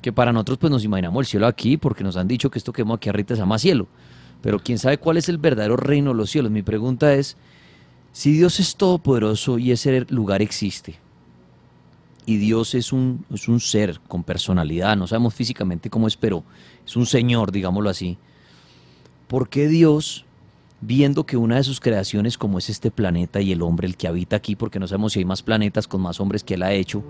Que 0.00 0.12
para 0.12 0.32
nosotros 0.32 0.58
pues 0.58 0.70
nos 0.70 0.84
imaginamos 0.84 1.20
el 1.22 1.26
cielo 1.26 1.48
aquí 1.48 1.76
porque 1.76 2.04
nos 2.04 2.16
han 2.16 2.28
dicho 2.28 2.48
que 2.48 2.60
esto 2.60 2.72
que 2.72 2.82
vemos 2.82 2.98
aquí 2.98 3.08
arriba 3.08 3.30
se 3.30 3.36
llama 3.36 3.58
cielo. 3.58 3.88
Pero 4.40 4.60
quién 4.60 4.78
sabe 4.78 4.98
cuál 4.98 5.16
es 5.16 5.28
el 5.28 5.38
verdadero 5.38 5.76
reino 5.76 6.10
de 6.10 6.16
los 6.16 6.30
cielos. 6.30 6.52
Mi 6.52 6.62
pregunta 6.62 7.12
es, 7.12 7.36
si 8.12 8.30
Dios 8.32 8.60
es 8.60 8.76
todopoderoso 8.76 9.58
y 9.58 9.72
ese 9.72 10.06
lugar 10.10 10.42
existe, 10.42 11.00
y 12.28 12.36
Dios 12.36 12.74
es 12.74 12.92
un, 12.92 13.24
es 13.32 13.48
un 13.48 13.58
ser 13.58 14.00
con 14.06 14.22
personalidad, 14.22 14.98
no 14.98 15.06
sabemos 15.06 15.32
físicamente 15.32 15.88
cómo 15.88 16.06
es, 16.06 16.18
pero 16.18 16.44
es 16.86 16.94
un 16.94 17.06
señor, 17.06 17.52
digámoslo 17.52 17.88
así. 17.88 18.18
¿Por 19.28 19.48
qué 19.48 19.66
Dios, 19.66 20.26
viendo 20.82 21.24
que 21.24 21.38
una 21.38 21.56
de 21.56 21.64
sus 21.64 21.80
creaciones 21.80 22.36
como 22.36 22.58
es 22.58 22.68
este 22.68 22.90
planeta 22.90 23.40
y 23.40 23.50
el 23.50 23.62
hombre, 23.62 23.86
el 23.86 23.96
que 23.96 24.08
habita 24.08 24.36
aquí, 24.36 24.56
porque 24.56 24.78
no 24.78 24.86
sabemos 24.86 25.14
si 25.14 25.20
hay 25.20 25.24
más 25.24 25.42
planetas 25.42 25.88
con 25.88 26.02
más 26.02 26.20
hombres 26.20 26.44
que 26.44 26.52
él 26.52 26.64
ha 26.64 26.72
hecho, 26.74 27.02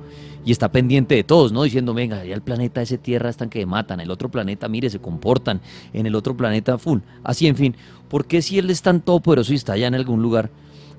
y 0.45 0.53
está 0.53 0.71
pendiente 0.71 1.17
de 1.17 1.25
todos, 1.25 1.51
¿no? 1.51 1.65
Diciendo, 1.65 1.95
venga, 1.95 2.25
ya 2.25 2.37
el 2.37 2.43
planeta, 2.43 2.81
ese 2.81 2.97
tierra 2.97 3.29
están 3.29 3.51
que 3.51 3.67
matan, 3.67 3.99
el 3.99 4.13
otro 4.13 4.29
planeta, 4.29 4.69
mire, 4.69 4.89
se 4.89 5.01
comportan, 5.01 5.61
en 5.95 6.07
el 6.07 6.15
otro 6.15 6.37
planeta, 6.37 6.79
full. 6.79 7.01
Así, 7.25 7.49
en 7.49 7.57
fin, 7.57 7.75
¿por 8.09 8.25
qué 8.25 8.41
si 8.41 8.57
él 8.61 8.71
es 8.71 8.83
tan 8.83 9.01
todopoderoso 9.01 9.53
y 9.53 9.57
está 9.57 9.73
allá 9.73 9.89
en 9.89 9.97
algún 9.97 10.23
lugar, 10.23 10.49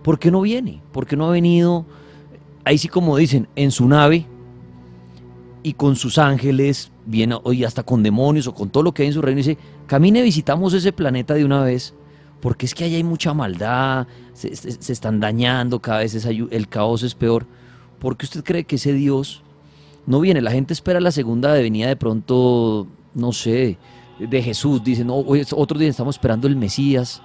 ¿por 0.04 0.20
qué 0.20 0.30
no 0.30 0.42
viene? 0.42 0.82
¿Por 0.92 1.08
qué 1.08 1.16
no 1.16 1.26
ha 1.26 1.32
venido? 1.32 1.86
Ahí 2.70 2.78
sí 2.78 2.88
como 2.88 3.18
dicen, 3.18 3.48
en 3.56 3.72
su 3.72 3.88
nave 3.88 4.28
y 5.64 5.74
con 5.74 5.96
sus 5.96 6.20
ángeles, 6.20 6.92
viene 7.08 7.36
hoy 7.44 7.64
hasta 7.64 7.82
con 7.82 8.04
demonios 8.04 8.46
o 8.46 8.54
con 8.54 8.70
todo 8.70 8.84
lo 8.84 8.94
que 8.94 9.02
hay 9.02 9.08
en 9.08 9.14
su 9.16 9.24
reino, 9.24 9.38
dice, 9.38 9.58
camine, 9.88 10.22
visitamos 10.22 10.74
ese 10.76 10.94
planeta 10.94 11.34
de 11.34 11.44
una 11.44 11.64
vez, 11.64 11.96
porque 12.40 12.68
es 12.68 12.76
que 12.76 12.84
allá 12.84 12.98
hay 12.98 13.04
mucha 13.04 13.34
maldad, 13.34 14.06
se, 14.34 14.52
están 14.94 15.20
dañando, 15.20 15.80
cada 15.80 16.00
vez 16.00 16.14
el 16.24 16.68
caos 16.70 17.02
es 17.02 17.16
peor. 17.16 17.48
¿Por 17.98 18.16
qué 18.16 18.26
usted 18.28 18.44
cree 18.44 18.64
que 18.66 18.76
ese 18.76 18.94
Dios 18.94 19.42
no 20.06 20.20
viene? 20.20 20.40
La 20.40 20.52
gente 20.52 20.74
espera 20.74 21.00
la 21.00 21.12
segunda 21.12 21.52
venida 21.54 21.88
de 21.88 21.96
pronto, 21.96 22.86
no 23.16 23.34
sé, 23.34 23.80
de 24.20 24.44
Jesús, 24.44 24.84
dice, 24.84 25.04
no, 25.04 25.16
hoy 25.16 25.44
otro 25.56 25.80
día 25.80 25.90
estamos 25.90 26.18
esperando 26.18 26.48
el 26.48 26.56
Mesías. 26.56 27.24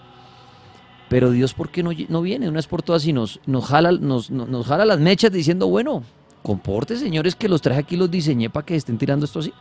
Pero 1.14 1.30
Dios, 1.30 1.54
¿por 1.54 1.68
qué 1.68 1.84
no, 1.84 1.92
no 2.08 2.22
viene 2.22 2.48
una 2.48 2.56
vez 2.56 2.66
por 2.66 2.82
todas 2.82 3.06
y 3.06 3.12
nos, 3.12 3.38
nos, 3.46 3.66
jala, 3.66 3.92
nos, 3.92 4.32
nos 4.32 4.66
jala 4.66 4.84
las 4.84 4.98
mechas 4.98 5.30
diciendo, 5.30 5.68
bueno, 5.68 6.02
comporte, 6.42 6.96
señores, 6.96 7.36
que 7.36 7.48
los 7.48 7.62
traje 7.62 7.78
aquí, 7.78 7.96
los 7.96 8.10
diseñé 8.10 8.50
para 8.50 8.66
que 8.66 8.74
estén 8.74 8.98
tirando 8.98 9.24
esto 9.24 9.38
así? 9.38 9.52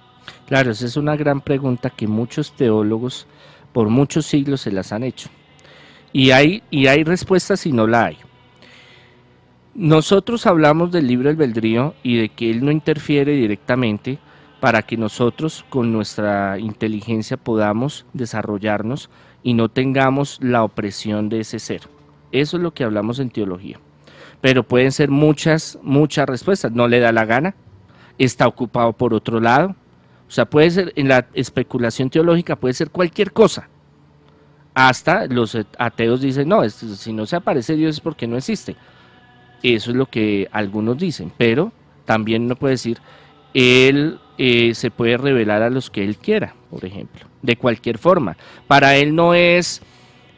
Claro, 0.47 0.72
esa 0.72 0.88
es 0.88 0.97
una 0.97 1.16
gran 1.16 1.41
pregunta 1.41 1.91
que 1.91 2.08
muchos 2.08 2.54
teólogos 2.54 3.28
por 3.72 3.89
muchos 3.89 4.26
siglos 4.26 4.62
se 4.62 4.72
las 4.72 4.91
han 4.91 5.04
hecho. 5.04 5.30
Y 6.12 6.32
hay, 6.32 6.64
y 6.72 6.88
hay 6.88 7.04
respuestas 7.04 7.68
y 7.68 7.72
no 7.72 7.86
la 7.86 8.06
hay. 8.06 8.18
Nosotros 9.76 10.47
hablamos 10.47 10.91
del 10.91 11.06
libro 11.06 11.30
albedrío 11.30 11.93
y 12.01 12.18
de 12.18 12.30
que 12.30 12.49
él 12.49 12.66
no 12.66 12.72
interfiere 12.72 13.34
directamente 13.34 14.18
para 14.60 14.82
que 14.82 14.97
nosotros 14.97 15.64
con 15.70 15.93
nuestra 15.93 16.58
inteligencia 16.58 17.38
podamos 17.38 18.08
desarrollarnos 18.14 19.12
y 19.44 19.54
no 19.54 19.70
tengamos 19.70 20.39
la 20.41 20.64
opresión 20.64 21.30
de 21.30 21.41
ese 21.41 21.60
ser. 21.60 21.82
Eso 22.32 22.58
es 22.58 22.64
lo 22.64 22.74
que 22.74 22.84
hablamos 22.84 23.20
en 23.20 23.30
teología. 23.30 23.80
Pero 24.41 24.64
pueden 24.64 24.91
ser 24.91 25.10
muchas, 25.10 25.78
muchas 25.84 26.28
respuestas. 26.28 26.72
No 26.72 26.88
le 26.88 27.00
da 27.00 27.12
la 27.12 27.26
gana, 27.26 27.56
está 28.18 28.48
ocupado 28.48 28.94
por 28.94 29.14
otro 29.14 29.39
lado. 29.39 29.76
O 30.28 30.32
sea, 30.32 30.46
puede 30.46 30.72
ser, 30.72 30.94
en 30.96 31.10
la 31.10 31.28
especulación 31.34 32.10
teológica 32.10 32.56
puede 32.56 32.74
ser 32.74 32.89
cualquier 32.89 33.32
cosa. 33.32 33.70
Hasta 34.74 35.28
los 35.28 35.56
ateos 35.78 36.22
dicen, 36.22 36.50
no, 36.50 36.68
si 36.68 37.14
no 37.14 37.28
se 37.28 37.36
aparece 37.36 37.76
Dios 37.76 37.98
es 37.98 38.02
porque 38.02 38.26
no 38.26 38.38
existe. 38.38 38.76
Eso 39.62 39.91
es 39.91 39.96
lo 39.96 40.08
que 40.08 40.50
algunos 40.52 40.98
dicen, 40.98 41.32
pero 41.38 41.72
también 42.06 42.44
uno 42.46 42.56
puede 42.56 42.74
decir, 42.74 42.98
Él 43.54 44.20
eh, 44.38 44.74
se 44.76 44.91
puede 44.91 45.18
revelar 45.18 45.62
a 45.62 45.70
los 45.70 45.89
que 45.89 46.04
Él 46.04 46.18
quiera, 46.18 46.56
por 46.70 46.86
ejemplo 46.86 47.34
de 47.43 47.58
cualquier 47.58 47.99
forma. 47.99 48.36
Para 48.68 48.95
él 48.95 49.14
no 49.14 49.36
es, 49.36 49.84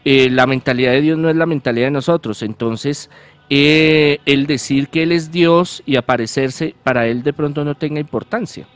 eh, 0.04 0.30
la 0.30 0.46
mentalidad 0.46 0.92
de 0.92 1.02
Dios 1.02 1.18
no 1.18 1.30
es 1.30 1.38
la 1.38 1.46
mentalidad 1.46 1.88
de 1.88 1.92
nosotros. 1.92 2.42
Entonces, 2.42 3.10
eh, 3.50 4.18
el 4.26 4.46
decir 4.48 4.90
que 4.90 5.04
Él 5.04 5.14
es 5.14 5.32
Dios 5.32 5.82
y 5.86 5.96
aparecerse, 5.96 6.76
para 6.84 7.08
Él 7.08 7.24
de 7.24 7.32
pronto 7.32 7.64
no 7.64 7.76
tenga 7.76 8.02
importancia. 8.02 8.68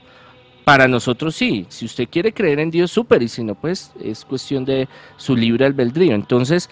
Para 0.63 0.87
nosotros 0.87 1.35
sí, 1.35 1.65
si 1.69 1.85
usted 1.85 2.07
quiere 2.07 2.31
creer 2.31 2.59
en 2.59 2.69
Dios, 2.69 2.91
súper, 2.91 3.23
y 3.23 3.27
si 3.27 3.43
no, 3.43 3.55
pues 3.55 3.91
es 3.99 4.23
cuestión 4.23 4.63
de 4.63 4.87
su 5.17 5.35
libre 5.35 5.65
albedrío. 5.65 6.13
Entonces, 6.13 6.69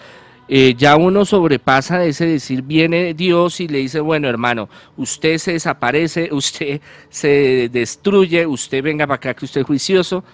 eh, 0.48 0.74
ya 0.76 0.96
uno 0.96 1.24
sobrepasa 1.24 2.04
ese 2.04 2.26
decir, 2.26 2.62
viene 2.62 3.12
Dios 3.12 3.60
y 3.60 3.68
le 3.68 3.78
dice, 3.78 4.00
bueno 4.00 4.28
hermano, 4.28 4.68
usted 4.96 5.36
se 5.38 5.52
desaparece, 5.52 6.28
usted 6.32 6.80
se 7.10 7.68
destruye, 7.70 8.46
usted 8.46 8.82
venga 8.82 9.06
para 9.06 9.16
acá 9.16 9.34
que 9.34 9.44
usted 9.44 9.60
es 9.60 9.66
juicioso, 9.66 10.24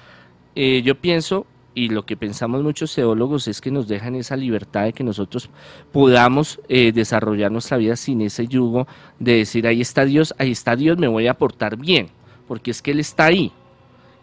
eh, 0.55 0.83
yo 0.85 0.95
pienso, 0.95 1.47
y 1.75 1.89
lo 1.89 2.07
que 2.07 2.17
pensamos 2.17 2.63
muchos 2.63 2.95
teólogos 2.95 3.49
es 3.49 3.61
que 3.61 3.73
nos 3.73 3.89
dejan 3.89 4.15
esa 4.15 4.37
libertad 4.37 4.85
de 4.85 4.93
que 4.93 5.03
nosotros 5.03 5.51
podamos 5.91 6.61
eh, 6.69 6.93
desarrollar 6.93 7.51
nuestra 7.51 7.77
vida 7.77 7.97
sin 7.97 8.21
ese 8.21 8.47
yugo 8.47 8.87
de 9.19 9.39
decir, 9.39 9.67
ahí 9.67 9.81
está 9.81 10.05
Dios, 10.05 10.35
ahí 10.39 10.53
está 10.53 10.77
Dios, 10.77 10.97
me 10.97 11.09
voy 11.09 11.27
a 11.27 11.35
portar 11.35 11.77
bien, 11.77 12.11
porque 12.47 12.71
es 12.71 12.81
que 12.81 12.93
Él 12.93 13.01
está 13.01 13.27
ahí. 13.27 13.53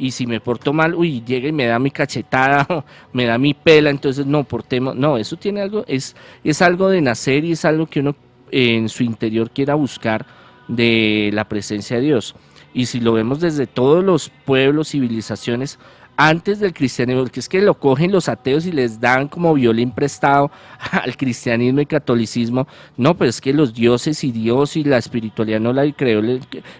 Y 0.01 0.09
si 0.09 0.25
me 0.25 0.41
porto 0.41 0.73
mal, 0.73 0.95
uy, 0.95 1.23
llega 1.23 1.47
y 1.47 1.51
me 1.51 1.67
da 1.67 1.77
mi 1.77 1.91
cachetada, 1.91 2.65
me 3.13 3.25
da 3.25 3.37
mi 3.37 3.53
pela, 3.53 3.91
entonces 3.91 4.25
no, 4.25 4.43
portemos. 4.43 4.95
No, 4.95 5.15
eso 5.15 5.37
tiene 5.37 5.61
algo, 5.61 5.85
es, 5.87 6.15
es 6.43 6.63
algo 6.63 6.89
de 6.89 7.01
nacer 7.01 7.45
y 7.45 7.51
es 7.51 7.65
algo 7.65 7.85
que 7.85 7.99
uno 7.99 8.15
en 8.49 8.89
su 8.89 9.03
interior 9.03 9.51
quiera 9.51 9.75
buscar 9.75 10.25
de 10.67 11.29
la 11.33 11.47
presencia 11.47 11.97
de 11.97 12.01
Dios. 12.01 12.33
Y 12.73 12.87
si 12.87 12.99
lo 12.99 13.13
vemos 13.13 13.41
desde 13.41 13.67
todos 13.67 14.03
los 14.03 14.31
pueblos, 14.43 14.89
civilizaciones, 14.89 15.77
antes 16.17 16.59
del 16.59 16.73
cristianismo, 16.73 17.23
porque 17.23 17.39
es 17.39 17.49
que 17.49 17.61
lo 17.61 17.75
cogen 17.75 18.11
los 18.11 18.29
ateos 18.29 18.65
y 18.65 18.71
les 18.71 18.99
dan 18.99 19.27
como 19.27 19.53
violín 19.53 19.91
prestado 19.91 20.51
al 20.91 21.15
cristianismo 21.17 21.81
y 21.81 21.85
catolicismo. 21.85 22.67
No, 22.97 23.15
pues 23.15 23.35
es 23.35 23.41
que 23.41 23.53
los 23.53 23.73
dioses 23.73 24.23
y 24.23 24.31
Dios 24.31 24.75
y 24.77 24.83
la 24.83 24.97
espiritualidad 24.97 25.59
no 25.59 25.73
la 25.73 25.91
creó 25.91 26.21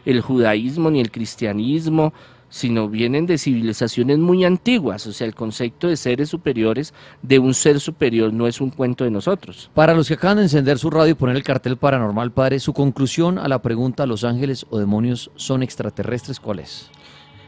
el, 0.06 0.22
judaísmo 0.22 0.92
ni 0.92 1.02
el 1.02 1.12
cristianismo, 1.12 2.14
sino 2.52 2.90
vienen 2.90 3.26
de 3.26 3.40
civilizaciones 3.40 4.20
muy 4.20 4.46
antiguas. 4.46 5.08
O 5.08 5.14
sea, 5.14 5.26
el 5.26 5.34
concepto 5.34 5.88
de 5.88 5.98
seres 5.98 6.30
superiores, 6.30 6.94
de 7.24 7.40
un 7.40 7.56
ser 7.56 7.80
superior, 7.80 8.32
no 8.32 8.46
es 8.46 8.62
un 8.62 8.70
cuento 8.70 9.06
de 9.06 9.10
nosotros. 9.10 9.72
Para 9.74 9.96
los 9.96 10.08
que 10.08 10.16
acaban 10.16 10.38
de 10.38 10.44
encender 10.44 10.78
su 10.78 10.92
radio 10.92 11.12
y 11.12 11.16
poner 11.16 11.38
el 11.38 11.44
cartel 11.44 11.78
paranormal, 11.78 12.32
padre, 12.32 12.60
su 12.60 12.74
conclusión 12.74 13.40
a 13.40 13.48
la 13.48 13.62
pregunta: 13.62 14.06
¿los 14.06 14.24
ángeles 14.24 14.68
o 14.70 14.78
demonios 14.78 15.32
son 15.36 15.64
extraterrestres? 15.64 16.40
¿Cuál 16.40 16.60
es? 16.60 16.92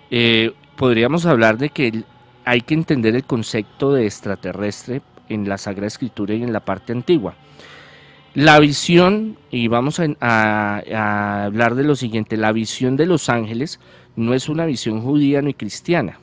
Eh, 0.09 0.53
podríamos 0.77 1.25
hablar 1.25 1.57
de 1.57 1.69
que 1.69 2.03
hay 2.45 2.61
que 2.61 2.73
entender 2.73 3.15
el 3.15 3.25
concepto 3.25 3.93
de 3.93 4.05
extraterrestre 4.05 5.01
en 5.27 5.47
la 5.49 5.57
Sagrada 5.57 5.87
Escritura 5.87 6.33
y 6.33 6.43
en 6.43 6.53
la 6.53 6.61
parte 6.61 6.93
antigua. 6.93 7.35
La 8.35 8.59
visión, 8.59 9.37
y 9.51 9.67
vamos 9.67 9.99
a, 9.99 11.43
hablar 11.45 11.75
de 11.75 11.83
lo 11.83 11.95
siguiente, 11.95 12.35
la 12.35 12.51
visión 12.51 12.97
de 12.97 13.05
los 13.05 13.29
ángeles 13.29 13.79
no 14.16 14.34
es 14.34 14.49
una 14.49 14.66
visión 14.66 15.01
judía 15.01 15.41
ni 15.41 15.53
cristiana, 15.53 16.20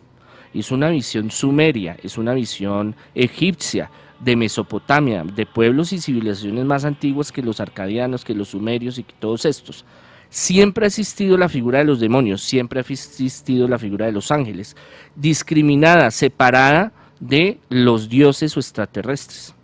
es 0.55 0.70
una 0.70 0.91
visión 0.91 1.30
sumeria, 1.30 1.97
es 2.03 2.18
una 2.18 2.34
visión 2.34 2.97
egipcia, 3.14 3.91
de 4.20 4.36
Mesopotamia, 4.36 5.24
de 5.24 5.47
pueblos 5.47 5.93
y 5.93 6.01
civilizaciones 6.01 6.64
más 6.64 6.84
antiguas 6.84 7.32
que 7.32 7.43
los 7.43 7.61
arcadianos, 7.61 8.24
que 8.24 8.34
los 8.34 8.49
sumerios 8.49 8.99
y 8.99 9.03
que 9.03 9.14
todos 9.18 9.45
estos. 9.45 9.84
siempre 10.32 10.84
ha 10.84 10.86
existido 10.86 11.36
la 11.36 11.49
figura 11.49 11.80
de 11.80 11.84
los 11.84 11.99
demonios, 11.99 12.43
siempre 12.43 12.78
ha 12.78 12.82
existido 12.82 13.66
la 13.66 13.80
figura 13.80 14.07
de 14.07 14.12
los 14.12 14.30
ángeles, 14.30 14.76
discriminada, 15.16 16.12
separada 16.12 16.93
de 17.18 17.59
los 17.68 18.09
dioses 18.09 18.57
o 18.57 18.61
extraterrestres, 18.61 19.57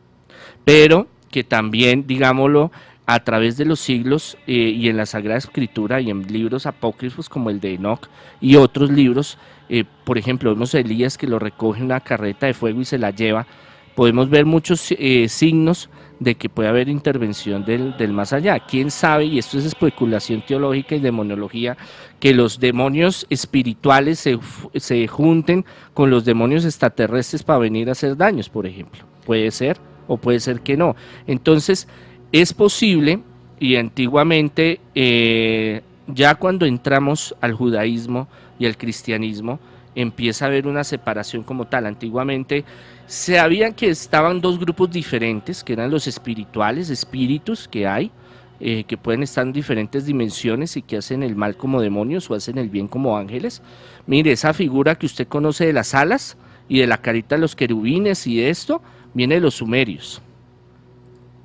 pero 0.64 1.07
que 1.31 1.45
también, 1.45 2.09
digámoslo, 2.09 2.72
a 3.07 3.20
través 3.20 3.57
de 3.57 3.64
los 3.64 3.78
siglos 3.78 4.36
eh, 4.46 4.52
y 4.52 4.88
en 4.88 4.96
la 4.96 5.07
Sagrada 5.07 5.38
Escritura 5.38 6.00
y 6.00 6.11
en 6.11 6.26
libros 6.26 6.66
apócrifos 6.66 7.28
como 7.28 7.50
el 7.50 7.61
de 7.61 7.74
Enoch 7.74 8.09
y 8.40 8.57
otros 8.57 8.90
libros, 8.90 9.38
eh, 9.68 9.84
por 10.04 10.18
ejemplo, 10.18 10.50
vemos 10.50 10.74
a 10.74 10.80
Elías 10.80 11.16
que 11.16 11.28
lo 11.28 11.38
recoge 11.38 11.82
una 11.82 12.00
carreta 12.00 12.46
de 12.46 12.54
fuego 12.54 12.80
y 12.80 12.84
se 12.84 12.98
la 12.98 13.12
lleva, 13.12 13.46
podemos 13.94 14.28
ver 14.28 14.44
muchos 14.44 14.92
eh, 14.98 15.28
signos 15.28 15.88
de 16.18 16.34
que 16.34 16.48
puede 16.48 16.68
haber 16.68 16.88
intervención 16.88 17.64
del, 17.64 17.96
del, 17.96 18.12
más 18.12 18.32
allá. 18.32 18.59
¿Quién 18.59 18.90
sabe? 18.90 19.26
Y 19.26 19.38
esto 19.38 19.59
es 19.59 19.66
especulación 19.66 20.42
teológica 20.44 20.94
y 20.94 21.00
demonología, 21.00 21.76
que 22.18 22.34
los 22.34 22.59
demonios 22.59 23.26
espirituales 23.30 24.18
se, 24.18 24.38
se 24.74 25.07
junten 25.07 25.64
con 25.94 26.11
los 26.11 26.24
demonios 26.24 26.64
extraterrestres 26.64 27.42
para 27.42 27.59
venir 27.59 27.88
a 27.88 27.92
hacer 27.92 28.16
daños, 28.16 28.48
por 28.48 28.66
ejemplo. 28.66 29.04
Puede 29.24 29.50
ser 29.50 29.78
o 30.09 30.16
puede 30.16 30.40
ser 30.40 30.61
que 30.61 30.76
no. 30.76 30.96
Entonces, 31.26 31.88
es 32.33 32.53
posible 32.53 33.20
y 33.59 33.77
antiguamente, 33.77 34.81
eh, 34.95 35.83
ya 36.07 36.35
cuando 36.35 36.66
entramos 36.66 37.35
al 37.41 37.55
judaísmo 37.55 38.29
y 38.59 38.66
al 38.66 38.77
cristianismo, 38.77 39.59
empieza 39.95 40.45
a 40.45 40.49
haber 40.49 40.66
una 40.66 40.85
separación 40.85 41.43
como 41.43 41.66
tal. 41.66 41.87
Antiguamente 41.87 42.64
sabían 43.07 43.72
que 43.74 43.89
estaban 43.89 44.41
dos 44.41 44.59
grupos 44.59 44.91
diferentes, 44.91 45.64
que 45.64 45.72
eran 45.72 45.91
los 45.91 46.07
espirituales, 46.07 46.91
espíritus 46.91 47.66
que 47.66 47.87
hay, 47.87 48.11
eh, 48.61 48.85
que 48.85 48.97
pueden 48.97 49.22
estar 49.22 49.47
en 49.47 49.53
diferentes 49.53 50.07
dimensiones 50.07 50.77
y 50.77 50.83
que 50.83 50.99
hacen 50.99 51.22
el 51.22 51.35
mal 51.35 51.57
como 51.57 51.81
demonios 51.81 52.31
o 52.31 52.35
hacen 52.35 52.59
el 52.59 52.68
bien 52.68 52.89
como 52.89 53.16
ángeles. 53.16 53.62
Mire, 54.07 54.33
esa 54.33 54.53
figura 54.53 54.95
que 54.95 55.07
usted 55.07 55.27
conoce 55.27 55.66
de 55.66 55.72
las 55.72 55.95
alas 55.95 56.37
y 56.68 56.81
de 56.81 56.87
la 56.87 56.99
carita 56.99 57.37
de 57.37 57.41
los 57.41 57.57
querubines 57.57 58.27
y 58.27 58.43
esto, 58.43 58.83
viene 59.14 59.37
de 59.37 59.41
los 59.41 59.55
sumerios. 59.55 60.20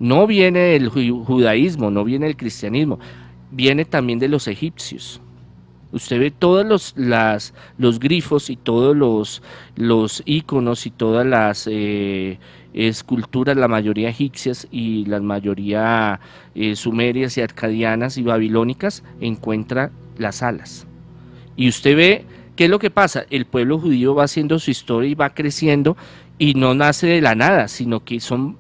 No 0.01 0.25
viene 0.25 0.59
del 0.59 0.89
judaísmo, 0.89 1.91
no 1.91 2.03
viene 2.03 2.25
del 2.25 2.35
cristianismo, 2.35 2.97
viene 3.51 3.85
también 3.85 4.17
de 4.17 4.29
los 4.29 4.47
egipcios. 4.47 5.21
Usted 5.91 6.19
ve 6.19 6.31
todos 6.31 6.65
los, 6.65 6.95
las, 6.97 7.53
los 7.77 7.99
grifos 7.99 8.49
y 8.49 8.55
todos 8.55 8.97
los, 8.97 9.43
los 9.75 10.23
iconos 10.25 10.87
y 10.87 10.89
todas 10.89 11.23
las 11.23 11.69
eh, 11.71 12.39
esculturas, 12.73 13.55
la 13.55 13.67
mayoría 13.67 14.09
egipcias 14.09 14.67
y 14.71 15.05
la 15.05 15.19
mayoría 15.19 16.19
eh, 16.55 16.75
sumerias 16.75 17.37
y 17.37 17.41
arcadianas 17.41 18.17
y 18.17 18.23
babilónicas, 18.23 19.03
encuentra 19.19 19.91
las 20.17 20.41
alas. 20.41 20.87
Y 21.55 21.69
usted 21.69 21.95
ve 21.95 22.25
qué 22.55 22.63
es 22.63 22.71
lo 22.71 22.79
que 22.79 22.89
pasa. 22.89 23.27
El 23.29 23.45
pueblo 23.45 23.77
judío 23.77 24.15
va 24.15 24.23
haciendo 24.23 24.57
su 24.57 24.71
historia 24.71 25.11
y 25.11 25.13
va 25.13 25.35
creciendo 25.35 25.95
y 26.39 26.55
no 26.55 26.73
nace 26.73 27.05
de 27.05 27.21
la 27.21 27.35
nada, 27.35 27.67
sino 27.67 28.03
que 28.03 28.19
son 28.19 28.57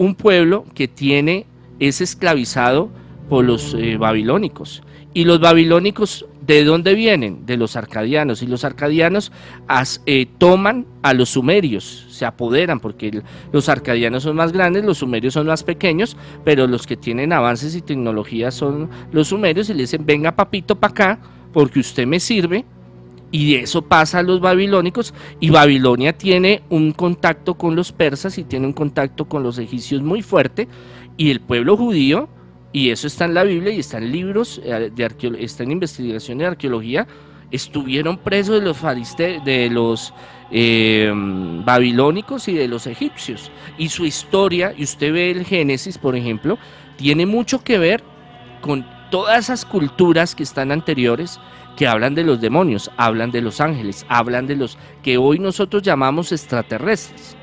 un 0.00 0.14
pueblo 0.14 0.64
que 0.74 0.88
tiene, 0.88 1.44
es 1.78 2.00
esclavizado 2.00 2.88
por 3.28 3.44
los 3.44 3.74
eh, 3.74 3.98
babilónicos. 3.98 4.82
Y 5.12 5.24
los 5.24 5.40
babilónicos, 5.40 6.24
¿de 6.40 6.64
dónde 6.64 6.94
vienen? 6.94 7.44
De 7.44 7.58
los 7.58 7.76
arcadianos. 7.76 8.42
Y 8.42 8.46
los 8.46 8.64
arcadianos 8.64 9.30
eh, 10.06 10.26
toman 10.38 10.86
a 11.02 11.12
los 11.12 11.28
sumerios, 11.28 12.06
se 12.08 12.24
apoderan, 12.24 12.80
porque 12.80 13.22
los 13.52 13.68
arcadianos 13.68 14.22
son 14.22 14.36
más 14.36 14.52
grandes, 14.52 14.86
los 14.86 14.96
sumerios 14.96 15.34
son 15.34 15.46
más 15.46 15.62
pequeños, 15.64 16.16
pero 16.46 16.66
los 16.66 16.86
que 16.86 16.96
tienen 16.96 17.34
avances 17.34 17.76
y 17.76 17.82
tecnología 17.82 18.50
son 18.50 18.88
los 19.12 19.28
sumerios 19.28 19.68
y 19.68 19.74
le 19.74 19.82
dicen, 19.82 20.06
venga 20.06 20.34
papito 20.34 20.80
para 20.80 20.92
acá, 20.92 21.18
porque 21.52 21.80
usted 21.80 22.06
me 22.06 22.20
sirve, 22.20 22.64
y 23.32 23.54
eso 23.54 23.82
pasa 23.82 24.18
a 24.18 24.22
los 24.22 24.40
babilónicos 24.40 25.14
y 25.38 25.50
Babilonia 25.50 26.12
tiene 26.12 26.62
un 26.68 26.92
contacto 26.92 27.54
con 27.54 27.76
los 27.76 27.92
persas 27.92 28.38
y 28.38 28.44
tiene 28.44 28.66
un 28.66 28.72
contacto 28.72 29.26
con 29.26 29.42
los 29.42 29.58
egipcios 29.58 30.02
muy 30.02 30.22
fuerte 30.22 30.68
y 31.16 31.30
el 31.30 31.40
pueblo 31.40 31.76
judío, 31.76 32.28
y 32.72 32.88
eso 32.88 33.06
está 33.06 33.26
en 33.26 33.34
la 33.34 33.44
Biblia 33.44 33.72
y 33.72 33.80
está 33.80 33.98
en 33.98 34.10
libros, 34.10 34.60
eh, 34.64 34.90
de 34.94 35.36
está 35.38 35.64
en 35.64 35.72
investigación 35.72 36.38
de 36.38 36.46
arqueología, 36.46 37.06
estuvieron 37.50 38.16
presos 38.16 38.60
de 38.60 38.62
los, 38.62 38.78
de 39.44 39.68
los 39.70 40.14
eh, 40.50 41.12
babilónicos 41.64 42.48
y 42.48 42.54
de 42.54 42.68
los 42.68 42.86
egipcios. 42.86 43.50
Y 43.76 43.88
su 43.90 44.06
historia, 44.06 44.72
y 44.76 44.84
usted 44.84 45.12
ve 45.12 45.30
el 45.30 45.44
Génesis, 45.44 45.98
por 45.98 46.16
ejemplo, 46.16 46.58
tiene 46.96 47.26
mucho 47.26 47.62
que 47.62 47.78
ver 47.78 48.02
con 48.60 48.86
todas 49.10 49.44
esas 49.44 49.64
culturas 49.64 50.34
que 50.34 50.42
están 50.44 50.72
anteriores 50.72 51.38
que 51.80 51.88
hablan 51.88 52.14
de 52.14 52.24
los 52.24 52.42
demonios, 52.42 52.90
hablan 52.98 53.30
de 53.30 53.40
los 53.40 53.58
ángeles, 53.58 54.04
hablan 54.06 54.46
de 54.46 54.54
los 54.54 54.76
que 55.02 55.16
hoy 55.16 55.38
nosotros 55.38 55.82
llamamos 55.82 56.30
extraterrestres. 56.30 57.34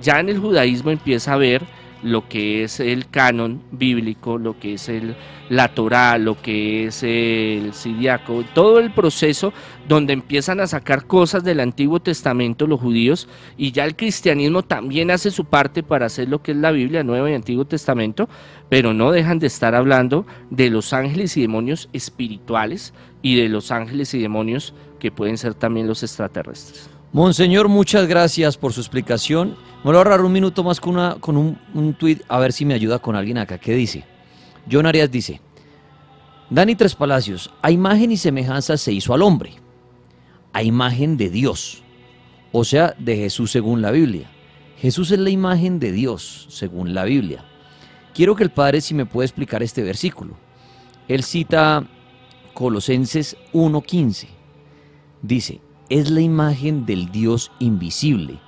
Ya 0.00 0.20
en 0.20 0.28
el 0.28 0.38
judaísmo 0.38 0.92
empieza 0.92 1.32
a 1.32 1.38
ver 1.38 1.60
lo 2.04 2.28
que 2.28 2.62
es 2.64 2.80
el 2.80 3.08
canon 3.08 3.62
bíblico, 3.72 4.36
lo 4.36 4.60
que 4.60 4.74
es 4.74 4.90
el, 4.90 5.16
la 5.48 5.74
Torá, 5.74 6.18
lo 6.18 6.40
que 6.40 6.86
es 6.86 7.02
el 7.02 7.72
Sidiaco, 7.72 8.44
todo 8.54 8.78
el 8.78 8.92
proceso 8.92 9.54
donde 9.88 10.12
empiezan 10.12 10.60
a 10.60 10.66
sacar 10.66 11.06
cosas 11.06 11.44
del 11.44 11.60
Antiguo 11.60 12.00
Testamento 12.00 12.66
los 12.66 12.80
judíos 12.80 13.26
y 13.56 13.72
ya 13.72 13.86
el 13.86 13.96
cristianismo 13.96 14.62
también 14.62 15.10
hace 15.10 15.30
su 15.30 15.46
parte 15.46 15.82
para 15.82 16.06
hacer 16.06 16.28
lo 16.28 16.42
que 16.42 16.52
es 16.52 16.58
la 16.58 16.72
Biblia, 16.72 17.02
Nuevo 17.02 17.26
y 17.26 17.34
Antiguo 17.34 17.64
Testamento, 17.64 18.28
pero 18.68 18.92
no 18.92 19.10
dejan 19.10 19.38
de 19.38 19.46
estar 19.46 19.74
hablando 19.74 20.26
de 20.50 20.68
los 20.68 20.92
ángeles 20.92 21.38
y 21.38 21.40
demonios 21.40 21.88
espirituales 21.94 22.92
y 23.22 23.36
de 23.36 23.48
los 23.48 23.70
ángeles 23.70 24.12
y 24.12 24.20
demonios 24.20 24.74
que 25.00 25.10
pueden 25.10 25.38
ser 25.38 25.54
también 25.54 25.86
los 25.86 26.02
extraterrestres. 26.02 26.93
Monseñor, 27.14 27.68
muchas 27.68 28.08
gracias 28.08 28.56
por 28.56 28.72
su 28.72 28.80
explicación. 28.80 29.50
Me 29.84 29.84
voy 29.84 29.94
a 29.94 29.98
ahorrar 29.98 30.22
un 30.22 30.32
minuto 30.32 30.64
más 30.64 30.80
con, 30.80 30.94
una, 30.94 31.14
con 31.20 31.36
un, 31.36 31.56
un 31.72 31.94
tuit 31.94 32.22
a 32.26 32.40
ver 32.40 32.52
si 32.52 32.64
me 32.64 32.74
ayuda 32.74 32.98
con 32.98 33.14
alguien 33.14 33.38
acá. 33.38 33.56
¿Qué 33.56 33.72
dice? 33.72 34.04
John 34.68 34.84
Arias 34.84 35.12
dice, 35.12 35.40
Dani 36.50 36.74
Tres 36.74 36.96
Palacios, 36.96 37.52
a 37.62 37.70
imagen 37.70 38.10
y 38.10 38.16
semejanza 38.16 38.76
se 38.76 38.90
hizo 38.90 39.14
al 39.14 39.22
hombre, 39.22 39.52
a 40.52 40.64
imagen 40.64 41.16
de 41.16 41.30
Dios, 41.30 41.84
o 42.50 42.64
sea, 42.64 42.96
de 42.98 43.14
Jesús 43.14 43.52
según 43.52 43.80
la 43.80 43.92
Biblia. 43.92 44.28
Jesús 44.78 45.12
es 45.12 45.20
la 45.20 45.30
imagen 45.30 45.78
de 45.78 45.92
Dios 45.92 46.48
según 46.50 46.94
la 46.94 47.04
Biblia. 47.04 47.44
Quiero 48.12 48.34
que 48.34 48.42
el 48.42 48.50
Padre 48.50 48.80
si 48.80 48.92
me 48.92 49.06
puede 49.06 49.26
explicar 49.26 49.62
este 49.62 49.84
versículo. 49.84 50.36
Él 51.06 51.22
cita 51.22 51.86
Colosenses 52.54 53.36
1.15. 53.52 54.26
Dice, 55.22 55.60
es 55.88 56.10
la 56.10 56.20
imagen 56.20 56.86
del 56.86 57.10
Dios 57.10 57.52
invisible, 57.58 58.38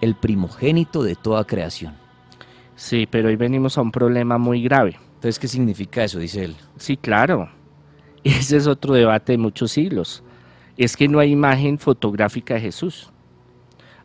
el 0.00 0.14
primogénito 0.14 1.02
de 1.02 1.14
toda 1.14 1.44
creación. 1.44 1.94
Sí, 2.76 3.06
pero 3.10 3.28
hoy 3.28 3.36
venimos 3.36 3.78
a 3.78 3.82
un 3.82 3.92
problema 3.92 4.38
muy 4.38 4.62
grave. 4.62 4.98
Entonces, 5.14 5.38
¿qué 5.38 5.48
significa 5.48 6.04
eso? 6.04 6.18
Dice 6.18 6.44
él. 6.44 6.56
Sí, 6.76 6.96
claro. 6.96 7.48
Ese 8.24 8.56
es 8.56 8.66
otro 8.66 8.94
debate 8.94 9.32
de 9.32 9.38
muchos 9.38 9.72
siglos. 9.72 10.22
Es 10.76 10.96
que 10.96 11.08
no 11.08 11.18
hay 11.18 11.30
imagen 11.30 11.78
fotográfica 11.78 12.54
de 12.54 12.60
Jesús. 12.60 13.10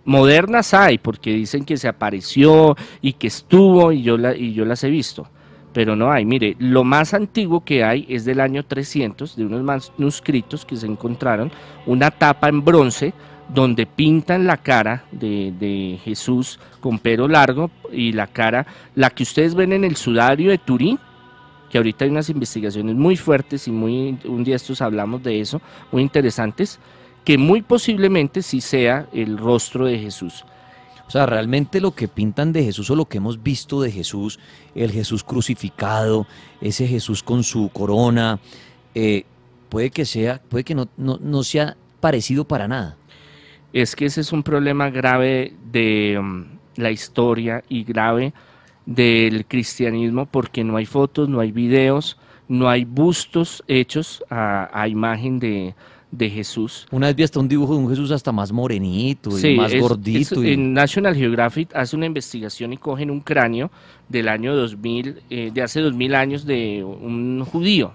Modernas 0.05 0.73
hay, 0.73 0.97
porque 0.97 1.31
dicen 1.31 1.65
que 1.65 1.77
se 1.77 1.87
apareció 1.87 2.75
y 3.01 3.13
que 3.13 3.27
estuvo 3.27 3.91
y 3.91 4.01
yo, 4.01 4.17
la, 4.17 4.35
y 4.35 4.53
yo 4.53 4.65
las 4.65 4.83
he 4.83 4.89
visto 4.89 5.29
pero 5.79 5.95
no 5.95 6.11
hay. 6.11 6.25
Mire, 6.25 6.57
lo 6.59 6.83
más 6.83 7.13
antiguo 7.13 7.63
que 7.63 7.85
hay 7.85 8.05
es 8.09 8.25
del 8.25 8.41
año 8.41 8.65
300, 8.65 9.37
de 9.37 9.45
unos 9.45 9.63
manuscritos 9.63 10.65
que 10.65 10.75
se 10.75 10.85
encontraron, 10.85 11.53
una 11.85 12.11
tapa 12.11 12.49
en 12.49 12.65
bronce 12.65 13.13
donde 13.47 13.85
pintan 13.85 14.45
la 14.45 14.57
cara 14.57 15.05
de, 15.13 15.97
Jesús 16.03 16.59
con 16.81 16.99
pelo 16.99 17.29
largo 17.29 17.71
y 17.93 18.11
la 18.11 18.27
cara, 18.27 18.67
la 18.93 19.09
que 19.09 19.23
ustedes 19.23 19.55
ven 19.55 19.71
en 19.71 19.85
el 19.85 19.95
sudario 19.95 20.51
de 20.51 20.57
Turín, 20.57 20.99
que 21.69 21.77
ahorita 21.77 22.03
hay 22.03 22.11
unas 22.11 22.29
investigaciones 22.29 22.95
muy 22.95 23.15
fuertes 23.15 23.65
y 23.69 23.71
muy, 23.71 24.19
un 24.25 24.43
día 24.43 24.57
estos 24.57 24.81
hablamos 24.81 25.23
de 25.23 25.39
eso, 25.39 25.61
muy 25.93 26.01
interesantes, 26.01 26.77
que 27.23 27.37
muy 27.37 27.61
posiblemente 27.61 28.41
sí 28.41 28.59
sea 28.59 29.07
el 29.13 29.37
rostro 29.37 29.85
de 29.85 29.97
Jesús. 29.97 30.43
O 31.09 31.11
sea, 31.11 31.25
realmente 31.25 31.81
lo 31.81 31.95
que 31.95 32.07
pintan 32.07 32.53
de 32.53 32.63
Jesús 32.63 32.91
o 32.91 32.95
lo 32.95 33.05
que 33.05 33.17
hemos 33.17 33.41
visto 33.41 33.81
de 33.81 33.91
Jesús, 33.91 34.39
el 34.75 34.91
Jesús 34.91 35.23
crucificado, 35.23 36.27
ese 36.61 36.85
Jesús 36.85 37.23
con 37.23 37.43
su 37.43 37.69
corona, 37.69 38.39
eh, 38.93 39.23
puede 39.69 39.89
que 39.89 40.05
sea, 40.05 40.39
puede 40.49 40.63
que 40.63 40.75
no, 40.75 40.87
no, 40.97 41.43
sea 41.43 41.75
parecido 41.99 42.47
para 42.47 42.67
nada. 42.67 42.95
Es 43.73 43.95
que 43.95 44.05
ese 44.05 44.21
es 44.21 44.31
un 44.31 44.43
problema 44.43 44.91
grave 44.91 45.55
de 45.71 46.19
um, 46.19 46.45
la 46.75 46.91
historia 46.91 47.63
y 47.67 47.83
grave 47.83 48.31
del 48.85 49.47
cristianismo 49.47 50.27
porque 50.27 50.63
no 50.63 50.77
hay 50.77 50.85
fotos, 50.85 51.27
no 51.27 51.39
hay 51.39 51.51
videos, 51.51 52.19
no 52.47 52.69
hay 52.69 52.85
bustos 52.85 53.63
hechos 53.67 54.23
a 54.29 54.87
imagen 54.87 55.39
de, 55.39 55.73
de 56.11 56.29
Jesús. 56.29 56.87
Una 56.91 57.07
vez 57.07 57.15
vi 57.15 57.23
hasta 57.23 57.39
un 57.39 57.47
dibujo 57.47 57.73
de 57.73 57.79
un 57.79 57.89
Jesús 57.89 58.11
hasta 58.11 58.31
más 58.31 58.51
morenito 58.51 59.29
y 59.37 59.55
más 59.55 59.75
gordito. 59.75 60.43
En 60.43 60.73
National 60.73 61.15
Geographic 61.15 61.69
hace 61.75 61.95
una 61.95 62.07
investigación 62.07 62.73
y 62.73 62.77
cogen 62.77 63.11
un 63.11 63.19
cráneo 63.19 63.69
del 64.07 64.27
año 64.27 64.55
2000, 64.55 65.21
eh, 65.29 65.51
de 65.53 65.61
hace 65.61 65.81
2000 65.81 66.15
años 66.15 66.45
de 66.45 66.83
un 66.83 67.43
judío. 67.45 67.93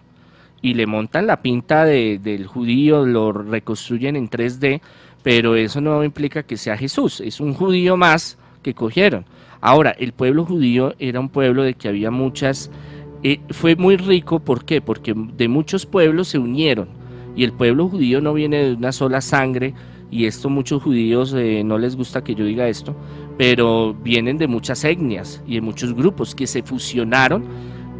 y 0.63 0.73
le 0.73 0.87
montan 0.87 1.27
la 1.27 1.43
pinta 1.43 1.85
del 1.85 2.47
judío, 2.47 3.05
lo 3.05 3.33
reconstruyen 3.33 4.17
en 4.17 4.31
3D, 4.31 4.81
pero 5.23 5.57
eso 5.57 5.83
no 5.83 6.03
implica 6.03 6.43
que 6.43 6.57
sea 6.57 6.75
Jesús, 6.75 7.21
es 7.21 7.39
un 7.39 7.53
judío 7.53 7.99
más 7.99 8.39
que 8.63 8.73
cogieron. 8.73 9.27
Ahora, 9.61 9.91
el 9.91 10.15
pueblo 10.15 10.47
judío 10.47 10.95
era 10.99 11.21
un 11.21 11.29
pueblo 11.29 11.65
de 11.65 11.75
que 11.75 11.89
había 11.89 12.11
muchas, 12.11 12.71
eh, 13.23 13.41
fue 13.51 13.77
muy 13.77 13.99
rico, 13.99 14.41
¿por 14.41 14.65
qué? 14.65 14.81
Porque 14.81 15.13
de 15.15 15.49
muchos 15.49 15.85
pueblos 15.85 16.29
se 16.29 16.39
unieron 16.39 16.89
y 17.37 17.45
el 17.45 17.53
pueblo 17.53 17.89
judío 17.89 18.21
no 18.21 18.35
viene 18.35 18.65
de 18.65 18.75
una 18.75 18.93
sola 18.93 19.21
sangre, 19.21 19.75
y 20.11 20.27
esto 20.27 20.49
muchos 20.49 20.83
judíos 20.83 21.35
eh, 21.37 21.63
no 21.65 21.79
les 21.79 21.97
gusta 21.97 22.23
que 22.23 22.35
yo 22.35 22.45
diga 22.45 22.69
esto, 22.69 22.95
pero 23.37 23.95
vienen 23.95 24.39
de 24.39 24.47
muchas 24.47 24.85
etnias 24.85 25.43
y 25.47 25.55
de 25.55 25.61
muchos 25.61 25.95
grupos 25.95 26.35
que 26.35 26.47
se 26.47 26.63
fusionaron 26.63 27.45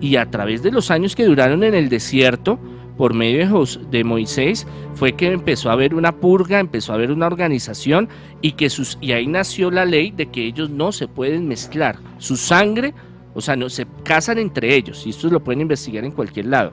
y 0.01 0.17
a 0.17 0.31
través 0.31 0.63
de 0.63 0.71
los 0.71 0.91
años 0.91 1.17
que 1.17 1.25
duraron 1.25 1.65
en 1.65 1.75
el 1.75 1.89
desierto, 1.89 2.59
por 2.97 3.13
medio 3.13 3.65
de 3.91 4.05
Moisés, 4.05 4.69
fue 4.95 5.15
que 5.15 5.33
empezó 5.33 5.69
a 5.69 5.73
haber 5.73 5.95
una 5.95 6.13
purga, 6.13 6.61
empezó 6.61 6.93
a 6.93 6.95
haber 6.95 7.11
una 7.11 7.27
organización 7.27 8.09
y, 8.41 8.53
que 8.53 8.71
sus, 8.71 8.99
y 9.01 9.11
ahí 9.11 9.27
nació 9.27 9.73
la 9.73 9.85
ley 9.85 10.13
de 10.13 10.27
que 10.27 10.47
ellos 10.47 10.71
no 10.71 10.93
se 10.93 11.09
pueden 11.09 11.49
mezclar. 11.49 11.97
Su 12.19 12.37
sangre, 12.37 12.95
o 13.35 13.41
sea, 13.41 13.57
no 13.57 13.69
se 13.69 13.87
casan 14.05 14.39
entre 14.39 14.77
ellos 14.77 15.05
y 15.07 15.11
esto 15.11 15.29
lo 15.29 15.43
pueden 15.43 15.63
investigar 15.63 16.05
en 16.05 16.13
cualquier 16.13 16.47
lado 16.47 16.73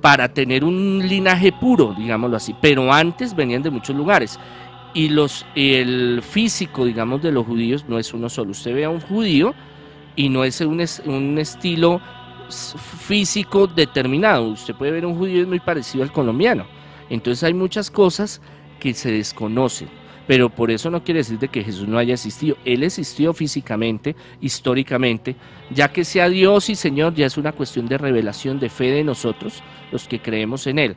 para 0.00 0.32
tener 0.32 0.64
un 0.64 1.02
linaje 1.06 1.52
puro, 1.52 1.94
digámoslo 1.96 2.36
así, 2.36 2.54
pero 2.60 2.92
antes 2.92 3.34
venían 3.34 3.62
de 3.62 3.70
muchos 3.70 3.94
lugares. 3.94 4.38
Y 4.92 5.08
los, 5.08 5.46
el 5.54 6.20
físico, 6.22 6.84
digamos, 6.84 7.22
de 7.22 7.30
los 7.30 7.46
judíos 7.46 7.84
no 7.88 7.98
es 7.98 8.12
uno 8.12 8.28
solo. 8.28 8.50
Usted 8.50 8.74
ve 8.74 8.84
a 8.84 8.90
un 8.90 9.00
judío 9.00 9.54
y 10.16 10.28
no 10.28 10.42
es 10.42 10.60
un, 10.60 10.84
un 11.06 11.38
estilo 11.38 12.00
físico 12.50 13.66
determinado. 13.68 14.48
Usted 14.48 14.74
puede 14.74 14.92
ver 14.92 15.06
un 15.06 15.16
judío 15.16 15.46
muy 15.46 15.60
parecido 15.60 16.02
al 16.02 16.12
colombiano. 16.12 16.66
Entonces 17.08 17.44
hay 17.44 17.54
muchas 17.54 17.90
cosas 17.90 18.40
que 18.80 18.94
se 18.94 19.12
desconocen. 19.12 19.99
Pero 20.30 20.48
por 20.48 20.70
eso 20.70 20.92
no 20.92 21.02
quiere 21.02 21.18
decir 21.18 21.40
de 21.40 21.48
que 21.48 21.64
Jesús 21.64 21.88
no 21.88 21.98
haya 21.98 22.14
existido. 22.14 22.56
Él 22.64 22.84
existió 22.84 23.34
físicamente, 23.34 24.14
históricamente. 24.40 25.34
Ya 25.74 25.92
que 25.92 26.04
sea 26.04 26.28
Dios 26.28 26.70
y 26.70 26.76
Señor 26.76 27.16
ya 27.16 27.26
es 27.26 27.36
una 27.36 27.50
cuestión 27.50 27.88
de 27.88 27.98
revelación, 27.98 28.60
de 28.60 28.68
fe 28.68 28.92
de 28.92 29.02
nosotros, 29.02 29.60
los 29.90 30.06
que 30.06 30.22
creemos 30.22 30.68
en 30.68 30.78
Él. 30.78 30.96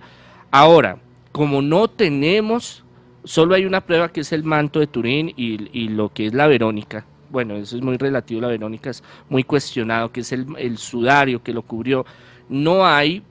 Ahora, 0.52 1.00
como 1.32 1.64
no 1.64 1.88
tenemos, 1.88 2.84
solo 3.24 3.56
hay 3.56 3.66
una 3.66 3.82
prueba 3.82 4.12
que 4.12 4.20
es 4.20 4.32
el 4.34 4.44
manto 4.44 4.80
de 4.80 4.86
Turín 4.86 5.34
y, 5.36 5.88
lo 5.88 6.14
que 6.14 6.28
es 6.28 6.34
la 6.36 6.46
Verónica. 6.46 7.04
Bueno, 7.32 7.56
eso 7.56 7.76
es 7.76 7.82
muy 7.82 7.98
relativo, 7.98 8.40
la 8.40 8.50
Verónica 8.50 8.92
es 8.92 9.04
muy 9.30 9.44
cuestionado, 9.44 10.12
que 10.12 10.20
es 10.20 10.32
el, 10.32 10.46
el 10.60 10.78
sudario 10.78 11.42
que 11.42 11.54
lo 11.54 11.64
cubrió. 11.64 12.06
No 12.50 12.86
hay 12.86 13.24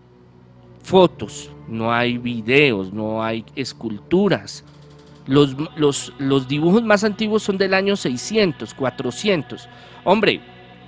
fotos, 0.83 1.53
no 1.69 1.93
hay 1.93 2.19
videos, 2.19 2.93
no 2.93 3.23
hay 3.23 3.45
esculturas. 3.55 4.65
Los, 5.27 5.57
los, 5.77 6.13
los, 6.19 6.49
dibujos 6.49 6.83
más 6.83 7.05
antiguos 7.05 7.45
son 7.45 7.57
del 7.57 7.75
año 7.75 7.95
600, 7.97 8.75
400. 8.75 9.69
Hombre, 10.05 10.41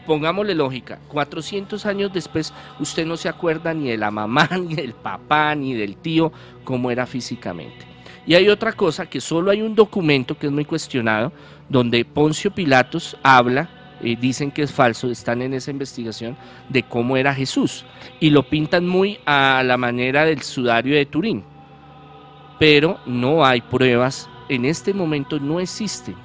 pongámosle 0.06 0.54
lógica, 0.54 0.98
400 1.08 1.86
años 1.86 2.12
después 2.12 2.52
usted 2.80 3.06
no 3.06 3.16
se 3.16 3.28
acuerda 3.28 3.72
ni 3.74 3.90
de 3.90 3.96
la 3.96 4.10
mamá, 4.10 4.48
ni 4.60 4.74
del 4.74 4.92
papá, 4.94 5.54
ni 5.54 5.74
del 5.74 5.96
tío, 5.96 6.32
cómo 6.64 6.90
era 6.90 7.06
físicamente. 7.06 7.94
Y 8.26 8.34
hay 8.34 8.48
otra 8.48 8.72
cosa, 8.72 9.06
que 9.06 9.20
solo 9.20 9.50
hay 9.50 9.60
un 9.60 9.74
documento 9.74 10.38
que 10.38 10.46
es 10.46 10.52
muy 10.52 10.64
cuestionado, 10.64 11.32
donde 11.68 12.04
Poncio 12.04 12.50
Pilatos 12.50 13.16
habla, 13.22 13.68
eh, 14.02 14.16
dicen 14.18 14.50
que 14.50 14.62
es 14.62 14.72
falso, 14.72 15.10
están 15.10 15.42
en 15.42 15.52
esa 15.54 15.70
investigación, 15.70 16.36
de 16.68 16.82
cómo 16.82 17.16
era 17.16 17.34
Jesús. 17.34 17.84
Y 18.20 18.30
lo 18.30 18.42
pintan 18.42 18.86
muy 18.86 19.18
a 19.26 19.62
la 19.64 19.76
manera 19.76 20.24
del 20.24 20.42
sudario 20.42 20.96
de 20.96 21.06
Turín. 21.06 21.44
Pero 22.58 22.98
no 23.06 23.44
hay 23.44 23.60
pruebas, 23.60 24.28
en 24.48 24.64
este 24.64 24.94
momento 24.94 25.38
no 25.40 25.60
existen 25.60 26.16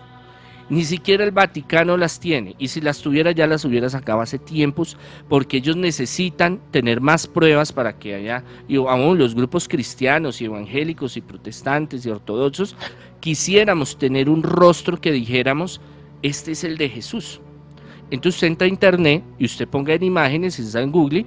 ni 0.70 0.86
siquiera 0.86 1.24
el 1.24 1.32
Vaticano 1.32 1.98
las 1.98 2.20
tiene. 2.20 2.56
Y 2.58 2.68
si 2.68 2.80
las 2.80 3.02
tuviera 3.02 3.32
ya 3.32 3.48
las 3.48 3.66
hubiera 3.66 3.90
sacado 3.90 4.22
hace 4.22 4.38
tiempos 4.38 4.98
porque 5.28 5.58
ellos 5.58 5.76
necesitan 5.76 6.60
tener 6.72 7.02
más 7.02 7.28
pruebas 7.28 7.74
para 7.74 7.98
que 7.98 8.16
haya, 8.16 8.44
y 8.68 8.78
aún 8.78 9.18
los 9.18 9.36
grupos 9.36 9.68
cristianos 9.68 10.42
y 10.42 10.46
evangélicos 10.46 11.18
y 11.18 11.22
protestantes 11.22 12.06
y 12.06 12.10
ortodoxos, 12.10 12.76
quisiéramos 13.20 13.98
tener 13.98 14.30
un 14.30 14.44
rostro 14.44 15.02
que 15.02 15.12
dijéramos, 15.12 15.82
este 16.22 16.52
es 16.52 16.64
el 16.64 16.78
de 16.78 16.90
Jesús. 16.90 17.42
Entonces 18.12 18.42
entra 18.44 18.66
a 18.66 18.70
internet 18.70 19.24
y 19.38 19.46
usted 19.46 19.68
ponga 19.68 19.94
en 19.94 20.04
imágenes, 20.04 20.58
está 20.60 20.82
en 20.82 20.92
Google, 20.92 21.26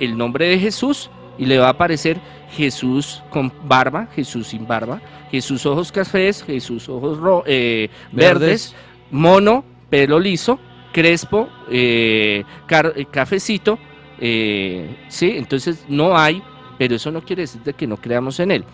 el 0.00 0.16
nombre 0.16 0.46
de 0.46 0.58
Jesús 0.58 1.10
y 1.38 1.46
le 1.46 1.58
va 1.58 1.68
a 1.68 1.70
aparecer 1.70 2.18
Jesús 2.56 3.22
con 3.30 3.52
barba, 3.64 4.08
Jesús 4.14 4.48
sin 4.48 4.66
barba, 4.66 5.00
Jesús 5.30 5.64
ojos 5.64 5.90
cafés, 5.90 6.42
Jesús 6.42 6.88
ojos 6.88 7.18
eh, 7.46 7.88
verdes, 8.12 8.74
mono, 9.10 9.64
pelo 9.88 10.20
liso, 10.20 10.58
crespo, 10.92 11.48
eh, 11.70 12.44
eh, 12.68 13.04
cafecito, 13.10 13.78
sí, 14.18 15.32
entonces 15.36 15.84
no 15.88 16.16
hay, 16.16 16.42
pero 16.78 16.96
eso 16.96 17.10
no 17.10 17.22
quiere 17.22 17.42
decir 17.42 17.62
que 17.62 17.86
no 17.86 17.96
creamos 17.96 18.38
en 18.40 18.50
él. 18.50 18.64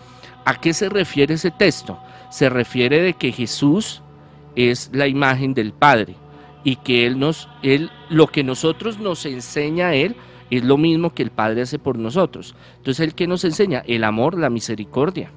¿A 0.45 0.59
qué 0.59 0.73
se 0.73 0.89
refiere 0.89 1.35
ese 1.35 1.51
texto? 1.51 1.99
Se 2.29 2.49
refiere 2.49 3.01
de 3.01 3.13
que 3.13 3.31
Jesús 3.31 4.01
es 4.55 4.89
la 4.93 5.07
imagen 5.07 5.53
del 5.53 5.73
Padre 5.73 6.15
y 6.63 6.75
que 6.77 7.05
él 7.05 7.17
nos, 7.17 7.47
él, 7.63 7.89
lo 8.09 8.27
que 8.27 8.43
nosotros 8.43 8.99
nos 8.99 9.25
enseña 9.25 9.89
a 9.89 9.95
él 9.95 10.15
es 10.49 10.63
lo 10.63 10.77
mismo 10.77 11.13
que 11.13 11.23
el 11.23 11.31
Padre 11.31 11.61
hace 11.61 11.79
por 11.79 11.97
nosotros. 11.97 12.55
Entonces, 12.77 13.05
¿el 13.05 13.13
que 13.13 13.27
nos 13.27 13.43
enseña? 13.45 13.83
El 13.85 14.03
amor, 14.03 14.37
la 14.37 14.49
misericordia. 14.49 15.31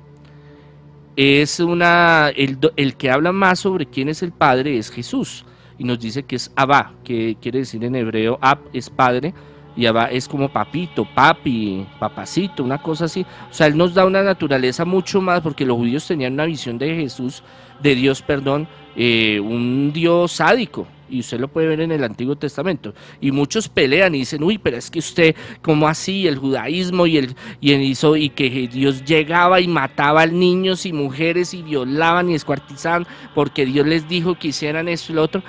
Es 1.17 1.61
una, 1.61 2.31
el, 2.31 2.59
el 2.77 2.97
que 2.97 3.11
habla 3.11 3.33
más 3.33 3.61
sobre 3.61 3.87
quién 3.87 4.09
es 4.09 4.23
el 4.23 4.33
Padre 4.33 4.79
es 4.79 4.91
Jesús. 4.91 5.45
Y 5.79 5.85
nos 5.85 6.01
dice 6.01 6.23
que 6.23 6.37
es 6.37 6.51
Abba, 6.57 6.95
que 7.05 7.37
quiere 7.41 7.61
decir 7.61 7.85
en 7.85 7.95
hebreo, 7.95 8.39
Ab 8.41 8.61
es 8.73 8.89
Padre, 8.89 9.35
y 9.75 9.87
Abba 9.87 10.07
es 10.07 10.29
como 10.29 10.51
papito, 10.51 11.07
papi, 11.15 11.87
papacito, 11.99 12.63
una 12.63 12.79
cosa 12.79 13.07
así. 13.07 13.25
O 13.51 13.53
sea, 13.53 13.67
Él 13.67 13.77
nos 13.77 13.95
da 13.95 14.05
una 14.05 14.23
naturaleza 14.23 14.85
mucho 14.85 15.21
más, 15.21 15.41
porque 15.41 15.65
los 15.65 15.77
judíos 15.77 16.07
tenían 16.07 16.35
una 16.35 16.45
visión 16.45 16.79
de 16.79 16.95
Jesús, 16.95 17.43
de 17.83 17.95
Dios, 17.95 18.23
perdón, 18.23 18.69
eh, 18.97 19.41
un 19.41 19.93
Dios 19.93 20.33
sádico, 20.33 20.87
y 21.13 21.21
usted 21.21 21.39
lo 21.39 21.49
puede 21.49 21.69
ver 21.69 21.81
en 21.83 21.93
el 21.93 22.03
Antiguo 22.05 22.37
Testamento. 22.37 22.95
Y 23.21 23.33
muchos 23.33 23.69
pelean 23.69 24.15
y 24.15 24.21
dicen, 24.21 24.43
uy, 24.43 24.57
pero 24.57 24.79
es 24.79 24.91
que 24.91 24.99
usted, 24.99 25.37
¿cómo 25.61 25.87
así? 25.87 26.27
El 26.27 26.39
judaísmo 26.39 27.07
y 27.07 27.19
el 27.19 27.37
y, 27.61 27.75
hizo, 27.75 28.17
y 28.17 28.31
que 28.31 28.49
Dios 28.73 29.05
llegaba 29.05 29.61
y 29.61 29.69
mataba 29.69 30.23
a 30.23 30.27
niños 30.27 30.87
y 30.87 30.93
mujeres 30.93 31.53
y 31.53 31.63
violaban 31.63 32.31
y 32.31 32.35
escuartizaban 32.35 33.07
porque 33.35 33.67
Dios 33.67 33.87
les 33.87 34.09
dijo 34.09 34.39
que 34.39 34.49
hicieran 34.49 34.89
esto 34.89 35.13
y 35.13 35.17
lo 35.17 35.23
otro. 35.23 35.43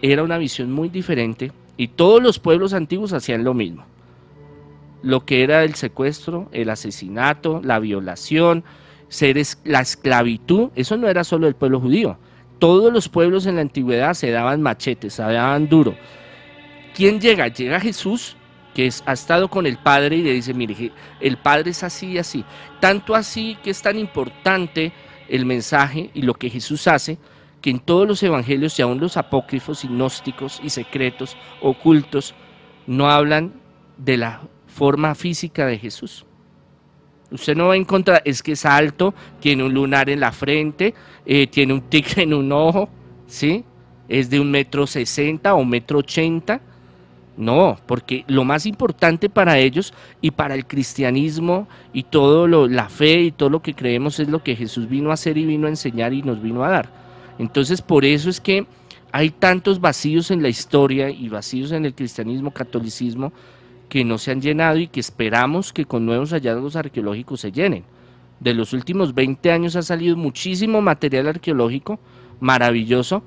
Era 0.00 0.22
una 0.22 0.38
visión 0.38 0.70
muy 0.70 0.88
diferente 0.88 1.52
y 1.76 1.88
todos 1.88 2.22
los 2.22 2.38
pueblos 2.38 2.72
antiguos 2.72 3.12
hacían 3.12 3.42
lo 3.42 3.52
mismo. 3.52 3.84
Lo 5.02 5.24
que 5.24 5.42
era 5.42 5.64
el 5.64 5.74
secuestro, 5.74 6.48
el 6.52 6.70
asesinato, 6.70 7.60
la 7.64 7.80
violación, 7.80 8.62
seres, 9.08 9.58
la 9.64 9.80
esclavitud, 9.80 10.70
eso 10.76 10.96
no 10.96 11.08
era 11.08 11.24
solo 11.24 11.48
el 11.48 11.56
pueblo 11.56 11.80
judío 11.80 12.16
todos 12.60 12.92
los 12.92 13.08
pueblos 13.08 13.46
en 13.46 13.56
la 13.56 13.62
antigüedad 13.62 14.14
se 14.14 14.30
daban 14.30 14.62
machetes, 14.62 15.14
se 15.14 15.22
daban 15.22 15.68
duro. 15.68 15.96
¿Quién 16.94 17.20
llega? 17.20 17.48
Llega 17.48 17.80
Jesús, 17.80 18.36
que 18.74 18.86
es, 18.86 19.02
ha 19.06 19.14
estado 19.14 19.48
con 19.48 19.66
el 19.66 19.78
Padre 19.78 20.16
y 20.16 20.22
le 20.22 20.32
dice, 20.32 20.54
mire, 20.54 20.92
el 21.20 21.38
Padre 21.38 21.70
es 21.70 21.82
así 21.82 22.12
y 22.12 22.18
así. 22.18 22.44
Tanto 22.78 23.16
así 23.16 23.56
que 23.64 23.70
es 23.70 23.82
tan 23.82 23.98
importante 23.98 24.92
el 25.28 25.46
mensaje 25.46 26.10
y 26.14 26.22
lo 26.22 26.34
que 26.34 26.50
Jesús 26.50 26.86
hace, 26.86 27.18
que 27.60 27.70
en 27.70 27.80
todos 27.80 28.06
los 28.06 28.22
evangelios 28.22 28.78
y 28.78 28.82
aún 28.82 29.00
los 29.00 29.16
apócrifos 29.16 29.84
y 29.84 29.88
gnósticos 29.88 30.60
y 30.62 30.70
secretos, 30.70 31.36
ocultos, 31.60 32.34
no 32.86 33.10
hablan 33.10 33.54
de 33.96 34.16
la 34.16 34.42
forma 34.66 35.14
física 35.14 35.66
de 35.66 35.78
Jesús. 35.78 36.26
Usted 37.30 37.56
no 37.56 37.68
va 37.68 37.74
a 37.74 37.76
encontrar, 37.76 38.22
es 38.24 38.42
que 38.42 38.52
es 38.52 38.66
alto, 38.66 39.14
tiene 39.40 39.64
un 39.64 39.72
lunar 39.72 40.10
en 40.10 40.20
la 40.20 40.32
frente, 40.32 40.94
eh, 41.24 41.46
tiene 41.46 41.72
un 41.72 41.82
tigre 41.82 42.24
en 42.24 42.34
un 42.34 42.50
ojo, 42.50 42.88
¿sí? 43.26 43.64
Es 44.08 44.28
de 44.30 44.40
un 44.40 44.50
metro 44.50 44.86
sesenta 44.86 45.54
o 45.54 45.64
metro 45.64 45.98
ochenta. 46.00 46.60
No, 47.36 47.78
porque 47.86 48.24
lo 48.26 48.44
más 48.44 48.66
importante 48.66 49.30
para 49.30 49.56
ellos 49.56 49.94
y 50.20 50.30
para 50.30 50.54
el 50.54 50.66
cristianismo 50.66 51.68
y 51.92 52.02
todo 52.02 52.46
lo, 52.46 52.68
la 52.68 52.90
fe 52.90 53.22
y 53.22 53.30
todo 53.30 53.48
lo 53.48 53.62
que 53.62 53.72
creemos 53.72 54.20
es 54.20 54.28
lo 54.28 54.42
que 54.42 54.56
Jesús 54.56 54.88
vino 54.88 55.10
a 55.10 55.14
hacer 55.14 55.38
y 55.38 55.46
vino 55.46 55.66
a 55.66 55.70
enseñar 55.70 56.12
y 56.12 56.20
nos 56.22 56.42
vino 56.42 56.64
a 56.64 56.68
dar. 56.68 56.90
Entonces, 57.38 57.80
por 57.80 58.04
eso 58.04 58.28
es 58.28 58.40
que 58.40 58.66
hay 59.10 59.30
tantos 59.30 59.80
vacíos 59.80 60.30
en 60.30 60.42
la 60.42 60.50
historia 60.50 61.08
y 61.08 61.30
vacíos 61.30 61.72
en 61.72 61.86
el 61.86 61.94
cristianismo, 61.94 62.50
catolicismo, 62.50 63.32
que 63.90 64.04
no 64.04 64.16
se 64.16 64.30
han 64.30 64.40
llenado 64.40 64.78
y 64.78 64.86
que 64.86 65.00
esperamos 65.00 65.74
que 65.74 65.84
con 65.84 66.06
nuevos 66.06 66.30
hallazgos 66.30 66.76
arqueológicos 66.76 67.40
se 67.40 67.52
llenen. 67.52 67.84
De 68.38 68.54
los 68.54 68.72
últimos 68.72 69.14
20 69.14 69.52
años 69.52 69.76
ha 69.76 69.82
salido 69.82 70.16
muchísimo 70.16 70.80
material 70.80 71.26
arqueológico 71.26 72.00
maravilloso 72.38 73.22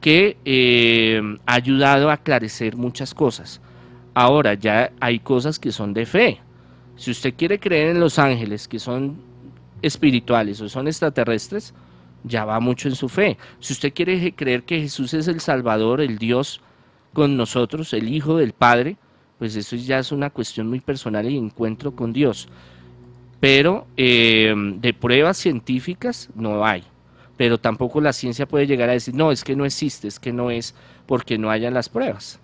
que 0.00 0.38
eh, 0.44 1.20
ha 1.44 1.54
ayudado 1.54 2.08
a 2.08 2.14
aclarecer 2.14 2.76
muchas 2.76 3.12
cosas. 3.12 3.60
Ahora 4.14 4.54
ya 4.54 4.92
hay 5.00 5.18
cosas 5.18 5.58
que 5.58 5.72
son 5.72 5.92
de 5.92 6.06
fe. 6.06 6.40
Si 6.96 7.10
usted 7.10 7.34
quiere 7.36 7.58
creer 7.58 7.88
en 7.88 8.00
los 8.00 8.18
ángeles, 8.18 8.68
que 8.68 8.78
son 8.78 9.16
espirituales 9.82 10.60
o 10.60 10.68
son 10.68 10.86
extraterrestres, 10.86 11.74
ya 12.22 12.44
va 12.44 12.60
mucho 12.60 12.88
en 12.88 12.94
su 12.94 13.08
fe. 13.08 13.36
Si 13.60 13.72
usted 13.72 13.92
quiere 13.92 14.32
creer 14.34 14.62
que 14.62 14.80
Jesús 14.80 15.12
es 15.12 15.26
el 15.26 15.40
Salvador, 15.40 16.00
el 16.00 16.18
Dios 16.18 16.60
con 17.12 17.36
nosotros, 17.36 17.92
el 17.92 18.08
Hijo 18.08 18.36
del 18.36 18.52
Padre, 18.52 18.96
pues 19.38 19.56
eso 19.56 19.76
ya 19.76 19.98
es 19.98 20.12
una 20.12 20.30
cuestión 20.30 20.68
muy 20.68 20.80
personal 20.80 21.28
y 21.28 21.36
encuentro 21.36 21.94
con 21.94 22.12
Dios. 22.12 22.48
Pero 23.40 23.86
eh, 23.96 24.54
de 24.80 24.94
pruebas 24.94 25.36
científicas 25.36 26.30
no 26.34 26.64
hay. 26.64 26.82
Pero 27.36 27.58
tampoco 27.58 28.00
la 28.00 28.12
ciencia 28.12 28.46
puede 28.46 28.66
llegar 28.66 28.88
a 28.88 28.92
decir, 28.92 29.14
no, 29.14 29.32
es 29.32 29.42
que 29.42 29.56
no 29.56 29.64
existe, 29.64 30.08
es 30.08 30.20
que 30.20 30.32
no 30.32 30.50
es 30.50 30.74
porque 31.06 31.36
no 31.36 31.50
hayan 31.50 31.74
las 31.74 31.88
pruebas. 31.88 32.38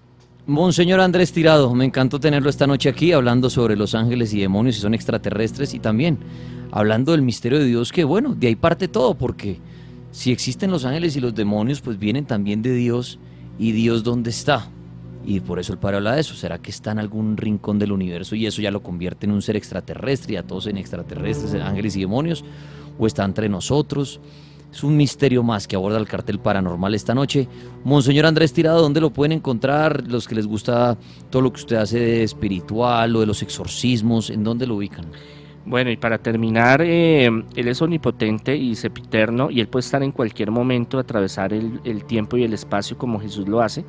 Monseñor 0.47 1.01
Andrés 1.01 1.32
Tirado, 1.32 1.72
me 1.74 1.84
encantó 1.84 2.18
tenerlo 2.18 2.51
esta 2.51 2.66
noche 2.66 2.88
aquí 2.88 3.12
hablando 3.12 3.51
sobre 3.51 3.76
los 3.76 3.95
ángeles 3.95 4.34
y 4.34 4.41
demonios 4.41 4.74
si 4.74 4.80
son 4.80 4.95
extraterrestres 4.95 5.74
y 5.74 5.78
también 5.78 6.18
hablando 6.72 7.12
del 7.12 7.22
misterio 7.22 7.59
de 7.59 7.66
Dios, 7.66 7.93
que 7.93 8.05
bueno, 8.05 8.34
de 8.34 8.49
ahí 8.49 8.57
parte 8.57 8.88
todo, 8.88 9.14
porque 9.14 9.59
si 10.11 10.32
existen 10.32 10.70
los 10.70 10.84
ángeles 10.84 11.14
y 11.16 11.20
los 11.20 11.34
demonios, 11.34 11.80
pues 11.80 11.99
vienen 11.99 12.24
también 12.24 12.62
de 12.62 12.74
Dios 12.74 13.18
y 13.59 13.72
Dios 13.72 14.03
dónde 14.03 14.30
está. 14.30 14.68
Y 15.25 15.41
por 15.41 15.59
eso 15.59 15.73
el 15.73 15.79
padre 15.79 15.99
habla 15.99 16.14
de 16.14 16.21
eso. 16.21 16.35
¿Será 16.35 16.59
que 16.59 16.71
está 16.71 16.93
en 16.93 16.99
algún 16.99 17.37
rincón 17.37 17.79
del 17.79 17.93
universo 17.93 18.35
y 18.35 18.47
eso 18.47 18.62
ya 18.62 18.71
lo 18.71 18.83
convierte 18.83 19.27
en 19.27 19.33
un 19.33 19.43
ser 19.43 19.57
extraterrestre 19.57 20.35
y 20.35 20.37
a 20.37 20.47
todos 20.47 20.66
en 20.66 20.79
extraterrestres, 20.79 21.55
en 21.55 21.62
ángeles 21.62 21.97
y 21.97 22.01
demonios? 22.01 22.45
¿O 22.99 23.07
está 23.07 23.25
entre 23.25 23.49
nosotros? 23.49 24.21
Es 24.73 24.85
un 24.85 24.97
misterio 24.97 25.43
más 25.43 25.66
que 25.66 25.75
aborda 25.75 25.99
el 25.99 26.07
cartel 26.07 26.39
paranormal 26.39 26.95
esta 26.95 27.14
noche. 27.14 27.49
Monseñor 27.83 28.27
Andrés 28.27 28.53
Tirado, 28.53 28.81
¿dónde 28.81 29.01
lo 29.01 29.11
pueden 29.11 29.33
encontrar? 29.33 30.05
Los 30.07 30.29
que 30.29 30.37
les 30.37 30.47
gusta 30.47 30.97
todo 31.29 31.43
lo 31.43 31.53
que 31.53 31.61
usted 31.61 31.77
hace 31.77 31.99
de 31.99 32.23
espiritual 32.23 33.16
o 33.16 33.21
de 33.21 33.27
los 33.27 33.43
exorcismos, 33.43 34.31
¿en 34.31 34.45
dónde 34.45 34.66
lo 34.66 34.77
ubican? 34.77 35.07
Bueno, 35.66 35.91
y 35.91 35.97
para 35.97 36.18
terminar, 36.18 36.83
eh, 36.83 37.27
Él 37.27 37.68
es 37.68 37.83
omnipotente 37.83 38.57
y 38.57 38.77
sepiterno 38.77 39.51
y 39.51 39.61
Él 39.61 39.68
puede 39.68 39.81
estar 39.81 40.03
en 40.03 40.12
cualquier 40.12 40.51
momento, 40.51 40.99
atravesar 40.99 41.53
el, 41.53 41.81
el, 41.85 42.05
tiempo 42.05 42.37
y 42.37 42.45
el 42.45 42.55
espacio 42.55 42.97
como 42.97 43.21
Jesús 43.21 43.49
lo 43.49 43.61
hace. 43.61 43.85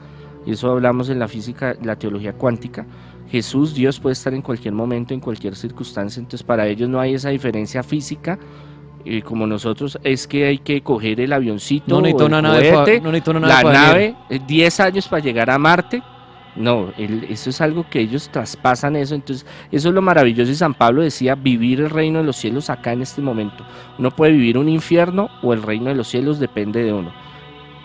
Y 0.46 0.52
eso 0.52 0.72
hablamos 0.72 1.10
en 1.10 1.20
la 1.20 1.28
física, 1.28 1.76
la 1.84 1.96
teología 1.98 2.34
cuántica. 2.34 2.86
Jesús, 3.30 3.74
Dios 3.74 4.00
puede 4.00 4.14
estar 4.14 4.34
en 4.34 4.42
cualquier 4.42 4.74
momento, 4.74 5.14
en 5.14 5.20
cualquier 5.20 5.56
circunstancia. 5.56 6.20
Entonces 6.20 6.44
para 6.44 6.68
ellos 6.68 6.90
no 6.90 7.00
hay 7.00 7.14
esa 7.14 7.30
diferencia 7.30 7.82
física 7.84 8.38
eh, 9.06 9.22
como 9.24 9.48
nosotros, 9.48 9.98
es 10.04 10.28
que 10.28 10.46
hay 10.46 10.60
que 10.60 10.82
coger 10.82 11.20
el 11.22 11.34
avioncito, 11.34 11.86
no 11.88 12.02
necesito 12.02 12.26
el 12.26 12.32
una 12.34 12.42
nave, 12.44 12.72
cohete, 12.72 13.02
no 13.02 13.12
necesito 13.12 13.32
una 13.32 13.48
la 13.48 13.64
nave, 13.64 14.16
nave, 14.30 14.42
10 14.46 14.80
años 14.80 15.08
para 15.08 15.24
llegar 15.24 15.50
a 15.50 15.58
Marte. 15.58 16.04
No, 16.56 16.90
el- 16.98 17.24
eso 17.24 17.50
es 17.50 17.62
algo 17.62 17.86
que 17.90 18.00
ellos 18.02 18.30
traspasan 18.30 18.96
eso. 18.98 19.16
Entonces, 19.16 19.48
eso 19.72 19.88
es 19.90 19.96
lo 19.96 20.02
maravilloso. 20.02 20.52
Y 20.52 20.56
San 20.56 20.74
Pablo 20.74 21.02
decía, 21.02 21.34
vivir 21.34 21.80
el 21.80 21.90
reino 21.90 22.20
de 22.20 22.26
los 22.26 22.36
cielos 22.36 22.70
acá 22.70 22.92
en 22.92 23.02
este 23.02 23.22
momento. 23.22 23.66
Uno 23.98 24.12
puede 24.12 24.34
vivir 24.34 24.58
un 24.58 24.68
infierno 24.70 25.30
o 25.42 25.54
el 25.54 25.64
reino 25.64 25.86
de 25.86 25.96
los 25.96 26.08
cielos, 26.10 26.40
depende 26.40 26.84
de 26.84 26.92
uno. 26.94 27.12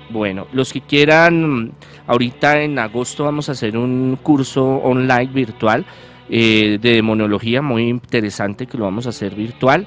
Bueno, 0.08 0.46
los 0.52 0.72
que 0.72 0.80
quieran, 0.80 1.72
ahorita 2.06 2.62
en 2.62 2.78
agosto 2.78 3.24
vamos 3.24 3.48
a 3.48 3.52
hacer 3.52 3.76
un 3.76 4.18
curso 4.22 4.64
online 4.64 5.32
virtual 5.32 5.84
eh, 6.28 6.78
de 6.80 6.92
demonología 6.94 7.62
muy 7.62 7.88
interesante 7.88 8.66
que 8.66 8.78
lo 8.78 8.84
vamos 8.84 9.06
a 9.06 9.10
hacer 9.10 9.34
virtual. 9.34 9.86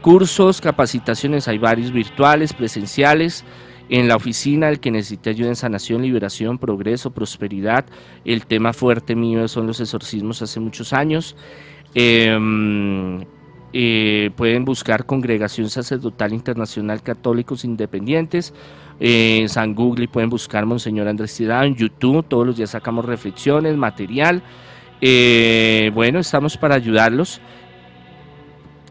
Cursos, 0.00 0.60
capacitaciones, 0.60 1.48
hay 1.48 1.58
varios 1.58 1.92
virtuales, 1.92 2.52
presenciales. 2.52 3.44
En 3.88 4.08
la 4.08 4.16
oficina, 4.16 4.68
el 4.70 4.80
que 4.80 4.90
necesite 4.90 5.30
ayuda 5.30 5.48
en 5.48 5.56
sanación, 5.56 6.02
liberación, 6.02 6.58
progreso, 6.58 7.10
prosperidad. 7.10 7.84
El 8.24 8.46
tema 8.46 8.72
fuerte 8.72 9.14
mío 9.14 9.46
son 9.48 9.66
los 9.66 9.80
exorcismos 9.80 10.40
hace 10.40 10.60
muchos 10.60 10.94
años. 10.94 11.36
Em, 11.94 13.20
eh, 13.74 14.30
pueden 14.34 14.64
buscar 14.64 15.04
Congregación 15.04 15.68
Sacerdotal 15.68 16.32
Internacional 16.32 17.02
Católicos 17.02 17.64
Independientes. 17.64 18.54
Eh, 19.00 19.38
en 19.40 19.48
San 19.48 19.74
Google 19.74 20.04
y 20.04 20.08
pueden 20.08 20.30
buscar 20.30 20.66
Monseñor 20.66 21.08
Andrés 21.08 21.36
Tirado 21.36 21.64
en 21.64 21.74
YouTube. 21.74 22.24
Todos 22.24 22.46
los 22.46 22.56
días 22.56 22.70
sacamos 22.70 23.04
reflexiones, 23.04 23.76
material. 23.76 24.42
Eh, 25.00 25.90
bueno, 25.94 26.20
estamos 26.20 26.56
para 26.56 26.76
ayudarlos. 26.76 27.40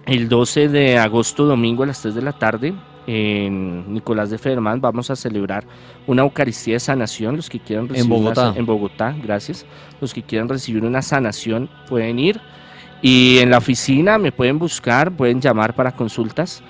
El 0.05 0.27
12 0.27 0.67
de 0.67 0.97
agosto, 0.97 1.45
domingo 1.45 1.83
a 1.83 1.87
las 1.87 2.01
3 2.01 2.15
de 2.15 2.21
la 2.21 2.33
tarde, 2.33 2.73
en 3.07 3.93
Nicolás 3.93 4.29
de 4.29 4.37
Fermán, 4.37 4.81
vamos 4.81 5.09
a 5.09 5.15
celebrar 5.15 5.63
una 6.07 6.23
Eucaristía 6.23 6.73
de 6.73 6.79
sanación. 6.79 7.35
Los 7.35 7.49
que 7.49 7.59
quieran 7.59 7.87
recibir 7.87 8.11
una 8.11 8.19
Bogotá. 8.19 8.53
en 8.55 8.65
Bogotá, 8.65 9.15
gracias. 9.23 9.65
Los 10.01 10.13
que 10.13 10.23
quieran 10.23 10.49
recibir 10.49 10.83
una 10.83 11.01
sanación 11.01 11.69
pueden 11.87 12.19
ir. 12.19 12.41
Y 13.01 13.39
en 13.39 13.49
la 13.49 13.57
oficina 13.57 14.17
me 14.17 14.31
pueden 14.31 14.59
buscar, 14.59 15.11
pueden 15.11 15.41
llamar 15.41 15.75
para 15.75 15.91
consultas 15.93 16.61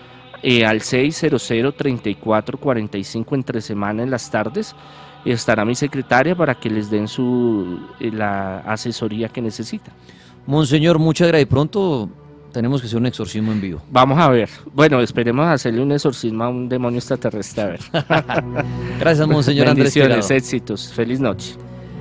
eh, 0.44 0.66
al 0.66 0.82
600-3445 0.82 3.36
entre 3.36 3.62
semana 3.62 4.04
en 4.04 4.12
las 4.12 4.30
tardes. 4.32 4.76
Estará 5.24 5.64
mi 5.66 5.76
secretaria 5.76 6.36
para 6.36 6.56
que 6.56 6.68
les 6.70 6.90
den 6.90 7.08
su, 7.08 7.80
eh, 8.00 8.10
la 8.12 8.58
asesoría 8.60 9.30
que 9.30 9.42
necesitan. 9.42 9.94
Monseñor, 10.48 10.98
muchas 10.98 11.28
gracias. 11.28 11.48
Pronto 11.48 12.10
tenemos 12.52 12.82
que 12.82 12.88
hacer 12.88 12.98
un 12.98 13.06
exorcismo 13.06 13.52
en 13.52 13.62
vivo. 13.62 13.84
Vamos 13.92 14.18
a 14.18 14.30
ver. 14.30 14.50
Bueno, 14.74 15.00
esperemos 15.02 15.46
hacerle 15.48 15.82
un 15.82 15.92
exorcismo 15.92 16.44
a 16.44 16.50
un 16.50 16.68
demonio 16.68 16.98
extraterrestre. 16.98 17.62
A 17.62 17.68
ver. 17.68 17.82
Gracias, 19.00 19.28
Monseñor 19.28 19.68
Andrés. 19.68 19.94
Bendiciones, 19.94 20.32
éxitos. 20.32 20.92
Feliz 20.92 21.20
noche. 21.20 21.54